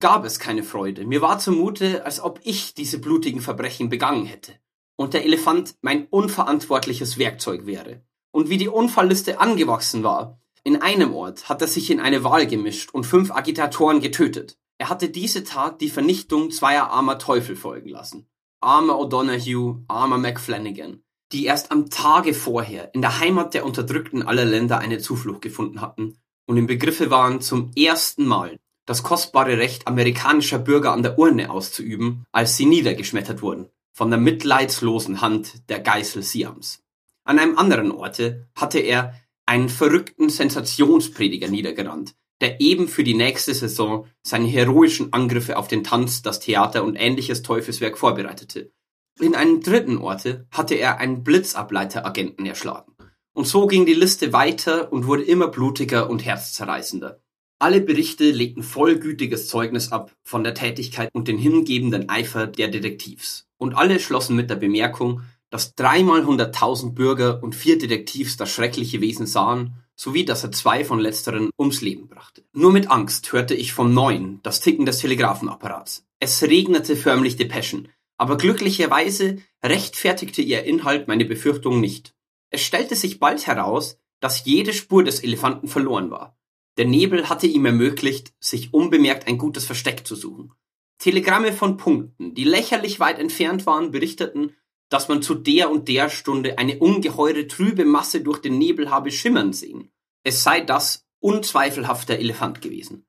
gab 0.00 0.24
es 0.24 0.38
keine 0.38 0.62
Freude. 0.62 1.04
Mir 1.06 1.22
war 1.22 1.38
zumute, 1.38 2.04
als 2.04 2.20
ob 2.20 2.40
ich 2.44 2.74
diese 2.74 2.98
blutigen 2.98 3.40
Verbrechen 3.40 3.88
begangen 3.88 4.26
hätte 4.26 4.54
und 4.96 5.14
der 5.14 5.24
Elefant 5.24 5.76
mein 5.80 6.06
unverantwortliches 6.06 7.18
Werkzeug 7.18 7.66
wäre. 7.66 8.02
Und 8.30 8.48
wie 8.48 8.58
die 8.58 8.68
Unfallliste 8.68 9.40
angewachsen 9.40 10.02
war, 10.02 10.40
in 10.62 10.80
einem 10.80 11.14
Ort 11.14 11.48
hat 11.48 11.60
er 11.62 11.68
sich 11.68 11.90
in 11.90 12.00
eine 12.00 12.24
Wahl 12.24 12.46
gemischt 12.46 12.90
und 12.92 13.04
fünf 13.04 13.30
Agitatoren 13.30 14.00
getötet. 14.00 14.56
Er 14.78 14.88
hatte 14.88 15.08
diese 15.08 15.44
Tat 15.44 15.80
die 15.80 15.90
Vernichtung 15.90 16.50
zweier 16.50 16.90
armer 16.90 17.18
Teufel 17.18 17.56
folgen 17.56 17.88
lassen 17.88 18.28
armer 18.64 18.98
O'Donoghue, 18.98 19.84
armer 19.88 20.18
McFlanagan, 20.18 21.02
die 21.32 21.44
erst 21.44 21.70
am 21.70 21.90
Tage 21.90 22.34
vorher 22.34 22.94
in 22.94 23.02
der 23.02 23.20
Heimat 23.20 23.54
der 23.54 23.64
Unterdrückten 23.64 24.22
aller 24.22 24.44
Länder 24.44 24.78
eine 24.78 24.98
Zuflucht 24.98 25.42
gefunden 25.42 25.80
hatten 25.80 26.16
und 26.46 26.56
im 26.56 26.66
Begriffe 26.66 27.10
waren, 27.10 27.40
zum 27.40 27.70
ersten 27.76 28.26
Mal 28.26 28.58
das 28.86 29.02
kostbare 29.02 29.58
Recht 29.58 29.86
amerikanischer 29.86 30.58
Bürger 30.58 30.92
an 30.92 31.02
der 31.02 31.18
Urne 31.18 31.50
auszuüben, 31.50 32.24
als 32.32 32.56
sie 32.56 32.66
niedergeschmettert 32.66 33.42
wurden 33.42 33.68
von 33.92 34.10
der 34.10 34.18
mitleidslosen 34.18 35.20
Hand 35.20 35.68
der 35.68 35.78
Geißel 35.78 36.22
Siams. 36.22 36.82
An 37.22 37.38
einem 37.38 37.56
anderen 37.56 37.92
Orte 37.92 38.48
hatte 38.56 38.80
er 38.80 39.14
einen 39.46 39.68
verrückten 39.68 40.28
Sensationsprediger 40.30 41.48
niedergerannt, 41.48 42.14
der 42.40 42.60
eben 42.60 42.88
für 42.88 43.04
die 43.04 43.14
nächste 43.14 43.54
Saison 43.54 44.06
seine 44.22 44.46
heroischen 44.46 45.12
Angriffe 45.12 45.56
auf 45.56 45.68
den 45.68 45.84
Tanz, 45.84 46.22
das 46.22 46.40
Theater 46.40 46.84
und 46.84 46.96
ähnliches 46.96 47.42
Teufelswerk 47.42 47.96
vorbereitete. 47.98 48.72
In 49.20 49.34
einem 49.34 49.60
dritten 49.60 49.98
Orte 49.98 50.46
hatte 50.50 50.74
er 50.74 50.98
einen 50.98 51.22
Blitzableiteragenten 51.22 52.46
erschlagen. 52.46 52.92
Und 53.32 53.46
so 53.46 53.66
ging 53.66 53.86
die 53.86 53.94
Liste 53.94 54.32
weiter 54.32 54.92
und 54.92 55.06
wurde 55.06 55.24
immer 55.24 55.48
blutiger 55.48 56.10
und 56.10 56.24
herzzerreißender. 56.24 57.20
Alle 57.60 57.80
Berichte 57.80 58.30
legten 58.30 58.62
vollgütiges 58.62 59.48
Zeugnis 59.48 59.92
ab 59.92 60.14
von 60.22 60.44
der 60.44 60.54
Tätigkeit 60.54 61.10
und 61.12 61.28
den 61.28 61.38
hingebenden 61.38 62.08
Eifer 62.08 62.46
der 62.46 62.68
Detektivs. 62.68 63.46
Und 63.56 63.74
alle 63.74 64.00
schlossen 64.00 64.36
mit 64.36 64.50
der 64.50 64.56
Bemerkung, 64.56 65.22
dass 65.50 65.74
dreimal 65.74 66.26
hunderttausend 66.26 66.96
Bürger 66.96 67.42
und 67.42 67.54
vier 67.54 67.78
Detektivs 67.78 68.36
das 68.36 68.50
schreckliche 68.50 69.00
Wesen 69.00 69.26
sahen 69.26 69.83
sowie 69.96 70.24
dass 70.24 70.44
er 70.44 70.52
zwei 70.52 70.84
von 70.84 70.98
letzteren 70.98 71.50
ums 71.58 71.80
Leben 71.80 72.08
brachte. 72.08 72.44
Nur 72.52 72.72
mit 72.72 72.90
Angst 72.90 73.32
hörte 73.32 73.54
ich 73.54 73.72
vom 73.72 73.94
Neuen 73.94 74.40
das 74.42 74.60
Ticken 74.60 74.86
des 74.86 74.98
Telegrafenapparats. 74.98 76.04
Es 76.18 76.42
regnete 76.42 76.96
förmlich 76.96 77.36
Depeschen, 77.36 77.88
aber 78.16 78.36
glücklicherweise 78.36 79.38
rechtfertigte 79.62 80.42
ihr 80.42 80.64
Inhalt 80.64 81.08
meine 81.08 81.24
Befürchtungen 81.24 81.80
nicht. 81.80 82.14
Es 82.50 82.62
stellte 82.62 82.96
sich 82.96 83.18
bald 83.18 83.46
heraus, 83.46 83.98
dass 84.20 84.44
jede 84.44 84.72
Spur 84.72 85.04
des 85.04 85.22
Elefanten 85.22 85.68
verloren 85.68 86.10
war. 86.10 86.38
Der 86.76 86.86
Nebel 86.86 87.28
hatte 87.28 87.46
ihm 87.46 87.66
ermöglicht, 87.66 88.32
sich 88.40 88.72
unbemerkt 88.72 89.26
ein 89.28 89.38
gutes 89.38 89.66
Versteck 89.66 90.06
zu 90.06 90.16
suchen. 90.16 90.52
Telegramme 90.98 91.52
von 91.52 91.76
Punkten, 91.76 92.34
die 92.34 92.44
lächerlich 92.44 93.00
weit 93.00 93.18
entfernt 93.18 93.66
waren, 93.66 93.90
berichteten, 93.90 94.54
dass 94.88 95.08
man 95.08 95.22
zu 95.22 95.34
der 95.34 95.70
und 95.70 95.88
der 95.88 96.08
Stunde 96.08 96.58
eine 96.58 96.78
ungeheure 96.78 97.46
trübe 97.46 97.84
Masse 97.84 98.20
durch 98.20 98.38
den 98.40 98.58
Nebel 98.58 98.90
habe 98.90 99.10
schimmern 99.10 99.52
sehen. 99.52 99.90
Es 100.22 100.42
sei 100.42 100.60
das 100.60 101.04
unzweifelhaft 101.20 102.08
der 102.08 102.20
Elefant 102.20 102.60
gewesen. 102.60 103.06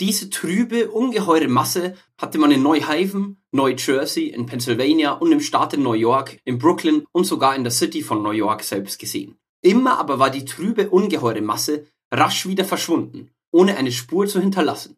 Diese 0.00 0.28
trübe, 0.28 0.90
ungeheure 0.90 1.48
Masse 1.48 1.96
hatte 2.18 2.38
man 2.38 2.50
in 2.50 2.62
Neuhaven, 2.62 3.42
Neu 3.52 3.76
Jersey, 3.78 4.26
in 4.26 4.46
Pennsylvania 4.46 5.12
und 5.12 5.30
im 5.30 5.40
Staate 5.40 5.78
New 5.78 5.92
York, 5.92 6.40
in 6.44 6.58
Brooklyn 6.58 7.06
und 7.12 7.24
sogar 7.24 7.54
in 7.54 7.62
der 7.62 7.70
City 7.70 8.02
von 8.02 8.22
New 8.22 8.32
York 8.32 8.64
selbst 8.64 8.98
gesehen. 8.98 9.36
Immer 9.62 9.98
aber 9.98 10.18
war 10.18 10.30
die 10.30 10.44
trübe, 10.44 10.90
ungeheure 10.90 11.40
Masse 11.40 11.86
rasch 12.12 12.46
wieder 12.46 12.64
verschwunden, 12.64 13.30
ohne 13.52 13.76
eine 13.76 13.92
Spur 13.92 14.26
zu 14.26 14.40
hinterlassen. 14.40 14.96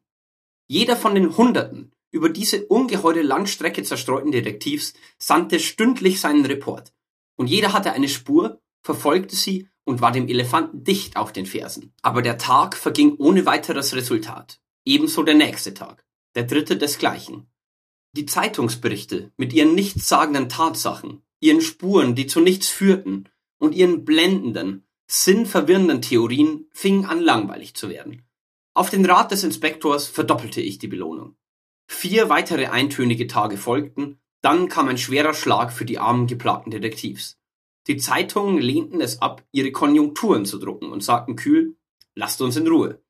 Jeder 0.66 0.96
von 0.96 1.14
den 1.14 1.36
Hunderten, 1.36 1.92
über 2.16 2.30
diese 2.30 2.64
ungeheure 2.66 3.20
Landstrecke 3.20 3.82
zerstreuten 3.82 4.32
Detektivs 4.32 4.94
sandte 5.18 5.60
stündlich 5.60 6.18
seinen 6.18 6.46
Report. 6.46 6.94
Und 7.36 7.48
jeder 7.48 7.74
hatte 7.74 7.92
eine 7.92 8.08
Spur, 8.08 8.62
verfolgte 8.82 9.36
sie 9.36 9.68
und 9.84 10.00
war 10.00 10.12
dem 10.12 10.26
Elefanten 10.26 10.82
dicht 10.82 11.18
auf 11.18 11.30
den 11.30 11.44
Fersen. 11.44 11.92
Aber 12.00 12.22
der 12.22 12.38
Tag 12.38 12.74
verging 12.74 13.16
ohne 13.18 13.44
weiteres 13.44 13.94
Resultat. 13.94 14.60
Ebenso 14.86 15.24
der 15.24 15.34
nächste 15.34 15.74
Tag. 15.74 16.06
Der 16.34 16.44
dritte 16.44 16.78
desgleichen. 16.78 17.50
Die 18.12 18.24
Zeitungsberichte 18.24 19.30
mit 19.36 19.52
ihren 19.52 19.74
nichtssagenden 19.74 20.48
Tatsachen, 20.48 21.22
ihren 21.40 21.60
Spuren, 21.60 22.14
die 22.14 22.26
zu 22.26 22.40
nichts 22.40 22.68
führten, 22.68 23.28
und 23.58 23.74
ihren 23.74 24.06
blendenden, 24.06 24.86
sinnverwirrenden 25.06 26.00
Theorien 26.00 26.66
fingen 26.72 27.04
an 27.04 27.20
langweilig 27.20 27.74
zu 27.74 27.90
werden. 27.90 28.26
Auf 28.72 28.88
den 28.88 29.04
Rat 29.04 29.32
des 29.32 29.44
Inspektors 29.44 30.06
verdoppelte 30.06 30.62
ich 30.62 30.78
die 30.78 30.88
Belohnung. 30.88 31.36
Vier 31.86 32.28
weitere 32.28 32.66
eintönige 32.66 33.26
Tage 33.26 33.56
folgten, 33.56 34.20
dann 34.42 34.68
kam 34.68 34.88
ein 34.88 34.98
schwerer 34.98 35.34
Schlag 35.34 35.72
für 35.72 35.84
die 35.84 35.98
armen 35.98 36.26
geplagten 36.26 36.70
Detektivs. 36.70 37.38
Die 37.86 37.96
Zeitungen 37.96 38.58
lehnten 38.58 39.00
es 39.00 39.22
ab, 39.22 39.44
ihre 39.52 39.72
Konjunkturen 39.72 40.44
zu 40.44 40.58
drucken 40.58 40.90
und 40.90 41.04
sagten 41.04 41.36
kühl, 41.36 41.76
lasst 42.14 42.40
uns 42.40 42.56
in 42.56 42.66
Ruhe. 42.66 43.02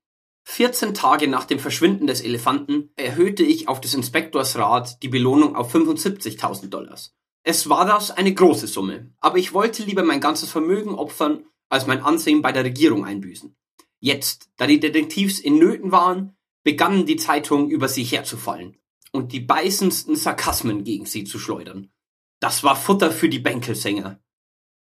14 0.45 0.95
Tage 0.95 1.27
nach 1.27 1.45
dem 1.45 1.59
Verschwinden 1.59 2.07
des 2.07 2.21
Elefanten 2.21 2.91
erhöhte 2.95 3.43
ich 3.43 3.69
auf 3.69 3.81
des 3.81 3.95
Inspektors 3.95 4.57
Rat 4.57 5.03
die 5.03 5.09
Belohnung 5.09 5.57
auf 5.57 5.75
75.000 5.75 6.69
Dollars. 6.69 7.17
Es 7.43 7.69
war 7.69 7.85
das 7.85 8.11
eine 8.11 8.33
große 8.33 8.67
Summe, 8.67 9.13
aber 9.19 9.39
ich 9.39 9.53
wollte 9.55 9.83
lieber 9.83 10.05
mein 10.05 10.21
ganzes 10.21 10.51
Vermögen 10.51 10.95
opfern, 10.95 11.47
als 11.69 11.87
mein 11.87 12.01
Ansehen 12.01 12.43
bei 12.43 12.53
der 12.53 12.65
Regierung 12.65 13.05
einbüßen. 13.05 13.57
Jetzt, 13.99 14.51
da 14.57 14.67
die 14.67 14.79
Detektivs 14.79 15.41
in 15.41 15.59
Nöten 15.59 15.91
waren, 15.91 16.36
begannen 16.67 17.07
die 17.07 17.15
Zeitungen 17.15 17.71
über 17.71 17.89
sie 17.89 18.03
herzufallen 18.03 18.77
und 19.13 19.31
die 19.31 19.39
beißendsten 19.39 20.17
Sarkasmen 20.17 20.83
gegen 20.83 21.07
sie 21.07 21.23
zu 21.23 21.39
schleudern. 21.39 21.93
Das 22.41 22.65
war 22.65 22.75
Futter 22.75 23.13
für 23.13 23.29
die 23.29 23.39
Bänkelsänger. 23.39 24.19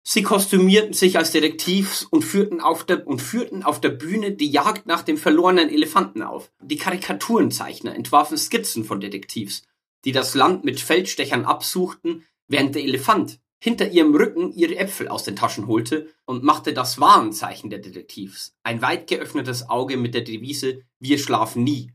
Sie 0.03 0.21
kostümierten 0.21 0.93
sich 0.93 1.17
als 1.17 1.31
Detektivs 1.31 2.03
und 2.03 2.21
führten 2.21 2.61
auf 2.61 2.83
der, 2.83 3.07
und 3.07 3.19
führten 3.19 3.63
auf 3.63 3.81
der 3.81 3.89
Bühne 3.89 4.33
die 4.33 4.51
Jagd 4.51 4.85
nach 4.85 5.01
dem 5.01 5.17
verlorenen 5.17 5.69
Elefanten 5.69 6.21
auf. 6.21 6.51
Die 6.61 6.77
Karikaturenzeichner 6.77 7.95
entwarfen 7.95 8.37
Skizzen 8.37 8.83
von 8.83 9.01
Detektivs, 9.01 9.63
die 10.05 10.11
das 10.11 10.35
Land 10.35 10.63
mit 10.63 10.79
Feldstechern 10.79 11.45
absuchten, 11.45 12.27
während 12.47 12.75
der 12.75 12.83
Elefant 12.83 13.39
hinter 13.63 13.89
ihrem 13.91 14.15
Rücken 14.15 14.51
ihre 14.51 14.75
Äpfel 14.77 15.07
aus 15.07 15.23
den 15.23 15.35
Taschen 15.35 15.67
holte 15.67 16.11
und 16.25 16.43
machte 16.43 16.73
das 16.73 16.99
Warnzeichen 16.99 17.69
der 17.69 17.79
Detektivs, 17.79 18.57
ein 18.63 18.81
weit 18.81 19.07
geöffnetes 19.07 19.69
Auge 19.69 19.97
mit 19.97 20.15
der 20.15 20.21
Devise 20.21 20.81
Wir 20.99 21.19
schlafen 21.19 21.63
nie, 21.63 21.93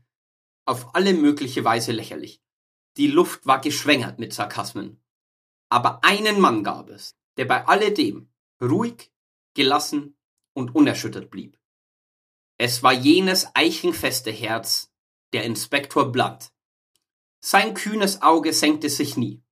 auf 0.65 0.95
alle 0.95 1.13
mögliche 1.13 1.65
Weise 1.65 1.91
lächerlich. 1.91 2.41
Die 2.95 3.07
Luft 3.07 3.45
war 3.45 3.59
geschwängert 3.59 4.17
mit 4.17 4.33
Sarkasmen. 4.33 5.03
Aber 5.69 6.03
einen 6.03 6.39
Mann 6.39 6.63
gab 6.63 6.89
es, 6.89 7.17
der 7.35 7.45
bei 7.45 7.67
alledem 7.67 8.29
ruhig, 8.61 9.11
gelassen 9.53 10.17
und 10.53 10.73
unerschüttert 10.73 11.29
blieb. 11.29 11.59
Es 12.57 12.81
war 12.81 12.93
jenes 12.93 13.47
eichenfeste 13.53 14.31
Herz, 14.31 14.91
der 15.33 15.43
Inspektor 15.43 16.11
Blood. 16.11 16.51
Sein 17.39 17.73
kühnes 17.73 18.21
Auge 18.21 18.53
senkte 18.53 18.89
sich 18.89 19.17
nie. 19.17 19.43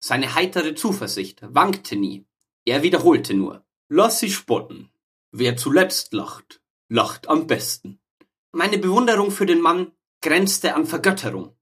Seine 0.00 0.34
heitere 0.34 0.74
Zuversicht 0.74 1.40
wankte 1.42 1.96
nie. 1.96 2.26
Er 2.64 2.82
wiederholte 2.82 3.34
nur, 3.34 3.64
lass 3.88 4.20
sie 4.20 4.30
spotten. 4.30 4.90
Wer 5.32 5.56
zuletzt 5.56 6.12
lacht, 6.12 6.60
lacht 6.88 7.28
am 7.28 7.46
besten. 7.46 8.00
Meine 8.52 8.78
Bewunderung 8.78 9.30
für 9.30 9.46
den 9.46 9.60
Mann 9.60 9.92
grenzte 10.22 10.74
an 10.74 10.86
Vergötterung. 10.86 11.56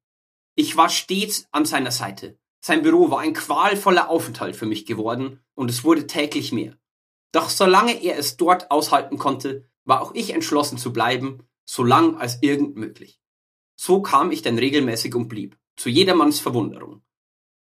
Ich 0.55 0.77
war 0.77 0.89
stets 0.89 1.47
an 1.51 1.65
seiner 1.65 1.91
Seite. 1.91 2.39
Sein 2.61 2.83
Büro 2.83 3.11
war 3.11 3.21
ein 3.21 3.35
qualvoller 3.35 4.09
Aufenthalt 4.09 4.57
für 4.57 4.67
mich 4.67 4.87
geworden, 4.87 5.41
und 5.55 5.71
es 5.71 5.85
wurde 5.85 6.07
täglich 6.07 6.53
mehr. 6.53 6.77
Doch 7.33 7.51
solange 7.51 8.03
er 8.03 8.19
es 8.19 8.37
dort 8.37 8.71
aushalten 8.71 9.19
konnte, 9.19 9.69
war 9.85 10.01
auch 10.01 10.15
ich 10.15 10.31
entschlossen 10.31 10.79
zu 10.79 10.93
bleiben, 10.93 11.47
so 11.65 11.85
lang 11.85 12.17
als 12.17 12.43
irgend 12.43 12.77
möglich. 12.77 13.21
So 13.77 14.01
kam 14.01 14.31
ich 14.33 14.43
denn 14.43 14.59
regelmäßig 14.59 15.15
und 15.15 15.29
blieb, 15.29 15.59
zu 15.77 15.91
jedermanns 15.91 16.41
Verwunderung. 16.41 17.03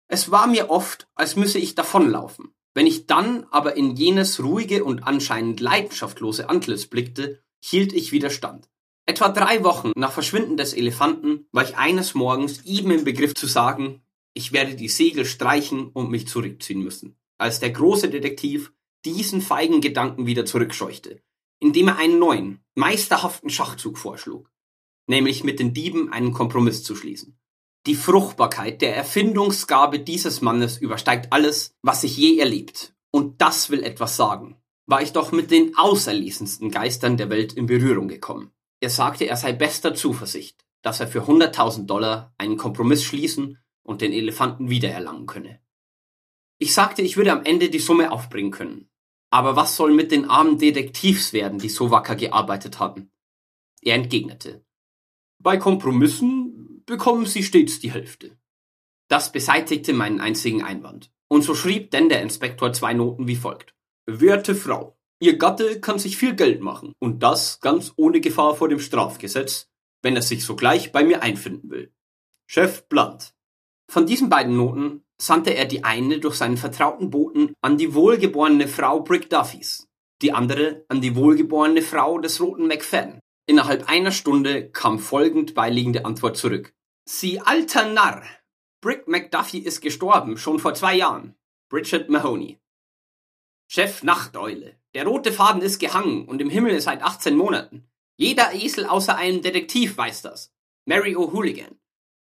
Es 0.09 0.31
war 0.31 0.47
mir 0.47 0.71
oft, 0.71 1.09
als 1.15 1.37
müsse 1.37 1.59
ich 1.59 1.75
davonlaufen. 1.75 2.53
Wenn 2.75 2.87
ich 2.87 3.07
dann 3.07 3.47
aber 3.51 3.77
in 3.77 3.97
jenes 3.97 4.43
ruhige 4.43 4.85
und 4.85 5.03
anscheinend 5.03 5.61
leidenschaftslose 5.61 6.49
Antlitz 6.49 6.87
blickte, 6.87 7.43
hielt 7.63 7.93
ich 7.93 8.13
Widerstand. 8.13 8.69
Etwa 9.05 9.29
drei 9.29 9.65
Wochen 9.65 9.93
nach 9.97 10.13
Verschwinden 10.13 10.57
des 10.57 10.75
Elefanten 10.75 11.47
war 11.53 11.65
ich 11.65 11.77
eines 11.77 12.15
Morgens 12.15 12.65
eben 12.65 12.91
im 12.91 13.05
Begriff 13.05 13.35
zu 13.35 13.47
sagen, 13.47 14.03
ich 14.35 14.53
werde 14.53 14.75
die 14.75 14.89
Segel 14.89 15.25
streichen 15.25 15.89
und 15.89 16.11
mich 16.11 16.29
zurückziehen 16.29 16.83
müssen, 16.83 17.19
als 17.37 17.61
der 17.61 17.71
große 17.71 18.09
Detektiv 18.09 18.73
diesen 19.05 19.43
feigen 19.43 19.81
Gedanken 19.81 20.27
wieder 20.27 20.47
zurückscheuchte, 20.47 21.21
indem 21.59 21.89
er 21.89 21.99
einen 21.99 22.19
neuen, 22.19 22.61
meisterhaften 22.75 23.51
Schachzug 23.51 23.99
vorschlug, 23.99 24.51
nämlich 25.09 25.45
mit 25.45 25.59
den 25.59 25.75
Dieben 25.75 26.13
einen 26.13 26.33
Kompromiss 26.33 26.85
zu 26.85 26.95
schließen. 26.95 27.39
Die 27.87 27.97
Fruchtbarkeit 27.97 28.81
der 28.81 28.97
Erfindungsgabe 28.97 29.99
dieses 29.99 30.41
Mannes 30.41 30.79
übersteigt 30.79 31.33
alles, 31.33 31.75
was 31.83 32.05
ich 32.05 32.17
je 32.17 32.39
erlebt. 32.39 32.95
Und 33.11 33.41
das 33.41 33.71
will 33.71 33.83
etwas 33.83 34.17
sagen. 34.17 34.57
War 34.87 35.03
ich 35.03 35.13
doch 35.13 35.33
mit 35.33 35.51
den 35.51 35.77
auserlesensten 35.77 36.71
Geistern 36.71 37.17
der 37.17 37.29
Welt 37.29 37.53
in 37.53 37.67
Berührung 37.67 38.07
gekommen. 38.07 38.53
Er 38.81 38.91
sagte, 38.91 39.25
er 39.27 39.37
sei 39.37 39.53
bester 39.53 39.95
Zuversicht, 39.95 40.65
dass 40.83 41.01
er 41.01 41.09
für 41.09 41.23
100.000 41.23 41.87
Dollar 41.87 42.35
einen 42.39 42.57
Kompromiss 42.57 43.03
schließen 43.03 43.59
und 43.83 44.01
den 44.01 44.13
Elefanten 44.13 44.71
wiedererlangen 44.71 45.27
könne. 45.27 45.61
Ich 46.59 46.75
sagte, 46.75 47.03
ich 47.03 47.17
würde 47.17 47.33
am 47.33 47.45
Ende 47.45 47.69
die 47.69 47.81
Summe 47.81 48.13
aufbringen 48.13 48.53
können. 48.53 48.89
Aber 49.31 49.57
was 49.57 49.77
soll 49.77 49.93
mit 49.93 50.13
den 50.13 50.29
armen 50.29 50.59
Detektivs 50.59 51.33
werden, 51.33 51.59
die 51.59 51.69
so 51.69 51.91
wacker 51.91 52.15
gearbeitet 52.15 52.79
hatten? 52.79 53.11
Er 53.81 53.97
entgegnete. 53.97 54.65
Bei 55.39 55.57
Kompromissen 55.57 56.52
bekommen 56.93 57.25
sie 57.25 57.43
stets 57.43 57.81
die 57.81 57.91
Hälfte. 57.91 58.37
Das 59.09 59.33
beseitigte 59.33 59.95
meinen 59.95 60.21
einzigen 60.21 60.63
Einwand. 60.63 61.11
Und 61.29 61.41
so 61.41 61.55
schrieb 61.55 61.91
denn 61.91 62.11
der 62.11 62.21
Inspektor 62.21 62.75
zwei 62.75 62.93
Noten 62.93 63.27
wie 63.27 63.37
folgt. 63.37 63.75
Werte 64.05 64.55
Frau, 64.55 64.99
Ihr 65.19 65.39
Gatte 65.39 65.81
kann 65.81 65.99
sich 65.99 66.19
viel 66.19 66.35
Geld 66.35 66.61
machen, 66.61 66.95
und 66.99 67.23
das 67.23 67.61
ganz 67.61 67.95
ohne 67.97 68.21
Gefahr 68.21 68.55
vor 68.57 68.69
dem 68.69 68.79
Strafgesetz, 68.79 69.71
wenn 70.03 70.17
er 70.17 70.23
sich 70.23 70.45
sogleich 70.45 70.93
bei 70.93 71.03
mir 71.03 71.23
einfinden 71.23 71.71
will. 71.71 71.95
Chef 72.47 72.87
Blunt. 72.89 73.33
Von 73.89 74.05
diesen 74.05 74.29
beiden 74.29 74.57
Noten 74.57 75.05
sandte 75.19 75.55
er 75.55 75.65
die 75.65 75.85
eine 75.85 76.19
durch 76.19 76.35
seinen 76.35 76.59
vertrauten 76.59 77.09
Boten 77.09 77.55
an 77.63 77.79
die 77.79 77.95
wohlgeborene 77.95 78.69
Frau 78.69 79.01
Brick 79.01 79.31
Duffys, 79.31 79.89
die 80.21 80.33
andere 80.33 80.85
an 80.89 81.01
die 81.01 81.17
wohlgeborene 81.17 81.81
Frau 81.81 82.19
des 82.19 82.39
roten 82.41 82.67
McFadden. 82.67 83.21
Innerhalb 83.47 83.89
einer 83.89 84.13
Stunde 84.13 84.71
kam 84.71 84.99
folgend 84.99 85.55
beiliegende 85.55 86.05
Antwort 86.05 86.37
zurück. 86.37 86.75
Sie 87.05 87.41
alter 87.41 87.89
Narr! 87.89 88.23
Brick 88.81 89.09
McDuffie 89.09 89.61
ist 89.61 89.81
gestorben, 89.81 90.37
schon 90.37 90.59
vor 90.59 90.75
zwei 90.75 90.95
Jahren. 90.95 91.35
Bridget 91.69 92.09
Mahoney. 92.09 92.59
Chef 93.69 94.03
Nachteule. 94.03 94.79
Der 94.95 95.07
rote 95.07 95.33
Faden 95.33 95.63
ist 95.63 95.79
gehangen 95.79 96.29
und 96.29 96.41
im 96.41 96.51
Himmel 96.51 96.81
seit 96.81 97.03
18 97.03 97.37
Monaten. 97.37 97.89
Jeder 98.17 98.53
Esel 98.53 98.87
außer 98.87 99.17
einem 99.17 99.41
Detektiv 99.41 99.97
weiß 99.97 100.23
das. 100.23 100.53
Mary 100.85 101.17
O'Hooligan. 101.17 101.77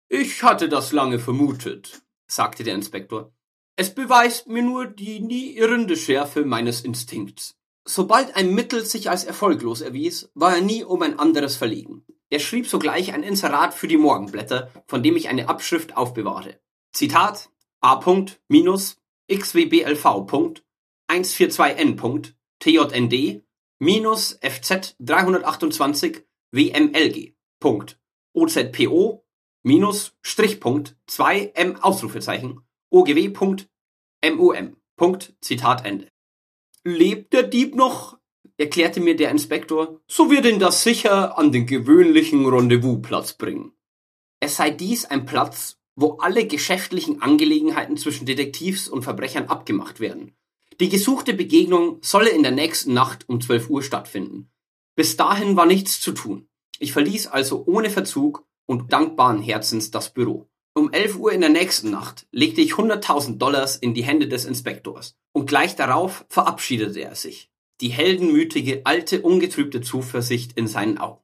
Ich 0.08 0.44
hatte 0.44 0.70
das 0.70 0.92
lange 0.92 1.20
vermutet, 1.20 2.02
sagte 2.28 2.64
der 2.64 2.76
Inspektor. 2.76 3.34
Es 3.76 3.94
beweist 3.94 4.48
mir 4.48 4.62
nur 4.62 4.86
die 4.86 5.20
nie 5.20 5.56
irrende 5.56 5.98
Schärfe 5.98 6.46
meines 6.46 6.82
Instinkts. 6.82 7.56
Sobald 7.86 8.36
ein 8.36 8.54
Mittel 8.54 8.86
sich 8.86 9.10
als 9.10 9.24
erfolglos 9.24 9.82
erwies, 9.82 10.30
war 10.34 10.56
er 10.56 10.62
nie 10.62 10.84
um 10.84 11.02
ein 11.02 11.18
anderes 11.18 11.56
verlegen. 11.56 12.06
Er 12.32 12.40
schrieb 12.40 12.66
sogleich 12.66 13.14
ein 13.14 13.24
Inserat 13.24 13.74
für 13.74 13.90
die 13.90 13.98
Morgenblätter, 13.98 14.72
von 14.88 15.04
dem 15.04 15.18
ich 15.18 15.28
eine 15.28 15.50
Abschrift 15.50 15.98
aufbewahre. 15.98 16.62
Zitat 16.94 17.50
A. 17.82 18.00
minus 18.48 18.98
xwblv. 19.30 20.06
142n. 21.10 22.34
TJND 22.60 23.44
minus 23.80 24.40
FZ 24.42 24.96
328 25.00 26.26
WMLG. 26.52 27.34
OZPO 28.34 29.26
minus 29.64 30.16
Strichpunkt 30.22 30.96
2 31.08 31.52
M 31.56 31.76
Ausrufezeichen 31.84 32.62
OGW 32.92 33.30
Punkt 33.30 33.70
MUM. 34.24 34.78
Punkt 34.96 35.36
Zitat 35.42 35.86
Ende. 35.86 36.08
Lebt 36.86 37.34
der 37.34 37.44
Dieb 37.44 37.76
noch? 37.76 38.21
Erklärte 38.62 39.02
mir 39.02 39.16
der 39.16 39.32
Inspektor, 39.32 40.00
so 40.08 40.32
wird 40.32 40.46
ihn 40.46 40.60
das 40.60 40.84
sicher 40.84 41.38
an 41.38 41.52
den 41.52 41.66
gewöhnlichen 41.66 42.46
Rendezvousplatz 42.46 43.34
bringen. 43.34 43.74
Es 44.40 44.56
sei 44.56 44.70
dies 44.70 45.06
ein 45.06 45.26
Platz, 45.26 45.80
wo 45.96 46.18
alle 46.20 46.48
geschäftlichen 46.48 47.22
Angelegenheiten 47.22 47.98
zwischen 47.98 48.26
Detektivs 48.26 48.88
und 48.88 49.04
Verbrechern 49.04 49.46
abgemacht 49.46 50.00
werden. 50.00 50.34
Die 50.80 50.90
gesuchte 50.90 51.34
Begegnung 51.34 52.00
solle 52.02 52.30
in 52.30 52.44
der 52.44 52.52
nächsten 52.52 52.94
Nacht 52.94 53.28
um 53.28 53.42
12 53.42 53.70
Uhr 53.70 53.84
stattfinden. 53.84 54.50
Bis 54.96 55.18
dahin 55.18 55.56
war 55.56 55.66
nichts 55.66 56.00
zu 56.00 56.12
tun. 56.12 56.48
Ich 56.80 56.94
verließ 56.94 57.28
also 57.28 57.64
ohne 57.68 57.90
Verzug 57.90 58.48
und 58.66 58.92
dankbaren 58.94 59.42
Herzens 59.42 59.92
das 59.92 60.14
Büro. 60.14 60.50
Um 60.74 60.92
11 60.92 61.18
Uhr 61.18 61.34
in 61.34 61.42
der 61.42 61.50
nächsten 61.50 61.92
Nacht 61.92 62.26
legte 62.32 62.62
ich 62.62 62.74
100.000 62.74 63.38
Dollars 63.38 63.76
in 63.76 63.94
die 63.94 64.04
Hände 64.04 64.28
des 64.28 64.46
Inspektors 64.46 65.18
und 65.34 65.46
gleich 65.46 65.76
darauf 65.76 66.26
verabschiedete 66.30 67.02
er 67.02 67.16
sich. 67.16 67.51
Die 67.82 67.90
heldenmütige, 67.90 68.86
alte, 68.86 69.22
ungetrübte 69.22 69.82
Zuversicht 69.82 70.54
in 70.54 70.68
seinen 70.68 71.00
Augen. 71.00 71.24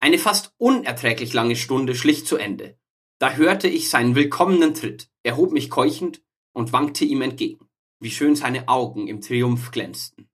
Eine 0.00 0.18
fast 0.18 0.54
unerträglich 0.56 1.34
lange 1.34 1.56
Stunde 1.56 1.94
schlich 1.94 2.26
zu 2.26 2.36
Ende. 2.36 2.78
Da 3.18 3.34
hörte 3.34 3.68
ich 3.68 3.90
seinen 3.90 4.14
willkommenen 4.14 4.74
Tritt, 4.74 5.10
erhob 5.22 5.52
mich 5.52 5.70
keuchend 5.70 6.22
und 6.52 6.72
wankte 6.72 7.04
ihm 7.04 7.20
entgegen. 7.20 7.68
Wie 8.00 8.10
schön 8.10 8.34
seine 8.34 8.68
Augen 8.68 9.08
im 9.08 9.20
Triumph 9.20 9.70
glänzten. 9.70 10.28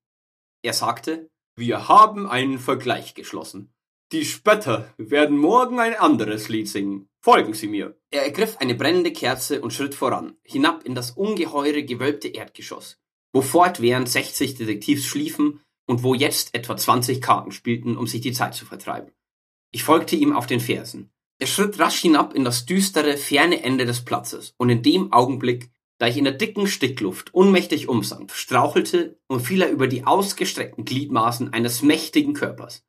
Er 0.63 0.75
sagte, 0.75 1.31
wir 1.57 1.89
haben 1.89 2.29
einen 2.29 2.59
Vergleich 2.59 3.15
geschlossen. 3.15 3.73
Die 4.13 4.25
Spötter 4.25 4.93
werden 4.99 5.39
morgen 5.39 5.81
ein 5.81 5.95
anderes 5.95 6.49
Lied 6.49 6.69
singen. 6.69 7.09
Folgen 7.21 7.55
Sie 7.55 7.69
mir. 7.69 7.99
Er 8.11 8.23
ergriff 8.23 8.59
eine 8.59 8.75
brennende 8.75 9.13
Kerze 9.13 9.63
und 9.63 9.73
schritt 9.73 9.95
voran, 9.95 10.37
hinab 10.45 10.85
in 10.85 10.95
das 10.95 11.13
ungeheure 11.13 11.83
gewölbte 11.83 12.29
Erdgeschoss, 12.29 13.01
wo 13.35 13.43
fortwährend 13.43 14.09
60 14.09 14.55
Detektivs 14.55 15.05
schliefen 15.05 15.61
und 15.87 16.03
wo 16.03 16.15
jetzt 16.15 16.55
etwa 16.55 16.77
20 16.77 17.21
Karten 17.21 17.53
spielten, 17.53 17.99
um 17.99 18.07
sich 18.07 18.23
die 18.23 18.33
Zeit 18.33 18.55
zu 18.55 18.65
vertreiben. 18.65 19.13
Ich 19.73 19.85
folgte 19.85 20.17
ihm 20.17 20.33
auf 20.33 20.47
den 20.47 20.61
Fersen. 20.61 21.11
Er 21.39 21.47
schritt 21.47 21.79
rasch 21.79 22.01
hinab 22.01 22.33
in 22.33 22.45
das 22.45 22.65
düstere, 22.65 23.19
ferne 23.19 23.63
Ende 23.63 23.85
des 23.85 24.03
Platzes, 24.03 24.55
und 24.57 24.71
in 24.71 24.83
dem 24.83 25.13
Augenblick, 25.13 25.71
da 25.99 26.07
ich 26.07 26.17
in 26.17 26.25
der 26.25 26.33
dicken 26.33 26.67
Stickluft 26.67 27.35
unmächtig 27.35 27.89
umsank, 27.89 28.33
strauchelte 28.33 29.19
und 29.27 29.41
fiel 29.41 29.61
er 29.61 29.71
über 29.71 29.89
die 29.89 30.07
ausgestreckten 30.07 30.87
Gliedmaßen 30.87 31.53
eines 31.53 31.83
mächtigen 31.83 32.33
Körpers 32.33 32.85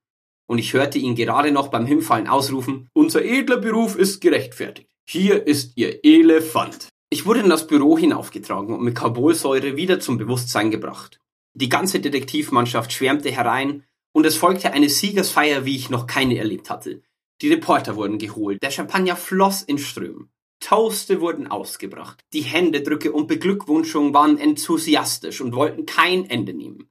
und 0.48 0.58
ich 0.58 0.74
hörte 0.74 1.00
ihn 1.00 1.16
gerade 1.16 1.52
noch 1.52 1.70
beim 1.70 1.86
Hinfallen 1.86 2.28
ausrufen, 2.28 2.90
unser 2.94 3.24
edler 3.24 3.58
Beruf 3.58 3.96
ist 3.96 4.22
gerechtfertigt. 4.22 4.90
Hier 5.08 5.46
ist 5.46 5.74
Ihr 5.76 6.04
Elefant. 6.04 6.90
Ich 7.16 7.26
wurde 7.26 7.40
in 7.40 7.50
das 7.50 7.66
Büro 7.66 7.98
hinaufgetragen 7.98 8.76
und 8.76 8.84
mit 8.84 8.94
Carbolsäure 8.94 9.78
wieder 9.78 10.02
zum 10.02 10.18
Bewusstsein 10.18 10.70
gebracht. 10.70 11.22
Die 11.54 11.70
ganze 11.70 12.02
Detektivmannschaft 12.02 12.92
schwärmte 12.92 13.32
herein 13.32 13.86
und 14.12 14.26
es 14.26 14.36
folgte 14.36 14.74
eine 14.74 14.90
Siegersfeier, 14.90 15.64
wie 15.64 15.78
ich 15.78 15.90
noch 15.90 16.08
keine 16.08 16.38
erlebt 16.38 16.70
hatte. 16.70 17.04
Die 17.42 17.48
Reporter 17.48 17.96
wurden 17.96 18.18
geholt, 18.18 18.62
der 18.62 18.70
Champagner 18.70 19.16
floss 19.16 19.62
in 19.62 19.78
Strömen. 19.78 20.30
Toaste 20.60 21.22
wurden 21.22 21.48
ausgebracht. 21.48 22.20
Die 22.34 22.42
Händedrücke 22.42 23.14
und 23.14 23.28
Beglückwunschungen 23.28 24.14
waren 24.14 24.38
enthusiastisch 24.38 25.40
und 25.40 25.56
wollten 25.56 25.86
kein 25.86 26.30
Ende 26.30 26.54
nehmen. 26.54 26.90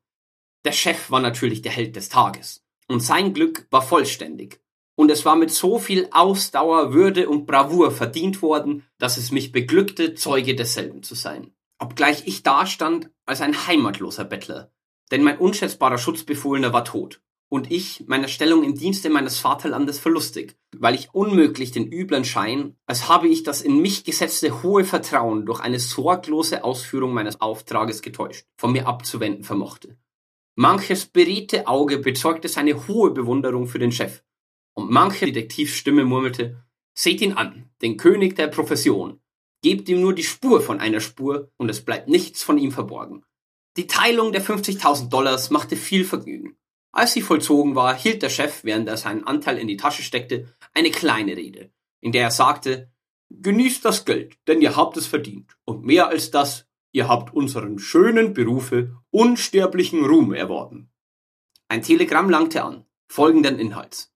Der 0.64 0.72
Chef 0.72 1.10
war 1.10 1.20
natürlich 1.20 1.60
der 1.60 1.72
Held 1.72 1.96
des 1.96 2.08
Tages. 2.08 2.64
Und 2.88 3.00
sein 3.00 3.34
Glück 3.34 3.66
war 3.68 3.82
vollständig. 3.82 4.63
Und 4.96 5.10
es 5.10 5.24
war 5.24 5.36
mit 5.36 5.50
so 5.50 5.78
viel 5.78 6.08
Ausdauer, 6.12 6.92
Würde 6.92 7.28
und 7.28 7.46
Bravour 7.46 7.90
verdient 7.90 8.42
worden, 8.42 8.84
dass 8.98 9.16
es 9.16 9.32
mich 9.32 9.50
beglückte, 9.50 10.14
Zeuge 10.14 10.54
desselben 10.54 11.02
zu 11.02 11.14
sein. 11.14 11.52
Obgleich 11.78 12.26
ich 12.26 12.42
dastand 12.42 13.10
als 13.26 13.40
ein 13.40 13.66
heimatloser 13.66 14.24
Bettler. 14.24 14.70
Denn 15.10 15.22
mein 15.22 15.38
unschätzbarer 15.38 15.98
Schutzbefohlener 15.98 16.72
war 16.72 16.84
tot. 16.84 17.20
Und 17.48 17.70
ich 17.70 18.04
meiner 18.06 18.28
Stellung 18.28 18.64
im 18.64 18.74
Dienste 18.74 19.10
meines 19.10 19.38
Vaterlandes 19.38 19.98
verlustig, 19.98 20.56
weil 20.76 20.94
ich 20.94 21.12
unmöglich 21.12 21.72
den 21.72 21.92
üblen 21.92 22.24
Schein, 22.24 22.76
als 22.86 23.08
habe 23.08 23.28
ich 23.28 23.42
das 23.42 23.62
in 23.62 23.80
mich 23.80 24.04
gesetzte 24.04 24.62
hohe 24.62 24.84
Vertrauen 24.84 25.44
durch 25.46 25.60
eine 25.60 25.78
sorglose 25.78 26.64
Ausführung 26.64 27.12
meines 27.12 27.40
Auftrages 27.40 28.02
getäuscht, 28.02 28.46
von 28.56 28.72
mir 28.72 28.88
abzuwenden 28.88 29.44
vermochte. 29.44 29.96
Manches 30.56 31.06
beredte 31.06 31.68
Auge 31.68 31.98
bezeugte 31.98 32.48
seine 32.48 32.88
hohe 32.88 33.10
Bewunderung 33.10 33.66
für 33.66 33.78
den 33.78 33.92
Chef, 33.92 34.22
und 34.74 34.90
manche 34.90 35.26
Detektivstimme 35.26 36.04
murmelte, 36.04 36.62
seht 36.94 37.20
ihn 37.20 37.32
an, 37.32 37.70
den 37.82 37.96
König 37.96 38.36
der 38.36 38.48
Profession, 38.48 39.20
gebt 39.62 39.88
ihm 39.88 40.00
nur 40.00 40.14
die 40.14 40.22
Spur 40.22 40.60
von 40.60 40.80
einer 40.80 41.00
Spur, 41.00 41.50
und 41.56 41.68
es 41.68 41.84
bleibt 41.84 42.08
nichts 42.08 42.42
von 42.42 42.58
ihm 42.58 42.70
verborgen. 42.70 43.24
Die 43.76 43.86
Teilung 43.86 44.32
der 44.32 44.44
50.000 44.44 45.08
Dollars 45.08 45.50
machte 45.50 45.76
viel 45.76 46.04
Vergnügen. 46.04 46.56
Als 46.92 47.12
sie 47.12 47.22
vollzogen 47.22 47.74
war, 47.74 47.96
hielt 47.96 48.22
der 48.22 48.28
Chef, 48.28 48.62
während 48.62 48.88
er 48.88 48.96
seinen 48.96 49.24
Anteil 49.24 49.58
in 49.58 49.66
die 49.66 49.76
Tasche 49.76 50.02
steckte, 50.02 50.54
eine 50.74 50.90
kleine 50.90 51.36
Rede, 51.36 51.72
in 52.00 52.12
der 52.12 52.24
er 52.24 52.30
sagte, 52.30 52.90
Genießt 53.30 53.84
das 53.84 54.04
Geld, 54.04 54.36
denn 54.46 54.60
ihr 54.60 54.76
habt 54.76 54.96
es 54.96 55.06
verdient, 55.06 55.56
und 55.64 55.84
mehr 55.84 56.08
als 56.08 56.30
das, 56.30 56.66
Ihr 56.94 57.08
habt 57.08 57.34
unseren 57.34 57.80
schönen 57.80 58.34
Berufe 58.34 58.96
unsterblichen 59.10 60.04
Ruhm 60.04 60.32
erworben. 60.32 60.92
Ein 61.66 61.82
Telegramm 61.82 62.30
langte 62.30 62.62
an, 62.62 62.86
folgenden 63.08 63.58
Inhalts. 63.58 64.13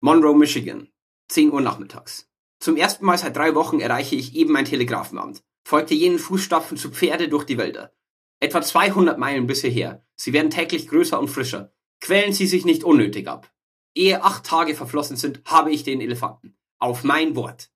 Monroe, 0.00 0.36
Michigan, 0.36 0.88
10 1.28 1.52
Uhr 1.52 1.60
nachmittags. 1.60 2.30
Zum 2.60 2.76
ersten 2.76 3.04
Mal 3.04 3.18
seit 3.18 3.36
drei 3.36 3.56
Wochen 3.56 3.80
erreiche 3.80 4.14
ich 4.14 4.36
eben 4.36 4.56
ein 4.56 4.64
Telegrafenamt, 4.64 5.42
folgte 5.64 5.94
jenen 5.94 6.20
Fußstapfen 6.20 6.76
zu 6.76 6.90
Pferde 6.90 7.28
durch 7.28 7.44
die 7.44 7.58
Wälder. 7.58 7.92
Etwa 8.38 8.62
200 8.62 9.18
Meilen 9.18 9.48
bis 9.48 9.62
hierher. 9.62 10.06
Sie 10.14 10.32
werden 10.32 10.50
täglich 10.50 10.86
größer 10.86 11.18
und 11.18 11.28
frischer. 11.28 11.72
Quälen 12.00 12.32
Sie 12.32 12.46
sich 12.46 12.64
nicht 12.64 12.84
unnötig 12.84 13.26
ab. 13.26 13.52
Ehe 13.92 14.22
acht 14.22 14.44
Tage 14.44 14.76
verflossen 14.76 15.16
sind, 15.16 15.42
habe 15.44 15.72
ich 15.72 15.82
den 15.82 16.00
Elefanten. 16.00 16.56
Auf 16.78 17.02
mein 17.02 17.34
Wort. 17.34 17.72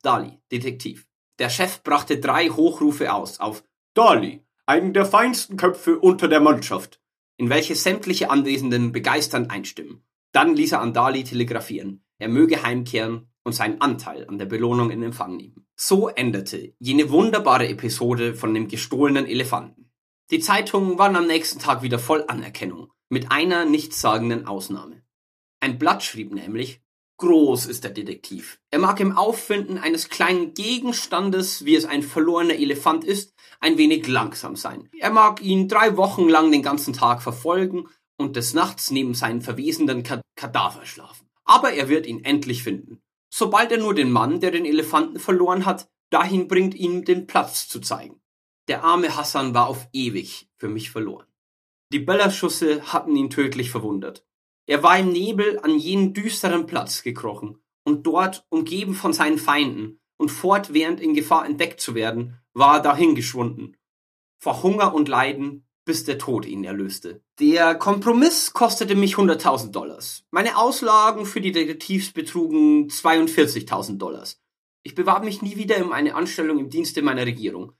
Dali, 0.00 0.40
Detektiv. 0.50 1.06
Der 1.38 1.50
Chef 1.50 1.82
brachte 1.82 2.18
drei 2.18 2.48
Hochrufe 2.48 3.12
aus 3.12 3.38
auf 3.38 3.62
Dali, 3.92 4.46
einen 4.64 4.94
der 4.94 5.04
feinsten 5.04 5.58
Köpfe 5.58 5.98
unter 5.98 6.28
der 6.28 6.40
Mannschaft, 6.40 7.02
in 7.36 7.50
welche 7.50 7.74
sämtliche 7.74 8.30
Anwesenden 8.30 8.92
begeisternd 8.92 9.50
einstimmen. 9.50 10.02
Dann 10.32 10.54
ließ 10.54 10.72
er 10.72 10.80
an 10.80 10.92
Dali 10.92 11.24
telegrafieren, 11.24 12.04
er 12.18 12.28
möge 12.28 12.62
heimkehren 12.62 13.28
und 13.42 13.52
seinen 13.52 13.80
Anteil 13.80 14.26
an 14.28 14.38
der 14.38 14.46
Belohnung 14.46 14.90
in 14.90 15.02
Empfang 15.02 15.36
nehmen. 15.36 15.66
So 15.76 16.08
endete 16.08 16.74
jene 16.78 17.10
wunderbare 17.10 17.68
Episode 17.68 18.34
von 18.34 18.52
dem 18.52 18.68
gestohlenen 18.68 19.26
Elefanten. 19.26 19.92
Die 20.30 20.40
Zeitungen 20.40 20.98
waren 20.98 21.16
am 21.16 21.26
nächsten 21.26 21.60
Tag 21.60 21.82
wieder 21.82 21.98
voll 21.98 22.24
Anerkennung, 22.26 22.92
mit 23.08 23.30
einer 23.30 23.64
nichtssagenden 23.64 24.46
Ausnahme. 24.46 25.02
Ein 25.60 25.78
Blatt 25.78 26.02
schrieb 26.02 26.32
nämlich, 26.32 26.80
Groß 27.18 27.66
ist 27.66 27.84
der 27.84 27.92
Detektiv. 27.92 28.60
Er 28.70 28.78
mag 28.78 29.00
im 29.00 29.16
Auffinden 29.16 29.78
eines 29.78 30.10
kleinen 30.10 30.52
Gegenstandes, 30.52 31.64
wie 31.64 31.74
es 31.74 31.86
ein 31.86 32.02
verlorener 32.02 32.54
Elefant 32.54 33.04
ist, 33.04 33.34
ein 33.58 33.78
wenig 33.78 34.06
langsam 34.06 34.54
sein. 34.54 34.90
Er 34.98 35.10
mag 35.10 35.40
ihn 35.40 35.66
drei 35.66 35.96
Wochen 35.96 36.28
lang 36.28 36.50
den 36.50 36.62
ganzen 36.62 36.92
Tag 36.92 37.22
verfolgen 37.22 37.88
und 38.16 38.36
des 38.36 38.54
Nachts 38.54 38.90
neben 38.90 39.14
seinen 39.14 39.42
verwesenden 39.42 40.02
Kadaver 40.36 40.86
schlafen. 40.86 41.28
Aber 41.44 41.72
er 41.72 41.88
wird 41.88 42.06
ihn 42.06 42.24
endlich 42.24 42.62
finden. 42.62 43.00
Sobald 43.32 43.70
er 43.72 43.78
nur 43.78 43.94
den 43.94 44.10
Mann, 44.10 44.40
der 44.40 44.50
den 44.50 44.64
Elefanten 44.64 45.18
verloren 45.18 45.66
hat, 45.66 45.88
dahin 46.10 46.48
bringt, 46.48 46.74
ihm 46.74 47.04
den 47.04 47.26
Platz 47.26 47.68
zu 47.68 47.80
zeigen. 47.80 48.20
Der 48.68 48.82
arme 48.82 49.16
Hassan 49.16 49.54
war 49.54 49.68
auf 49.68 49.88
ewig 49.92 50.48
für 50.56 50.68
mich 50.68 50.90
verloren. 50.90 51.26
Die 51.92 52.00
Böllerschüsse 52.00 52.92
hatten 52.92 53.14
ihn 53.14 53.30
tödlich 53.30 53.70
verwundet. 53.70 54.26
Er 54.66 54.82
war 54.82 54.98
im 54.98 55.10
Nebel 55.10 55.60
an 55.60 55.78
jenen 55.78 56.14
düsteren 56.14 56.66
Platz 56.66 57.02
gekrochen, 57.02 57.60
und 57.84 58.04
dort, 58.04 58.44
umgeben 58.48 58.94
von 58.94 59.12
seinen 59.12 59.38
Feinden 59.38 60.00
und 60.16 60.30
fortwährend 60.30 61.00
in 61.00 61.14
Gefahr 61.14 61.46
entdeckt 61.46 61.80
zu 61.80 61.94
werden, 61.94 62.40
war 62.52 62.78
er 62.78 62.82
dahingeschwunden. 62.82 63.76
Vor 64.38 64.62
Hunger 64.64 64.92
und 64.92 65.08
Leiden, 65.08 65.65
bis 65.86 66.04
der 66.04 66.18
Tod 66.18 66.44
ihn 66.44 66.64
erlöste. 66.64 67.22
Der 67.40 67.74
Kompromiss 67.76 68.52
kostete 68.52 68.94
mich 68.94 69.14
100.000 69.14 69.70
Dollars. 69.70 70.24
Meine 70.30 70.58
Auslagen 70.58 71.24
für 71.24 71.40
die 71.40 71.52
Detektivs 71.52 72.12
betrugen 72.12 72.88
42.000 72.88 73.96
Dollars. 73.96 74.42
Ich 74.82 74.94
bewarb 74.94 75.24
mich 75.24 75.40
nie 75.40 75.56
wieder 75.56 75.82
um 75.82 75.92
eine 75.92 76.14
Anstellung 76.14 76.58
im 76.58 76.68
Dienste 76.68 77.02
meiner 77.02 77.24
Regierung. 77.24 77.72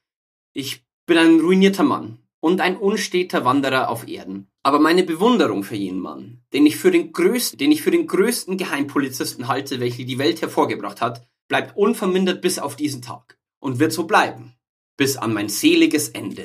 Ich 0.55 0.87
bin 1.07 1.19
ein 1.19 1.41
ruinierter 1.41 1.85
Mann 1.85 2.19
und 2.41 2.61
ein 2.61 2.77
unsteter 2.77 3.45
Wanderer 3.45 3.91
auf 3.91 4.09
Erden. 4.09 4.49
Aber 4.63 4.79
meine 4.79 5.03
Bewunderung 5.03 5.65
für 5.65 5.77
jenen 5.77 6.01
Mann, 6.01 6.43
den 6.53 6.65
ich 6.67 6.77
für 6.77 6.91
den 6.91 7.13
größten, 7.13 7.59
den 7.59 7.73
ich 7.73 7.83
für 7.83 7.91
den 7.91 8.07
größten 8.07 8.57
Geheimpolizisten 8.57 9.49
halte, 9.49 9.81
welche 9.81 10.05
die 10.05 10.19
Welt 10.19 10.43
hervorgebracht 10.43 11.01
hat, 11.01 11.27
bleibt 11.49 11.77
unvermindert 11.77 12.41
bis 12.41 12.59
auf 12.59 12.77
diesen 12.77 13.03
Tag 13.03 13.39
und 13.61 13.79
wird 13.79 13.93
so 13.93 14.05
bleiben, 14.05 14.55
bis 14.97 15.17
an 15.17 15.33
mein 15.33 15.49
seliges 15.49 16.09
Ende. 16.09 16.45